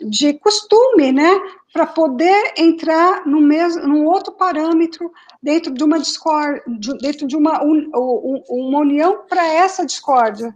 de 0.00 0.34
costume, 0.40 1.12
né? 1.12 1.30
Para 1.72 1.86
poder 1.86 2.54
entrar 2.58 3.24
no 3.24 3.40
mesmo, 3.40 3.86
num 3.86 4.04
outro 4.04 4.32
parâmetro 4.32 5.12
dentro 5.40 5.72
de 5.72 5.84
uma 5.84 6.00
discórdia, 6.00 6.60
dentro 7.00 7.28
de 7.28 7.36
uma, 7.36 7.62
uma 7.62 8.80
união 8.80 9.24
para 9.28 9.46
essa 9.46 9.86
discórdia. 9.86 10.52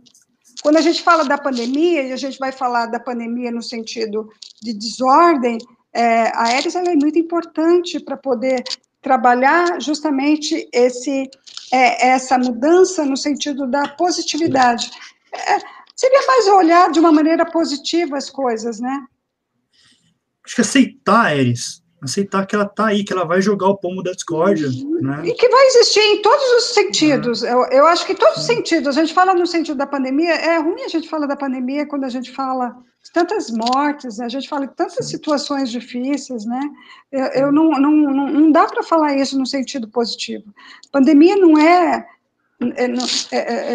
Quando 0.64 0.78
a 0.78 0.80
gente 0.80 1.02
fala 1.02 1.26
da 1.26 1.36
pandemia, 1.36 2.04
e 2.04 2.12
a 2.12 2.16
gente 2.16 2.38
vai 2.38 2.50
falar 2.50 2.86
da 2.86 2.98
pandemia 2.98 3.50
no 3.50 3.62
sentido 3.62 4.30
de 4.62 4.72
desordem, 4.72 5.58
é, 5.92 6.28
a 6.28 6.56
Ares 6.56 6.74
é 6.74 6.82
muito 6.96 7.18
importante 7.18 8.00
para 8.00 8.16
poder 8.16 8.64
trabalhar 9.02 9.78
justamente 9.78 10.66
esse, 10.72 11.28
é, 11.70 12.08
essa 12.08 12.38
mudança 12.38 13.04
no 13.04 13.14
sentido 13.14 13.66
da 13.66 13.88
positividade. 13.88 14.90
É, 15.34 15.58
seria 15.94 16.26
mais 16.26 16.48
olhar 16.48 16.90
de 16.90 16.98
uma 16.98 17.12
maneira 17.12 17.44
positiva 17.44 18.16
as 18.16 18.30
coisas, 18.30 18.80
né? 18.80 19.04
Acho 20.46 20.54
que 20.54 20.60
aceitar, 20.62 21.26
Ares, 21.26 21.83
aceitar 22.04 22.46
que 22.46 22.54
ela 22.54 22.64
está 22.64 22.86
aí, 22.86 23.02
que 23.02 23.12
ela 23.12 23.24
vai 23.24 23.40
jogar 23.40 23.68
o 23.68 23.76
pomo 23.76 24.02
da 24.02 24.12
discórdia. 24.12 24.68
Né? 25.00 25.22
E 25.24 25.32
que 25.32 25.48
vai 25.48 25.66
existir 25.66 26.00
em 26.00 26.22
todos 26.22 26.44
os 26.58 26.74
sentidos. 26.74 27.42
Eu, 27.42 27.64
eu 27.70 27.86
acho 27.86 28.06
que 28.06 28.12
em 28.12 28.16
todos 28.16 28.38
os 28.38 28.44
sentidos. 28.44 28.96
A 28.96 29.00
gente 29.00 29.14
fala 29.14 29.34
no 29.34 29.46
sentido 29.46 29.76
da 29.76 29.86
pandemia, 29.86 30.34
é 30.34 30.58
ruim 30.58 30.82
a 30.82 30.88
gente 30.88 31.08
falar 31.08 31.26
da 31.26 31.36
pandemia 31.36 31.86
quando 31.86 32.04
a 32.04 32.08
gente 32.08 32.30
fala 32.30 32.76
de 33.02 33.12
tantas 33.12 33.50
mortes, 33.50 34.20
a 34.20 34.28
gente 34.28 34.48
fala 34.48 34.66
de 34.66 34.74
tantas 34.74 35.08
situações 35.08 35.70
difíceis, 35.70 36.44
né? 36.46 36.60
Eu, 37.12 37.24
eu 37.26 37.52
não, 37.52 37.70
não, 37.72 37.90
não, 37.90 38.26
não 38.28 38.50
dá 38.52 38.66
para 38.66 38.82
falar 38.82 39.16
isso 39.16 39.38
no 39.38 39.46
sentido 39.46 39.88
positivo. 39.88 40.44
Pandemia 40.92 41.36
não 41.36 41.58
é 41.58 41.64
é, 41.66 41.96
é, 41.96 42.06
é, 42.06 42.06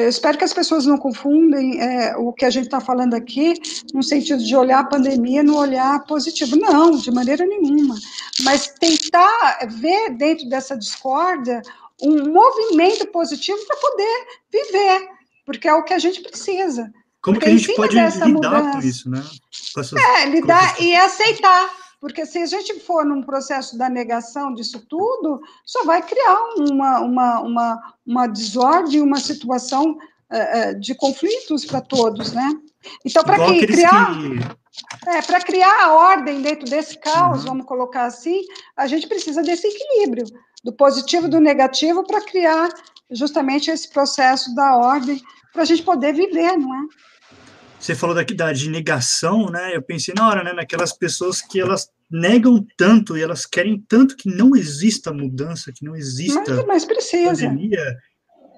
eu 0.02 0.10
espero 0.10 0.38
que 0.38 0.44
as 0.44 0.54
pessoas 0.54 0.86
não 0.86 0.98
confundem 0.98 1.82
é, 1.82 2.16
o 2.18 2.34
que 2.34 2.46
a 2.46 2.50
gente 2.50 2.66
está 2.66 2.80
falando 2.80 3.14
aqui 3.14 3.54
no 3.94 4.04
sentido 4.04 4.44
de 4.44 4.56
olhar 4.56 4.80
a 4.80 4.84
pandemia 4.84 5.44
no 5.44 5.58
olhar 5.58 6.04
positivo. 6.06 6.56
Não, 6.56 6.92
de 6.92 7.12
maneira 7.12 7.46
nenhuma. 7.46 7.96
Mas 8.44 8.68
tentar 8.80 9.68
ver 9.70 10.12
dentro 10.12 10.48
dessa 10.50 10.78
discórdia 10.78 11.62
um 12.02 12.32
movimento 12.32 13.06
positivo 13.08 13.60
para 13.68 13.78
poder 13.78 14.26
viver, 14.52 15.10
porque 15.46 15.68
é 15.68 15.74
o 15.74 15.84
que 15.84 15.94
a 15.94 16.00
gente 16.00 16.22
precisa. 16.22 16.92
Como 17.22 17.36
porque 17.36 17.50
que 17.50 17.56
a 17.56 17.58
gente 17.58 17.76
pode 17.76 17.96
lidar 17.96 18.28
mudança, 18.28 18.72
com 18.72 18.80
isso, 18.80 19.10
né? 19.10 19.24
Essas, 19.78 19.94
é, 19.94 20.26
lidar 20.28 20.82
e 20.82 20.96
aceitar 20.96 21.79
porque 22.00 22.26
se 22.26 22.38
a 22.40 22.46
gente 22.46 22.80
for 22.80 23.06
num 23.06 23.22
processo 23.22 23.78
da 23.78 23.90
negação 23.90 24.54
disso 24.54 24.80
tudo, 24.88 25.42
só 25.66 25.84
vai 25.84 26.02
criar 26.02 26.40
uma, 26.58 27.00
uma, 27.02 27.40
uma, 27.42 27.94
uma 28.06 28.28
desordem, 28.28 29.02
uma 29.02 29.20
situação 29.20 29.98
uh, 30.32 30.80
de 30.80 30.96
conflitos 30.96 31.66
para 31.66 31.82
todos, 31.82 32.32
né? 32.32 32.50
Então, 33.06 33.24
para 33.24 33.38
criar. 33.38 34.14
Que... 34.14 34.60
É, 35.10 35.22
para 35.22 35.42
criar 35.42 35.84
a 35.84 35.94
ordem 35.94 36.42
dentro 36.42 36.70
desse 36.70 36.98
caos, 37.00 37.42
uhum. 37.42 37.50
vamos 37.50 37.66
colocar 37.66 38.06
assim, 38.06 38.42
a 38.78 38.88
gente 38.88 39.08
precisa 39.08 39.42
desse 39.42 39.68
equilíbrio, 39.68 40.26
do 40.64 40.72
positivo 40.72 41.28
e 41.28 41.30
do 41.30 41.40
negativo, 41.42 42.06
para 42.06 42.22
criar 42.22 42.70
justamente 43.12 43.70
esse 43.70 43.90
processo 43.90 44.56
da 44.56 44.78
ordem, 44.78 45.22
para 45.52 45.64
a 45.64 45.66
gente 45.66 45.84
poder 45.84 46.14
viver, 46.14 46.56
não 46.58 46.74
é? 46.74 46.88
Você 47.80 47.96
falou 47.96 48.16
daqui 48.16 48.34
da 48.34 48.52
de 48.52 48.70
negação, 48.70 49.50
né? 49.50 49.76
Eu 49.76 49.82
pensei 49.82 50.14
na 50.14 50.28
hora, 50.28 50.44
né? 50.44 50.52
Naquelas 50.52 50.92
pessoas 50.92 51.42
que 51.42 51.60
elas 51.60 51.90
negam 52.12 52.66
tanto 52.76 53.18
e 53.18 53.22
elas 53.22 53.46
querem 53.46 53.84
tanto 53.88 54.16
que 54.16 54.30
não 54.30 54.56
exista 54.56 55.14
mudança, 55.14 55.72
que 55.74 55.86
não 55.86 55.96
exista 55.96 56.56
mas, 56.56 56.66
mas 56.66 56.86
precisa. 56.86 57.48
pandemia, 57.48 57.98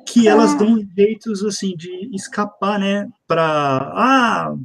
que 0.08 0.28
é. 0.28 0.32
elas 0.32 0.58
dão 0.58 0.80
jeitos 0.98 1.44
assim 1.44 1.76
de 1.76 2.10
escapar, 2.16 2.80
né? 2.80 3.08
Para 3.28 3.92
ah, 3.96 4.56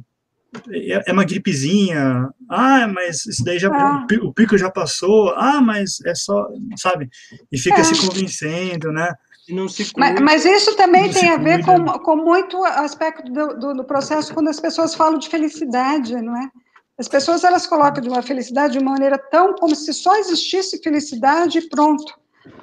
é, 0.71 1.09
é 1.09 1.13
uma 1.13 1.23
gripezinha. 1.23 2.29
Ah, 2.49 2.87
mas 2.87 3.25
isso 3.25 3.43
daí 3.43 3.59
já 3.59 3.67
é. 3.67 4.17
o 4.17 4.33
pico 4.33 4.57
já 4.57 4.71
passou. 4.71 5.33
Ah, 5.35 5.61
mas 5.61 5.99
é 6.05 6.15
só, 6.15 6.47
sabe? 6.77 7.09
E 7.51 7.57
fica 7.57 7.81
é. 7.81 7.83
se 7.83 8.07
convencendo, 8.07 8.91
né? 8.91 9.13
Mas, 9.97 10.19
mas, 10.21 10.45
isso 10.45 10.75
também 10.75 11.11
tem 11.11 11.29
a 11.29 11.37
ver 11.37 11.63
com, 11.63 11.85
com 11.99 12.15
muito 12.17 12.63
aspecto 12.65 13.31
do, 13.31 13.57
do, 13.57 13.73
do, 13.75 13.83
processo 13.83 14.33
quando 14.33 14.49
as 14.49 14.59
pessoas 14.59 14.93
falam 14.93 15.17
de 15.17 15.29
felicidade, 15.29 16.15
não 16.21 16.35
é? 16.35 16.49
As 16.97 17.07
pessoas 17.07 17.43
elas 17.43 17.67
colocam 17.67 18.01
de 18.01 18.09
uma 18.09 18.21
felicidade 18.21 18.73
de 18.73 18.79
uma 18.79 18.91
maneira 18.91 19.17
tão 19.17 19.53
como 19.55 19.75
se 19.75 19.93
só 19.93 20.15
existisse 20.17 20.81
felicidade 20.81 21.59
e 21.59 21.69
pronto. 21.69 22.13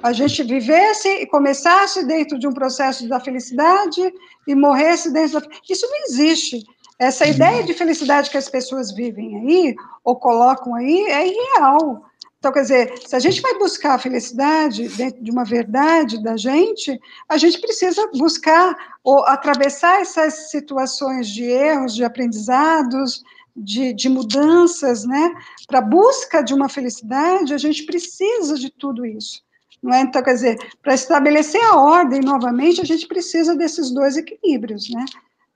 A 0.03 0.11
gente 0.11 0.43
vivesse 0.43 1.07
e 1.07 1.27
começasse 1.27 2.05
dentro 2.05 2.37
de 2.37 2.47
um 2.47 2.53
processo 2.53 3.07
da 3.07 3.19
felicidade 3.19 4.13
e 4.47 4.55
morresse 4.55 5.11
dentro 5.11 5.39
da. 5.39 5.47
Isso 5.69 5.87
não 5.87 6.03
existe. 6.05 6.63
Essa 6.97 7.27
ideia 7.27 7.63
de 7.63 7.73
felicidade 7.73 8.29
que 8.29 8.37
as 8.37 8.47
pessoas 8.47 8.93
vivem 8.93 9.35
aí, 9.37 9.75
ou 10.03 10.15
colocam 10.15 10.75
aí, 10.75 11.05
é 11.07 11.27
irreal. 11.27 12.05
Então, 12.45 12.53
quer 12.53 12.61
dizer, 12.61 12.93
se 13.07 13.15
a 13.15 13.19
gente 13.19 13.41
vai 13.41 13.57
buscar 13.57 13.95
a 13.95 13.97
felicidade 13.97 14.87
dentro 14.89 15.19
de 15.23 15.31
uma 15.31 15.43
verdade 15.43 16.21
da 16.21 16.37
gente, 16.37 17.01
a 17.27 17.37
gente 17.37 17.59
precisa 17.59 18.07
buscar 18.13 18.77
ou 19.03 19.25
atravessar 19.25 19.99
essas 19.99 20.51
situações 20.51 21.27
de 21.27 21.43
erros, 21.43 21.95
de 21.95 22.03
aprendizados, 22.03 23.23
de, 23.57 23.93
de 23.93 24.07
mudanças, 24.07 25.05
né? 25.05 25.33
Para 25.67 25.81
busca 25.81 26.43
de 26.43 26.53
uma 26.53 26.69
felicidade, 26.69 27.51
a 27.51 27.57
gente 27.57 27.81
precisa 27.83 28.59
de 28.59 28.69
tudo 28.69 29.07
isso. 29.07 29.41
Não 29.81 29.91
é? 29.91 30.01
Então, 30.01 30.21
quer 30.21 30.35
dizer, 30.35 30.57
para 30.83 30.93
estabelecer 30.93 31.63
a 31.63 31.79
ordem 31.79 32.21
novamente, 32.21 32.79
a 32.79 32.85
gente 32.85 33.07
precisa 33.07 33.55
desses 33.55 33.89
dois 33.89 34.17
equilíbrios, 34.17 34.87
né? 34.91 35.03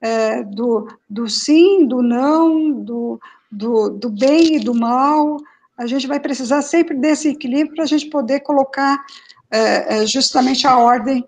É, 0.02 0.44
do, 0.44 0.88
do 1.08 1.30
sim, 1.30 1.86
do 1.86 2.02
não, 2.02 2.72
do, 2.72 3.20
do, 3.52 3.92
do 3.92 4.10
bem 4.10 4.56
e 4.56 4.60
do 4.60 4.74
mal, 4.74 5.38
a 5.80 5.88
gente 5.88 6.06
vai 6.06 6.20
precisar 6.20 6.62
sempre 6.62 6.94
desse 6.94 7.30
equilíbrio 7.30 7.74
para 7.74 7.86
a 7.86 7.88
gente 7.88 8.08
poder 8.08 8.42
colocar 8.42 9.02
é, 9.50 10.02
é, 10.02 10.06
justamente 10.06 10.68
a 10.68 10.78
ordem 10.78 11.26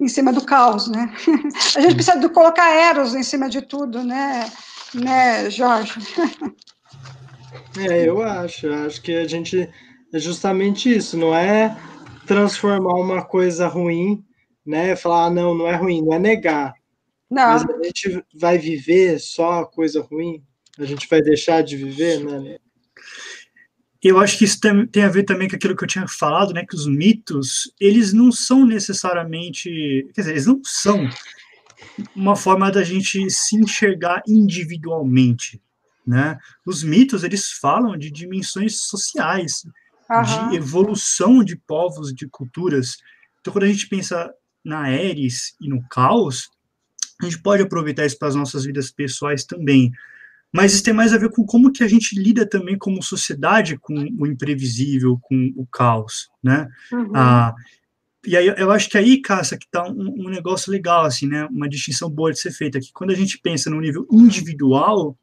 em 0.00 0.08
cima 0.08 0.32
do 0.32 0.42
caos, 0.44 0.88
né? 0.88 1.14
A 1.76 1.80
gente 1.80 1.94
precisa 1.94 2.18
de 2.18 2.28
colocar 2.30 2.74
Eros 2.74 3.14
em 3.14 3.22
cima 3.22 3.48
de 3.48 3.62
tudo, 3.62 4.02
né, 4.02 4.50
né, 4.94 5.50
Jorge? 5.50 5.92
É, 7.78 8.06
eu 8.06 8.22
acho, 8.22 8.66
eu 8.66 8.86
acho 8.86 9.00
que 9.00 9.14
a 9.14 9.26
gente 9.26 9.68
é 10.12 10.18
justamente 10.18 10.94
isso, 10.94 11.16
não 11.16 11.34
é 11.34 11.74
transformar 12.26 12.94
uma 12.94 13.24
coisa 13.24 13.66
ruim, 13.66 14.22
né? 14.64 14.94
Falar, 14.94 15.26
ah, 15.26 15.30
não, 15.30 15.54
não 15.54 15.66
é 15.66 15.74
ruim, 15.74 16.02
não 16.02 16.12
é 16.12 16.18
negar. 16.18 16.74
Não. 17.30 17.48
Mas 17.48 17.64
a 17.64 17.82
gente 17.82 18.24
vai 18.34 18.58
viver 18.58 19.18
só 19.18 19.64
coisa 19.64 20.02
ruim, 20.02 20.42
a 20.78 20.84
gente 20.84 21.08
vai 21.08 21.22
deixar 21.22 21.62
de 21.62 21.76
viver, 21.76 22.20
né? 22.20 22.58
Eu 24.02 24.18
acho 24.18 24.36
que 24.36 24.44
isso 24.44 24.60
tem, 24.60 24.86
tem, 24.86 25.04
a 25.04 25.08
ver 25.08 25.22
também 25.22 25.48
com 25.48 25.54
aquilo 25.54 25.76
que 25.76 25.84
eu 25.84 25.88
tinha 25.88 26.08
falado, 26.08 26.52
né, 26.52 26.66
que 26.66 26.74
os 26.74 26.86
mitos, 26.86 27.72
eles 27.80 28.12
não 28.12 28.32
são 28.32 28.66
necessariamente, 28.66 29.70
quer 30.14 30.22
dizer, 30.22 30.32
eles 30.32 30.46
não 30.46 30.60
são 30.64 31.08
uma 32.16 32.34
forma 32.34 32.70
da 32.70 32.82
gente 32.82 33.30
se 33.30 33.56
enxergar 33.56 34.22
individualmente, 34.26 35.62
né? 36.06 36.38
Os 36.66 36.82
mitos, 36.82 37.22
eles 37.22 37.52
falam 37.52 37.96
de 37.96 38.10
dimensões 38.10 38.80
sociais, 38.82 39.64
uhum. 40.10 40.50
de 40.50 40.56
evolução 40.56 41.44
de 41.44 41.56
povos, 41.56 42.12
de 42.12 42.26
culturas. 42.28 42.96
Então, 43.40 43.52
quando 43.52 43.64
a 43.64 43.68
gente 43.68 43.88
pensa 43.88 44.32
na 44.64 44.90
Eris 44.90 45.54
e 45.60 45.68
no 45.68 45.86
caos, 45.88 46.48
a 47.20 47.24
gente 47.24 47.40
pode 47.40 47.62
aproveitar 47.62 48.04
isso 48.04 48.18
para 48.18 48.28
as 48.28 48.34
nossas 48.34 48.64
vidas 48.64 48.90
pessoais 48.90 49.44
também 49.44 49.92
mas 50.52 50.74
isso 50.74 50.84
tem 50.84 50.92
mais 50.92 51.14
a 51.14 51.18
ver 51.18 51.30
com 51.30 51.44
como 51.44 51.72
que 51.72 51.82
a 51.82 51.88
gente 51.88 52.14
lida 52.14 52.44
também 52.44 52.76
como 52.76 53.02
sociedade 53.02 53.78
com 53.78 53.94
o 53.94 54.26
imprevisível, 54.26 55.18
com 55.22 55.52
o 55.56 55.66
caos, 55.66 56.28
né? 56.42 56.68
Uhum. 56.92 57.10
Ah, 57.14 57.54
e 58.24 58.36
aí 58.36 58.46
eu 58.46 58.70
acho 58.70 58.88
que 58.88 58.98
aí, 58.98 59.20
Cássia, 59.20 59.58
que 59.58 59.66
tá 59.68 59.84
um, 59.88 60.26
um, 60.26 60.28
negócio 60.28 60.70
legal, 60.70 61.04
assim, 61.04 61.26
né? 61.26 61.46
Uma 61.46 61.68
distinção 61.68 62.10
boa 62.10 62.30
de 62.30 62.38
ser 62.38 62.52
feita, 62.52 62.78
que 62.78 62.92
quando 62.92 63.10
a 63.10 63.16
gente 63.16 63.38
pensa 63.38 63.70
no 63.70 63.80
nível 63.80 64.06
individual, 64.12 65.16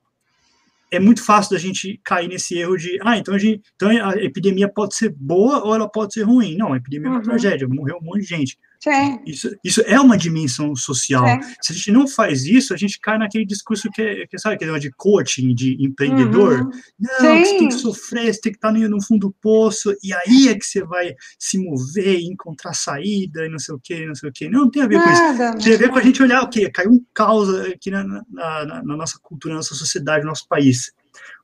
é 0.92 1.00
muito 1.00 1.24
fácil 1.24 1.52
da 1.52 1.60
gente 1.60 2.00
cair 2.04 2.28
nesse 2.28 2.58
erro 2.58 2.76
de, 2.76 3.00
ah, 3.04 3.18
então 3.18 3.36
a, 3.36 3.38
gente, 3.38 3.62
então 3.76 3.90
a 3.90 4.16
epidemia 4.16 4.68
pode 4.68 4.96
ser 4.96 5.14
boa 5.16 5.64
ou 5.64 5.76
ela 5.76 5.88
pode 5.88 6.14
ser 6.14 6.24
ruim. 6.24 6.58
Não, 6.58 6.74
a 6.74 6.78
epidemia 6.78 7.08
uhum. 7.08 7.14
é 7.14 7.18
uma 7.20 7.24
uhum. 7.24 7.30
tragédia, 7.30 7.68
morreu 7.68 7.98
um 8.02 8.06
monte 8.06 8.22
de 8.22 8.28
gente. 8.28 8.58
Sim. 8.82 9.20
Isso, 9.26 9.54
isso 9.62 9.82
é 9.82 10.00
uma 10.00 10.18
dimensão 10.18 10.74
social. 10.74 11.26
Sim. 11.28 11.56
Se 11.62 11.74
a 11.74 11.76
gente 11.76 11.92
não 11.92 12.08
faz 12.08 12.46
isso, 12.46 12.74
a 12.74 12.78
gente 12.78 12.98
cai 13.00 13.18
naquele 13.18 13.46
discurso 13.46 13.90
que, 13.92 14.02
é, 14.02 14.26
que 14.26 14.38
sabe, 14.40 14.58
que 14.58 14.64
é 14.64 14.80
de 14.80 14.90
coaching, 14.92 15.54
de 15.54 15.76
empreendedor. 15.84 16.62
Uhum. 16.62 16.70
Não, 16.98 17.40
você 17.40 17.58
tem 17.58 17.68
que 17.68 17.74
sofrer, 17.74 18.34
você 18.34 18.40
tem 18.40 18.52
que 18.54 18.58
estar 18.58 18.72
no, 18.72 18.88
no 18.88 19.04
fundo 19.04 19.28
do 19.28 19.36
poço, 19.42 19.94
e 20.02 20.14
aí 20.14 20.48
é 20.48 20.56
que 20.56 20.66
você 20.66 20.82
vai 20.82 21.14
se 21.38 21.58
mover 21.58 22.20
e 22.20 22.28
encontrar 22.28 22.74
saída 22.74 23.46
e 23.46 23.50
não 23.50 23.60
sei 23.60 23.76
o 23.76 23.80
que, 23.80 24.06
não 24.06 24.16
sei 24.16 24.30
o 24.30 24.32
que. 24.34 24.50
Não, 24.50 24.62
não 24.62 24.72
tem 24.72 24.82
a 24.82 24.88
ver 24.88 24.98
Nada, 24.98 25.52
com 25.52 25.58
isso. 25.58 25.66
Tem 25.66 25.76
a 25.76 25.78
ver 25.78 25.90
com 25.90 25.98
a 25.98 26.02
gente 26.02 26.24
olhar 26.24 26.42
o 26.42 26.50
quê? 26.50 26.70
Caiu 26.70 26.92
um 26.92 27.06
caos 27.14 27.54
aqui 27.66 27.92
na, 27.92 28.04
na, 28.06 28.24
na, 28.30 28.66
na 28.66 28.96
nossa 28.96 29.20
cultura, 29.22 29.56
na 29.56 29.60
nossa 29.60 29.76
sociedade, 29.76 30.24
no 30.24 30.30
nosso 30.30 30.48
país. 30.48 30.94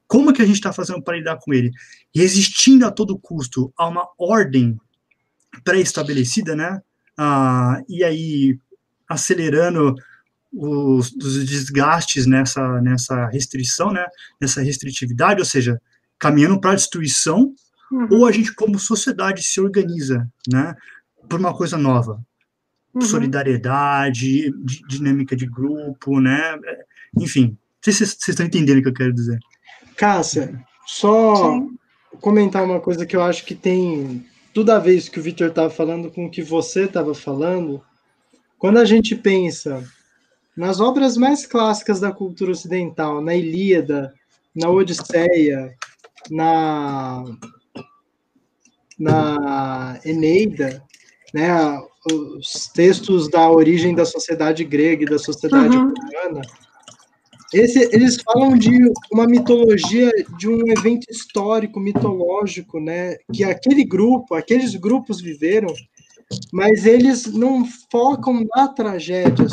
Como 0.07 0.31
que 0.31 0.41
a 0.41 0.45
gente 0.45 0.55
está 0.55 0.71
fazendo 0.71 1.03
para 1.03 1.17
lidar 1.17 1.37
com 1.37 1.53
ele? 1.53 1.71
Resistindo 2.15 2.85
a 2.85 2.91
todo 2.91 3.19
custo 3.19 3.73
a 3.77 3.87
uma 3.87 4.07
ordem 4.17 4.77
pré-estabelecida, 5.63 6.55
né? 6.55 6.81
Ah, 7.17 7.81
e 7.87 8.03
aí 8.03 8.59
acelerando 9.07 9.95
os, 10.51 11.11
os, 11.13 11.45
desgastes 11.45 12.25
nessa, 12.25 12.81
nessa 12.81 13.27
restrição, 13.27 13.91
né, 13.91 14.05
nessa 14.41 14.61
restritividade, 14.61 15.39
ou 15.39 15.45
seja, 15.45 15.81
caminhando 16.17 16.59
para 16.59 16.71
a 16.71 16.75
destruição, 16.75 17.53
uhum. 17.91 18.07
ou 18.11 18.25
a 18.25 18.31
gente, 18.31 18.53
como 18.53 18.79
sociedade, 18.79 19.43
se 19.43 19.59
organiza 19.59 20.27
né, 20.51 20.75
por 21.29 21.39
uma 21.39 21.53
coisa 21.53 21.77
nova. 21.77 22.23
Uhum. 22.93 23.01
Solidariedade, 23.01 24.51
dinâmica 24.87 25.35
de 25.35 25.45
grupo, 25.45 26.21
né? 26.21 26.57
Enfim, 27.19 27.57
vocês, 27.81 27.97
vocês 27.97 28.29
estão 28.29 28.45
entendendo 28.45 28.79
o 28.79 28.81
que 28.81 28.87
eu 28.87 28.93
quero 28.93 29.13
dizer. 29.13 29.37
Cássia, 29.97 30.57
só 30.87 31.35
Sim. 31.35 31.77
comentar 32.21 32.63
uma 32.63 32.79
coisa 32.79 33.05
que 33.05 33.15
eu 33.15 33.21
acho 33.21 33.45
que 33.45 33.53
tem 33.53 34.25
tudo 34.55 34.71
a 34.71 34.79
ver 34.79 34.95
isso 34.95 35.11
que 35.11 35.19
o 35.19 35.21
Victor 35.21 35.49
estava 35.49 35.69
falando 35.69 36.09
com 36.09 36.27
o 36.27 36.31
que 36.31 36.41
você 36.41 36.85
estava 36.85 37.13
falando, 37.13 37.83
quando 38.57 38.77
a 38.77 38.85
gente 38.85 39.13
pensa 39.13 39.83
nas 40.55 40.79
obras 40.79 41.17
mais 41.17 41.45
clássicas 41.45 41.99
da 41.99 42.09
cultura 42.09 42.53
ocidental, 42.53 43.21
na 43.21 43.35
Ilíada, 43.35 44.13
na 44.55 44.69
Odisseia, 44.69 45.75
na 46.31 47.25
na 48.97 49.99
Eneida, 50.05 50.81
né, 51.33 51.49
os 52.09 52.69
textos 52.73 53.29
da 53.29 53.51
origem 53.51 53.93
da 53.93 54.05
sociedade 54.05 54.63
grega 54.63 55.03
e 55.03 55.09
da 55.09 55.19
sociedade 55.19 55.75
uhum. 55.75 55.93
romana, 55.93 56.41
esse, 57.53 57.79
eles 57.93 58.17
falam 58.21 58.57
de 58.57 58.71
uma 59.11 59.25
mitologia, 59.25 60.11
de 60.37 60.49
um 60.49 60.59
evento 60.67 61.05
histórico, 61.09 61.79
mitológico, 61.79 62.79
né, 62.79 63.15
que 63.31 63.43
aquele 63.43 63.83
grupo, 63.83 64.35
aqueles 64.35 64.75
grupos 64.75 65.21
viveram, 65.21 65.73
mas 66.51 66.85
eles 66.85 67.27
não 67.27 67.65
focam 67.91 68.45
na 68.55 68.67
tragédia. 68.67 69.45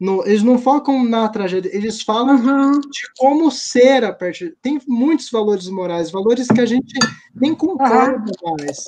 No, 0.00 0.26
eles 0.26 0.42
não 0.42 0.58
focam 0.58 1.04
na 1.04 1.28
tragédia, 1.28 1.70
eles 1.74 2.02
falam 2.02 2.36
uhum. 2.36 2.80
de 2.80 3.00
como 3.16 3.50
ser 3.50 4.04
a 4.04 4.12
partir. 4.12 4.56
Tem 4.60 4.78
muitos 4.86 5.30
valores 5.30 5.68
morais, 5.68 6.10
valores 6.10 6.48
que 6.48 6.60
a 6.60 6.66
gente 6.66 6.92
nem 7.34 7.54
concorda 7.54 8.30
uhum. 8.44 8.56
mais. 8.58 8.84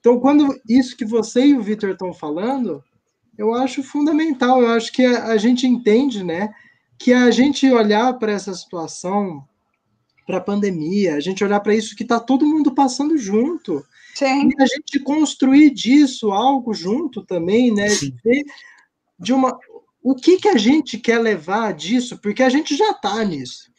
Então, 0.00 0.18
quando 0.18 0.58
isso 0.68 0.96
que 0.96 1.04
você 1.04 1.46
e 1.46 1.54
o 1.54 1.62
Vitor 1.62 1.90
estão 1.90 2.12
falando, 2.12 2.82
eu 3.36 3.54
acho 3.54 3.82
fundamental. 3.82 4.60
Eu 4.60 4.70
acho 4.70 4.92
que 4.92 5.04
a, 5.04 5.26
a 5.26 5.36
gente 5.36 5.66
entende, 5.66 6.24
né, 6.24 6.52
que 6.98 7.12
a 7.12 7.30
gente 7.30 7.70
olhar 7.70 8.12
para 8.14 8.32
essa 8.32 8.52
situação, 8.54 9.46
para 10.26 10.38
a 10.38 10.42
pandemia, 10.42 11.14
a 11.14 11.20
gente 11.20 11.42
olhar 11.42 11.60
para 11.60 11.74
isso 11.74 11.96
que 11.96 12.02
está 12.02 12.20
todo 12.20 12.46
mundo 12.46 12.74
passando 12.74 13.16
junto. 13.16 13.84
Sim. 14.14 14.48
E 14.48 14.62
a 14.62 14.66
gente 14.66 14.98
construir 15.00 15.70
disso 15.70 16.32
algo 16.32 16.74
junto 16.74 17.24
também, 17.24 17.72
né? 17.72 17.88
De 17.88 18.14
ver 18.22 18.44
de 19.18 19.32
uma 19.32 19.58
o 20.02 20.14
que, 20.14 20.36
que 20.38 20.48
a 20.48 20.56
gente 20.56 20.98
quer 20.98 21.18
levar 21.18 21.72
disso, 21.74 22.18
porque 22.18 22.42
a 22.42 22.48
gente 22.48 22.76
já 22.76 22.90
está 22.90 23.22
nisso. 23.24 23.70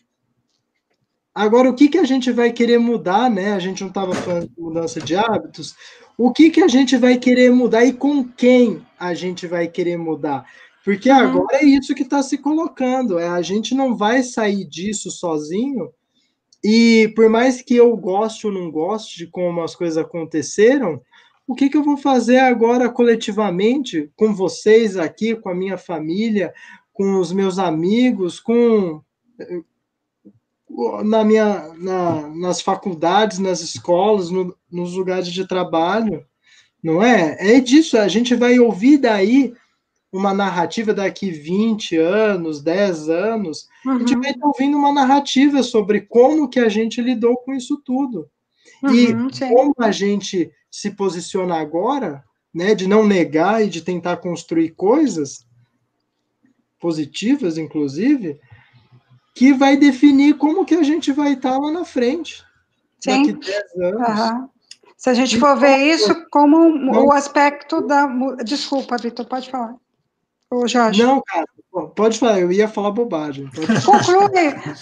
Agora, 1.33 1.69
o 1.69 1.73
que, 1.73 1.87
que 1.87 1.97
a 1.97 2.03
gente 2.03 2.31
vai 2.31 2.51
querer 2.51 2.77
mudar, 2.77 3.29
né? 3.29 3.53
A 3.53 3.59
gente 3.59 3.81
não 3.81 3.87
estava 3.87 4.13
falando 4.13 4.49
de 4.49 4.61
mudança 4.61 4.99
de 4.99 5.15
hábitos. 5.15 5.75
O 6.17 6.31
que, 6.33 6.49
que 6.49 6.61
a 6.61 6.67
gente 6.67 6.97
vai 6.97 7.17
querer 7.17 7.51
mudar 7.51 7.85
e 7.85 7.93
com 7.93 8.23
quem 8.23 8.85
a 8.99 9.13
gente 9.13 9.47
vai 9.47 9.67
querer 9.67 9.97
mudar? 9.97 10.45
Porque 10.83 11.09
uhum. 11.09 11.17
agora 11.17 11.57
é 11.57 11.65
isso 11.65 11.93
que 11.93 12.03
está 12.03 12.21
se 12.23 12.37
colocando. 12.37 13.19
É, 13.19 13.27
a 13.27 13.41
gente 13.41 13.75
não 13.75 13.95
vai 13.95 14.23
sair 14.23 14.65
disso 14.65 15.11
sozinho. 15.11 15.91
E 16.63 17.11
por 17.15 17.29
mais 17.29 17.61
que 17.61 17.75
eu 17.75 17.95
goste 17.95 18.47
ou 18.47 18.53
não 18.53 18.69
goste 18.69 19.17
de 19.17 19.27
como 19.27 19.61
as 19.61 19.75
coisas 19.75 19.97
aconteceram, 19.97 21.01
o 21.47 21.55
que, 21.55 21.69
que 21.69 21.77
eu 21.77 21.83
vou 21.83 21.97
fazer 21.97 22.37
agora 22.37 22.89
coletivamente 22.89 24.11
com 24.15 24.33
vocês 24.33 24.97
aqui, 24.97 25.35
com 25.35 25.49
a 25.49 25.55
minha 25.55 25.77
família, 25.77 26.53
com 26.93 27.19
os 27.19 27.31
meus 27.31 27.57
amigos, 27.57 28.39
com 28.39 29.01
na 31.03 31.23
minha 31.23 31.73
na, 31.77 32.27
nas 32.27 32.61
faculdades, 32.61 33.39
nas 33.39 33.61
escolas, 33.61 34.29
no, 34.29 34.55
nos 34.71 34.93
lugares 34.93 35.29
de 35.29 35.47
trabalho, 35.47 36.23
não 36.83 37.01
é? 37.01 37.37
É 37.39 37.59
disso, 37.59 37.97
a 37.97 38.07
gente 38.07 38.35
vai 38.35 38.59
ouvir 38.59 38.97
daí 38.97 39.53
uma 40.11 40.33
narrativa 40.33 40.93
daqui 40.93 41.29
20 41.29 41.97
anos, 41.97 42.61
10 42.61 43.09
anos, 43.09 43.67
uhum. 43.85 43.91
a 43.91 43.99
gente 43.99 44.15
uhum. 44.15 44.21
vai 44.21 44.31
estar 44.31 44.47
ouvindo 44.47 44.77
uma 44.77 44.91
narrativa 44.91 45.61
sobre 45.61 46.01
como 46.01 46.49
que 46.49 46.59
a 46.59 46.69
gente 46.69 47.01
lidou 47.01 47.37
com 47.37 47.53
isso 47.53 47.81
tudo. 47.85 48.27
Uhum, 48.83 49.27
e 49.27 49.35
sim. 49.35 49.49
como 49.49 49.73
a 49.79 49.91
gente 49.91 50.51
se 50.71 50.91
posiciona 50.91 51.59
agora, 51.59 52.23
né, 52.53 52.73
de 52.73 52.87
não 52.87 53.05
negar 53.05 53.63
e 53.63 53.69
de 53.69 53.81
tentar 53.81 54.17
construir 54.17 54.69
coisas 54.71 55.45
positivas, 56.79 57.57
inclusive, 57.57 58.39
que 59.35 59.53
vai 59.53 59.77
definir 59.77 60.37
como 60.37 60.65
que 60.65 60.75
a 60.75 60.83
gente 60.83 61.11
vai 61.11 61.33
estar 61.33 61.57
lá 61.57 61.71
na 61.71 61.85
frente. 61.85 62.43
Sim. 62.99 63.33
Daqui 63.33 63.33
10 63.33 63.95
anos. 63.95 64.19
Uhum. 64.19 64.49
Se 64.97 65.09
a 65.09 65.13
gente 65.13 65.39
for 65.39 65.57
ver 65.57 65.77
isso 65.77 66.13
como 66.29 67.05
o 67.05 67.13
aspecto 67.13 67.81
da. 67.87 68.05
Desculpa, 68.43 68.97
Vitor, 68.97 69.25
pode 69.25 69.49
falar. 69.49 69.75
Ô, 70.51 70.67
Jorge. 70.67 71.03
Não, 71.03 71.21
cara, 71.21 71.45
pode 71.95 72.17
falar, 72.17 72.39
eu 72.39 72.51
ia 72.51 72.67
falar 72.67 72.91
bobagem. 72.91 73.47
Pode... 73.51 73.85
Conclui, 73.85 74.29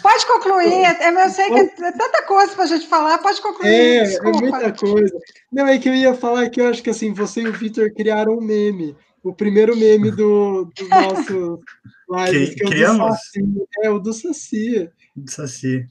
pode 0.02 0.26
concluir. 0.26 0.74
Eu 1.02 1.30
sei 1.30 1.48
que 1.50 1.60
é 1.60 1.92
tanta 1.92 2.24
coisa 2.24 2.54
para 2.54 2.64
a 2.64 2.68
gente 2.68 2.88
falar, 2.88 3.18
pode 3.18 3.42
concluir. 3.42 3.70
É, 3.70 4.04
desculpa. 4.04 4.38
é 4.38 4.42
muita 4.42 4.72
coisa. 4.74 5.20
Não, 5.52 5.68
é 5.68 5.78
que 5.78 5.90
eu 5.90 5.96
ia 5.96 6.14
falar 6.14 6.50
que 6.50 6.62
eu 6.62 6.70
acho 6.70 6.82
que 6.82 6.90
assim, 6.90 7.14
você 7.14 7.42
e 7.42 7.48
o 7.48 7.54
Vitor 7.54 7.92
criaram 7.94 8.38
um 8.38 8.42
meme. 8.42 8.96
O 9.22 9.34
primeiro 9.34 9.76
meme 9.76 10.10
do, 10.10 10.66
do 10.66 10.88
nosso 10.88 11.60
live, 12.08 12.56
que, 12.56 12.64
que 12.64 12.84
é 12.84 12.90
o 12.90 12.94
do 12.94 13.10
Saci. 13.10 13.42
É, 13.84 13.90
o 13.90 14.00
do 14.00 14.14
Saci. 14.14 14.90
Do 15.16 15.32
Saci. 15.32 15.88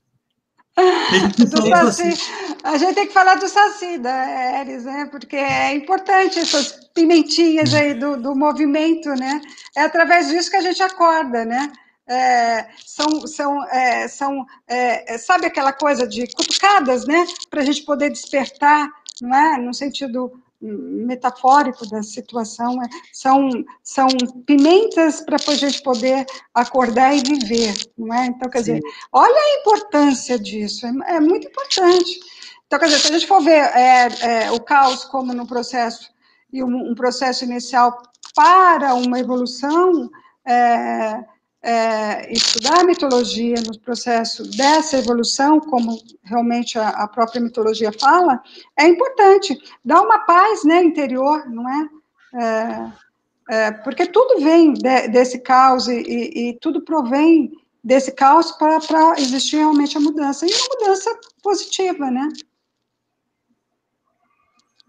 Do 1.38 1.68
saci. 1.68 2.32
A 2.62 2.76
gente 2.76 2.94
tem 2.94 3.06
que 3.06 3.12
falar 3.12 3.36
do 3.36 3.48
Saci, 3.48 3.98
da 3.98 4.60
Eris, 4.60 4.84
né? 4.84 5.08
Porque 5.10 5.36
é 5.36 5.74
importante 5.74 6.38
essas 6.38 6.72
pimentinhas 6.92 7.74
aí 7.74 7.94
do, 7.94 8.16
do 8.16 8.34
movimento, 8.34 9.08
né? 9.10 9.40
É 9.76 9.82
através 9.82 10.28
disso 10.28 10.50
que 10.50 10.56
a 10.56 10.60
gente 10.60 10.82
acorda, 10.82 11.44
né? 11.44 11.72
É, 12.08 12.66
são, 12.84 13.26
são, 13.26 13.64
é, 13.68 14.06
são 14.06 14.46
é, 14.68 15.18
sabe 15.18 15.46
aquela 15.46 15.72
coisa 15.72 16.06
de 16.06 16.26
cutucadas, 16.34 17.06
né? 17.06 17.26
Para 17.50 17.62
a 17.62 17.64
gente 17.64 17.82
poder 17.82 18.10
despertar, 18.10 18.88
não 19.20 19.34
é? 19.34 19.58
No 19.58 19.72
sentido 19.72 20.40
metafórico 20.66 21.88
da 21.88 22.02
situação, 22.02 22.82
é, 22.82 22.88
são, 23.12 23.50
são 23.82 24.08
pimentas 24.44 25.20
para 25.20 25.36
a 25.36 25.54
gente 25.54 25.82
poder 25.82 26.26
acordar 26.54 27.14
e 27.14 27.22
viver, 27.22 27.74
não 27.96 28.14
é? 28.14 28.26
Então, 28.26 28.50
quer 28.50 28.64
Sim. 28.64 28.74
dizer, 28.74 28.80
olha 29.12 29.34
a 29.34 29.60
importância 29.60 30.38
disso, 30.38 30.86
é, 30.86 31.16
é, 31.16 31.20
muito 31.20 31.46
importante. 31.46 32.20
Então, 32.66 32.78
quer 32.78 32.86
dizer, 32.86 32.98
se 32.98 33.08
a 33.08 33.12
gente 33.12 33.26
for 33.26 33.40
ver 33.40 33.62
é, 33.74 34.46
é 34.46 34.50
o 34.50 34.60
caos 34.60 35.04
como 35.04 35.32
no 35.32 35.46
processo, 35.46 36.10
e 36.52 36.62
um, 36.62 36.90
um 36.90 36.94
processo 36.94 37.44
inicial 37.44 38.02
para 38.34 38.94
uma 38.94 39.18
evolução, 39.18 40.10
é, 40.46 41.24
é, 41.62 42.32
estudar 42.32 42.80
a 42.80 42.84
mitologia 42.84 43.56
no 43.66 43.78
processo 43.80 44.48
dessa 44.56 44.98
evolução, 44.98 45.58
como 45.58 46.00
realmente 46.22 46.78
a, 46.78 46.90
a, 46.90 47.08
própria 47.08 47.40
mitologia 47.40 47.90
fala, 47.92 48.40
é 48.78 48.86
importante. 48.86 49.58
Dá 49.84 50.00
uma 50.00 50.20
paz 50.20 50.64
né, 50.64 50.82
interior, 50.82 51.48
não 51.48 51.68
é? 51.68 51.88
é, 52.34 52.92
é 53.48 53.72
porque 53.72 54.06
tudo 54.06 54.40
vem 54.40 54.74
de, 54.74 55.08
desse 55.08 55.40
caos 55.40 55.88
e, 55.88 56.00
e, 56.00 56.50
e, 56.50 56.58
tudo 56.60 56.82
provém 56.82 57.52
desse 57.82 58.12
caos 58.12 58.52
para 58.52 59.14
existir 59.18 59.56
realmente 59.56 59.96
a 59.96 60.00
mudança. 60.00 60.46
E 60.46 60.50
uma 60.50 60.68
mudança 60.78 61.18
positiva, 61.42 62.10
né? 62.10 62.28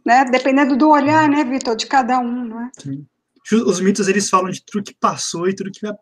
né? 0.06 0.26
Dependendo 0.26 0.76
do 0.76 0.90
olhar, 0.90 1.28
né, 1.28 1.44
Vitor, 1.44 1.76
de 1.76 1.86
cada 1.86 2.20
um, 2.20 2.46
não 2.46 2.62
é? 2.62 2.72
Sim. 2.78 3.06
Os 3.52 3.80
mitos, 3.80 4.08
eles 4.10 4.30
falam 4.30 4.52
de 4.52 4.62
tudo 4.66 4.84
que 4.84 4.94
passou 4.94 5.48
e 5.48 5.56
tudo 5.56 5.72
que 5.72 5.82
vai 5.82 5.94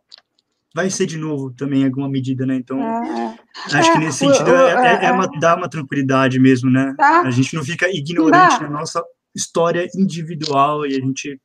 vai 0.76 0.90
ser 0.90 1.06
de 1.06 1.18
novo 1.18 1.52
também 1.52 1.84
em 1.84 1.86
alguma 1.86 2.10
medida, 2.10 2.46
né? 2.46 2.56
Então, 2.56 2.78
é, 2.82 3.38
é. 3.74 3.78
acho 3.78 3.90
é, 3.90 3.94
que 3.94 4.00
nesse 4.00 4.18
sentido 4.20 4.52
o, 4.52 4.56
é, 4.56 5.06
é, 5.06 5.06
é, 5.06 5.12
uma, 5.14 5.26
dá 5.40 5.56
uma 5.56 5.70
tranquilidade 5.70 6.38
mesmo, 6.38 6.70
né? 6.70 6.94
Tá. 6.98 7.22
A 7.22 7.32
gente 7.32 7.56
não 7.56 7.64
fica 7.64 7.88
ignorante 7.90 8.62
na 8.62 8.70
nossa 8.70 9.02
história 9.34 9.88
individual 9.96 10.86
e 10.86 10.90
a 10.98 11.00
gente 11.00 11.40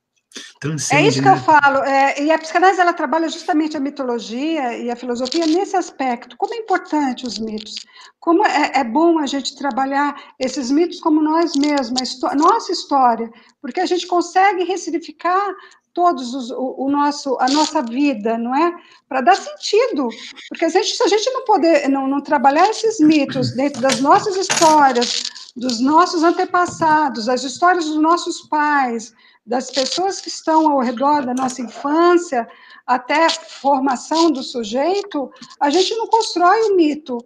transcende. 0.60 1.02
É 1.02 1.06
isso 1.06 1.18
que 1.20 1.28
né? 1.28 1.32
eu 1.32 1.36
falo. 1.38 1.78
É, 1.84 2.20
e 2.22 2.32
a 2.32 2.38
psicanálise 2.38 2.80
ela 2.80 2.92
trabalha 2.92 3.28
justamente 3.28 3.76
a 3.76 3.80
mitologia 3.80 4.76
e 4.76 4.90
a 4.90 4.96
filosofia 4.96 5.46
nesse 5.46 5.76
aspecto. 5.76 6.36
Como 6.36 6.52
é 6.52 6.56
importante 6.56 7.24
os 7.24 7.38
mitos. 7.38 7.76
Como 8.18 8.44
é, 8.44 8.72
é 8.74 8.84
bom 8.84 9.20
a 9.20 9.26
gente 9.26 9.56
trabalhar 9.56 10.14
esses 10.40 10.72
mitos 10.72 11.00
como 11.00 11.22
nós 11.22 11.54
mesmos, 11.54 12.22
a 12.24 12.34
nossa 12.34 12.72
história, 12.72 13.30
porque 13.62 13.80
a 13.80 13.86
gente 13.86 14.08
consegue 14.08 14.64
ressignificar 14.64 15.54
todos 15.92 16.34
os, 16.34 16.50
o, 16.50 16.74
o, 16.78 16.90
nosso 16.90 17.36
a 17.40 17.48
nossa 17.48 17.82
vida, 17.82 18.38
não 18.38 18.54
é? 18.54 18.72
Para 19.08 19.20
dar 19.20 19.36
sentido, 19.36 20.08
porque 20.48 20.64
a 20.64 20.68
gente, 20.68 20.96
se 20.96 21.02
a 21.02 21.08
gente 21.08 21.30
não 21.30 21.44
poder 21.44 21.88
não, 21.88 22.06
não 22.06 22.20
trabalhar 22.20 22.68
esses 22.68 23.00
mitos 23.00 23.52
dentro 23.52 23.80
das 23.80 24.00
nossas 24.00 24.36
histórias, 24.36 25.24
dos 25.56 25.80
nossos 25.80 26.22
antepassados, 26.22 27.26
das 27.26 27.42
histórias 27.42 27.86
dos 27.86 28.00
nossos 28.00 28.42
pais, 28.42 29.12
das 29.44 29.70
pessoas 29.70 30.20
que 30.20 30.28
estão 30.28 30.70
ao 30.70 30.80
redor 30.80 31.26
da 31.26 31.34
nossa 31.34 31.60
infância, 31.60 32.48
até 32.86 33.28
formação 33.28 34.30
do 34.30 34.42
sujeito, 34.42 35.30
a 35.58 35.70
gente 35.70 35.94
não 35.96 36.06
constrói 36.06 36.70
o 36.70 36.76
mito, 36.76 37.18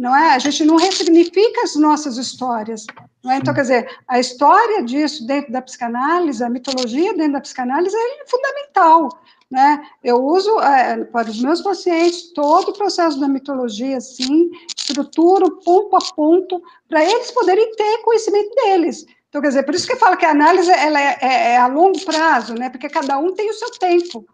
não 0.00 0.16
é? 0.16 0.34
A 0.34 0.38
gente 0.38 0.64
não 0.64 0.76
ressignifica 0.76 1.60
as 1.62 1.76
nossas 1.76 2.16
histórias. 2.16 2.86
É? 3.28 3.36
Então, 3.36 3.52
quer 3.52 3.60
dizer, 3.60 3.98
a 4.08 4.18
história 4.18 4.82
disso 4.82 5.26
dentro 5.26 5.52
da 5.52 5.60
psicanálise, 5.60 6.42
a 6.42 6.48
mitologia 6.48 7.12
dentro 7.12 7.34
da 7.34 7.40
psicanálise 7.42 7.94
é 7.94 8.24
fundamental. 8.26 9.10
Né? 9.50 9.86
Eu 10.02 10.24
uso 10.24 10.58
é, 10.60 11.04
para 11.04 11.28
os 11.28 11.42
meus 11.42 11.60
pacientes 11.60 12.32
todo 12.32 12.70
o 12.70 12.72
processo 12.72 13.20
da 13.20 13.28
mitologia, 13.28 13.98
assim, 13.98 14.50
estruturo 14.74 15.60
ponto 15.62 15.94
a 15.94 16.14
ponto, 16.14 16.62
para 16.88 17.04
eles 17.04 17.30
poderem 17.32 17.70
ter 17.72 17.98
conhecimento 17.98 18.54
deles. 18.54 19.04
Então, 19.28 19.42
quer 19.42 19.48
dizer, 19.48 19.64
por 19.64 19.74
isso 19.74 19.86
que 19.86 19.92
eu 19.92 19.98
falo 19.98 20.16
que 20.16 20.24
a 20.24 20.30
análise 20.30 20.70
ela 20.70 20.98
é, 20.98 21.18
é, 21.20 21.52
é 21.52 21.56
a 21.58 21.66
longo 21.66 22.02
prazo, 22.06 22.54
né? 22.54 22.70
porque 22.70 22.88
cada 22.88 23.18
um 23.18 23.34
tem 23.34 23.50
o 23.50 23.54
seu 23.54 23.70
tempo. 23.72 24.24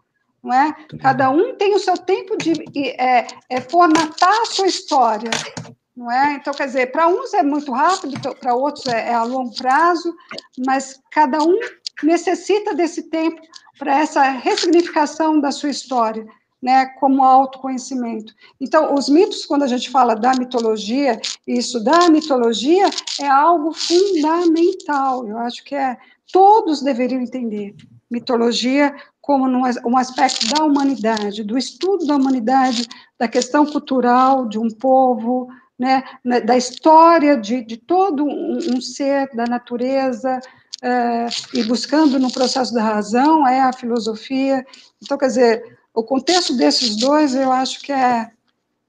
Não 0.43 0.53
é? 0.53 0.75
Cada 1.01 1.29
um 1.29 1.55
tem 1.55 1.75
o 1.75 1.79
seu 1.79 1.97
tempo 1.97 2.37
de 2.37 2.53
é, 2.99 3.27
é 3.49 3.61
formatar 3.61 4.41
a 4.41 4.45
sua 4.45 4.67
história. 4.67 5.31
não 5.95 6.11
é? 6.11 6.35
Então, 6.35 6.53
quer 6.53 6.67
dizer, 6.67 6.91
para 6.91 7.07
uns 7.07 7.33
é 7.33 7.43
muito 7.43 7.71
rápido, 7.71 8.19
para 8.35 8.53
outros 8.53 8.85
é, 8.87 9.09
é 9.09 9.13
a 9.13 9.23
longo 9.23 9.55
prazo, 9.55 10.15
mas 10.65 11.01
cada 11.11 11.43
um 11.43 11.59
necessita 12.03 12.73
desse 12.75 13.03
tempo 13.03 13.41
para 13.77 13.99
essa 13.99 14.23
ressignificação 14.23 15.39
da 15.39 15.51
sua 15.51 15.69
história, 15.69 16.25
né, 16.61 16.87
como 16.99 17.23
autoconhecimento. 17.23 18.33
Então, 18.59 18.93
os 18.95 19.07
mitos, 19.09 19.45
quando 19.45 19.63
a 19.63 19.67
gente 19.67 19.89
fala 19.89 20.15
da 20.15 20.33
mitologia 20.33 21.19
e 21.47 21.57
estudar 21.57 22.05
a 22.05 22.09
mitologia, 22.09 22.89
é 23.19 23.27
algo 23.27 23.73
fundamental. 23.73 25.27
Eu 25.27 25.37
acho 25.37 25.63
que 25.63 25.75
é 25.75 25.97
todos 26.31 26.81
deveriam 26.81 27.21
entender 27.21 27.75
mitologia 28.09 28.95
como 29.21 29.45
um 29.45 29.97
aspecto 29.97 30.47
da 30.53 30.63
humanidade, 30.63 31.43
do 31.43 31.57
estudo 31.57 32.05
da 32.05 32.15
humanidade, 32.15 32.87
da 33.19 33.27
questão 33.27 33.65
cultural 33.65 34.47
de 34.47 34.57
um 34.57 34.69
povo, 34.69 35.49
né, 35.77 36.01
da 36.45 36.55
história 36.55 37.37
de, 37.37 37.61
de 37.61 37.77
todo 37.77 38.23
um, 38.25 38.57
um 38.57 38.81
ser, 38.81 39.29
da 39.35 39.45
natureza, 39.45 40.39
é, 40.81 41.27
e 41.53 41.63
buscando 41.63 42.19
no 42.19 42.31
processo 42.31 42.73
da 42.73 42.83
razão, 42.83 43.47
é 43.47 43.61
a 43.61 43.73
filosofia. 43.73 44.65
Então, 45.03 45.17
quer 45.17 45.27
dizer, 45.27 45.77
o 45.93 46.03
contexto 46.03 46.55
desses 46.55 46.95
dois, 46.95 47.35
eu 47.35 47.51
acho 47.51 47.81
que 47.81 47.91
é, 47.91 48.29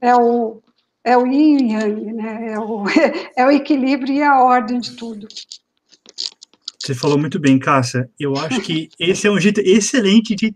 é 0.01 0.15
o 0.15 0.63
é 1.05 1.17
o 1.17 1.27
yin 1.27 1.73
yang, 1.73 2.13
né? 2.13 2.53
é, 2.53 2.59
o, 2.59 2.85
é 3.35 3.47
o 3.47 3.51
equilíbrio 3.51 4.15
e 4.15 4.23
a 4.23 4.43
ordem 4.43 4.79
de 4.79 4.95
tudo. 4.95 5.27
Você 6.89 6.95
falou 6.95 7.19
muito 7.19 7.39
bem, 7.39 7.59
Cássia. 7.59 8.09
Eu 8.19 8.35
acho 8.35 8.63
que 8.63 8.89
esse 8.99 9.27
é 9.27 9.31
um 9.31 9.39
jeito 9.39 9.61
excelente 9.61 10.35
de 10.35 10.55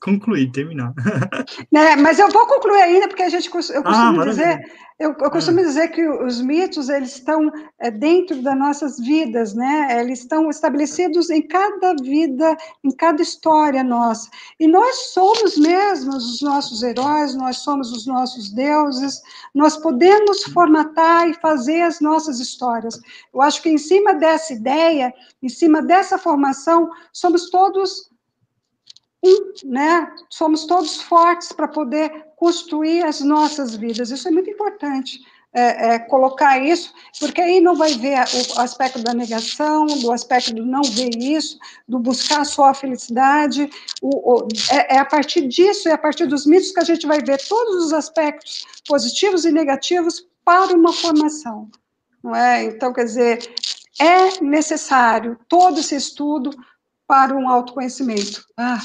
concluir, 0.00 0.50
terminar. 0.52 0.92
Né, 1.72 1.96
mas 1.96 2.18
eu 2.18 2.28
vou 2.30 2.46
concluir 2.46 2.80
ainda, 2.80 3.08
porque 3.08 3.22
a 3.22 3.28
gente, 3.28 3.46
eu 3.46 3.82
costumo 3.82 4.20
ah, 4.20 4.24
dizer, 4.24 4.60
eu, 4.98 5.14
eu 5.18 5.30
costumo 5.30 5.60
ah. 5.60 5.62
dizer 5.62 5.88
que 5.88 6.06
os 6.06 6.40
mitos, 6.40 6.88
eles 6.88 7.14
estão 7.14 7.50
é, 7.78 7.90
dentro 7.90 8.42
das 8.42 8.58
nossas 8.58 8.98
vidas, 8.98 9.54
né, 9.54 10.00
eles 10.00 10.20
estão 10.20 10.48
estabelecidos 10.50 11.30
em 11.30 11.42
cada 11.42 11.94
vida, 11.94 12.56
em 12.84 12.90
cada 12.90 13.22
história 13.22 13.82
nossa, 13.82 14.28
e 14.60 14.66
nós 14.66 15.10
somos 15.12 15.56
mesmos 15.56 16.34
os 16.34 16.42
nossos 16.42 16.82
heróis, 16.82 17.34
nós 17.34 17.58
somos 17.58 17.90
os 17.92 18.06
nossos 18.06 18.50
deuses, 18.50 19.20
nós 19.54 19.76
podemos 19.76 20.44
formatar 20.44 21.28
e 21.28 21.34
fazer 21.34 21.82
as 21.82 22.00
nossas 22.00 22.40
histórias. 22.40 23.00
Eu 23.32 23.42
acho 23.42 23.62
que 23.62 23.70
em 23.70 23.78
cima 23.78 24.14
dessa 24.14 24.52
ideia, 24.52 25.12
em 25.42 25.48
cima 25.48 25.82
dessa 25.82 26.18
formação, 26.18 26.90
somos 27.12 27.50
todos 27.50 28.08
um, 29.22 29.52
né? 29.64 30.12
Somos 30.30 30.64
todos 30.64 31.02
fortes 31.02 31.52
para 31.52 31.68
poder 31.68 32.26
construir 32.36 33.04
as 33.04 33.20
nossas 33.20 33.74
vidas. 33.74 34.10
Isso 34.10 34.28
é 34.28 34.30
muito 34.30 34.50
importante. 34.50 35.20
É, 35.50 35.94
é, 35.94 35.98
colocar 35.98 36.62
isso, 36.62 36.92
porque 37.18 37.40
aí 37.40 37.58
não 37.58 37.74
vai 37.74 37.94
ver 37.94 38.18
o 38.54 38.60
aspecto 38.60 39.02
da 39.02 39.14
negação, 39.14 39.86
do 39.86 40.12
aspecto 40.12 40.52
do 40.54 40.64
não 40.64 40.82
ver 40.82 41.08
isso, 41.16 41.58
do 41.88 41.98
buscar 41.98 42.44
só 42.44 42.66
a 42.66 42.74
felicidade. 42.74 43.68
O, 44.02 44.34
o, 44.34 44.48
é, 44.70 44.96
é, 44.96 44.98
a 44.98 45.06
partir 45.06 45.48
disso, 45.48 45.88
é 45.88 45.92
a 45.92 45.98
partir 45.98 46.26
dos 46.26 46.44
mitos 46.44 46.70
que 46.70 46.80
a 46.80 46.84
gente 46.84 47.06
vai 47.06 47.22
ver 47.22 47.40
todos 47.48 47.86
os 47.86 47.92
aspectos 47.94 48.66
positivos 48.86 49.46
e 49.46 49.50
negativos 49.50 50.26
para 50.44 50.76
uma 50.76 50.92
formação. 50.92 51.70
Não 52.22 52.34
é? 52.34 52.64
Então, 52.64 52.92
quer 52.92 53.04
dizer, 53.04 53.38
é 53.98 54.42
necessário 54.44 55.38
todo 55.48 55.80
esse 55.80 55.96
estudo 55.96 56.50
para 57.08 57.34
um 57.34 57.48
autoconhecimento. 57.48 58.44
Ah, 58.54 58.78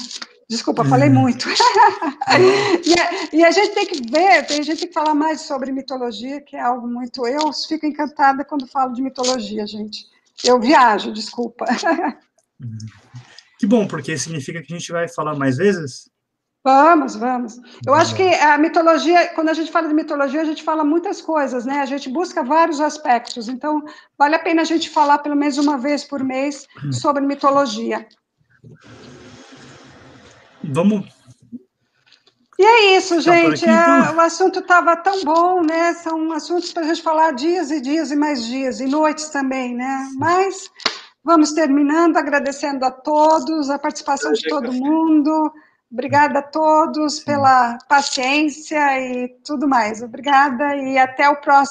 desculpa, 0.48 0.82
falei 0.84 1.10
uhum. 1.10 1.20
muito. 1.20 1.46
e, 2.84 2.98
a, 2.98 3.28
e, 3.36 3.44
a, 3.44 3.50
gente 3.50 3.74
tem 3.74 3.86
que 3.86 4.10
ver, 4.10 4.46
a 4.48 4.62
gente 4.62 4.76
tem 4.78 4.88
que 4.88 4.94
falar 4.94 5.14
mais 5.14 5.42
sobre 5.42 5.70
mitologia, 5.70 6.40
que 6.40 6.56
é 6.56 6.60
algo 6.60 6.88
muito. 6.88 7.26
Eu 7.26 7.52
fico 7.52 7.84
encantada 7.84 8.42
quando 8.42 8.66
falo 8.66 8.94
de 8.94 9.02
mitologia, 9.02 9.66
gente. 9.66 10.06
Eu 10.42 10.58
viajo, 10.58 11.12
desculpa. 11.12 11.66
Uhum. 12.60 12.78
Que 13.58 13.66
bom, 13.66 13.84
porque 13.84 14.16
significa 14.16 14.62
que 14.62 14.72
a 14.72 14.78
gente 14.78 14.92
vai 14.92 15.08
falar 15.08 15.34
mais 15.34 15.56
vezes? 15.56 16.08
Vamos, 16.64 17.14
vamos. 17.14 17.60
Eu 17.86 17.92
acho 17.92 18.16
que 18.16 18.22
a 18.22 18.56
mitologia, 18.56 19.28
quando 19.34 19.50
a 19.50 19.52
gente 19.52 19.70
fala 19.70 19.86
de 19.86 19.92
mitologia, 19.92 20.40
a 20.40 20.46
gente 20.46 20.62
fala 20.62 20.82
muitas 20.82 21.20
coisas, 21.20 21.66
né? 21.66 21.80
A 21.80 21.84
gente 21.84 22.08
busca 22.08 22.42
vários 22.42 22.80
aspectos. 22.80 23.50
Então, 23.50 23.84
vale 24.16 24.34
a 24.34 24.38
pena 24.38 24.62
a 24.62 24.64
gente 24.64 24.88
falar 24.88 25.18
pelo 25.18 25.36
menos 25.36 25.58
uma 25.58 25.76
vez 25.76 26.04
por 26.04 26.24
mês 26.24 26.66
hum. 26.82 26.90
sobre 26.90 27.26
mitologia. 27.26 28.08
Vamos. 30.62 31.06
E 32.58 32.64
é 32.64 32.96
isso, 32.96 33.20
gente. 33.20 33.64
Aqui, 33.64 33.70
então... 33.70 34.06
é, 34.06 34.12
o 34.12 34.20
assunto 34.20 34.60
estava 34.60 34.96
tão 34.96 35.22
bom, 35.22 35.60
né? 35.60 35.92
São 35.92 36.32
assuntos 36.32 36.72
para 36.72 36.84
a 36.84 36.86
gente 36.86 37.02
falar 37.02 37.32
dias 37.32 37.70
e 37.70 37.78
dias 37.78 38.10
e 38.10 38.16
mais 38.16 38.42
dias, 38.46 38.80
e 38.80 38.86
noites 38.86 39.28
também, 39.28 39.74
né? 39.74 40.08
Mas 40.16 40.70
vamos 41.22 41.52
terminando, 41.52 42.16
agradecendo 42.16 42.86
a 42.86 42.90
todos, 42.90 43.68
a 43.68 43.78
participação 43.78 44.32
de 44.32 44.48
todo 44.48 44.72
mundo. 44.72 45.52
Obrigada 45.94 46.40
a 46.40 46.42
todos 46.42 47.20
pela 47.20 47.78
paciência 47.88 48.98
e 48.98 49.28
tudo 49.46 49.68
mais. 49.68 50.02
Obrigada 50.02 50.74
e 50.74 50.98
até 50.98 51.28
o 51.28 51.36
próximo. 51.36 51.64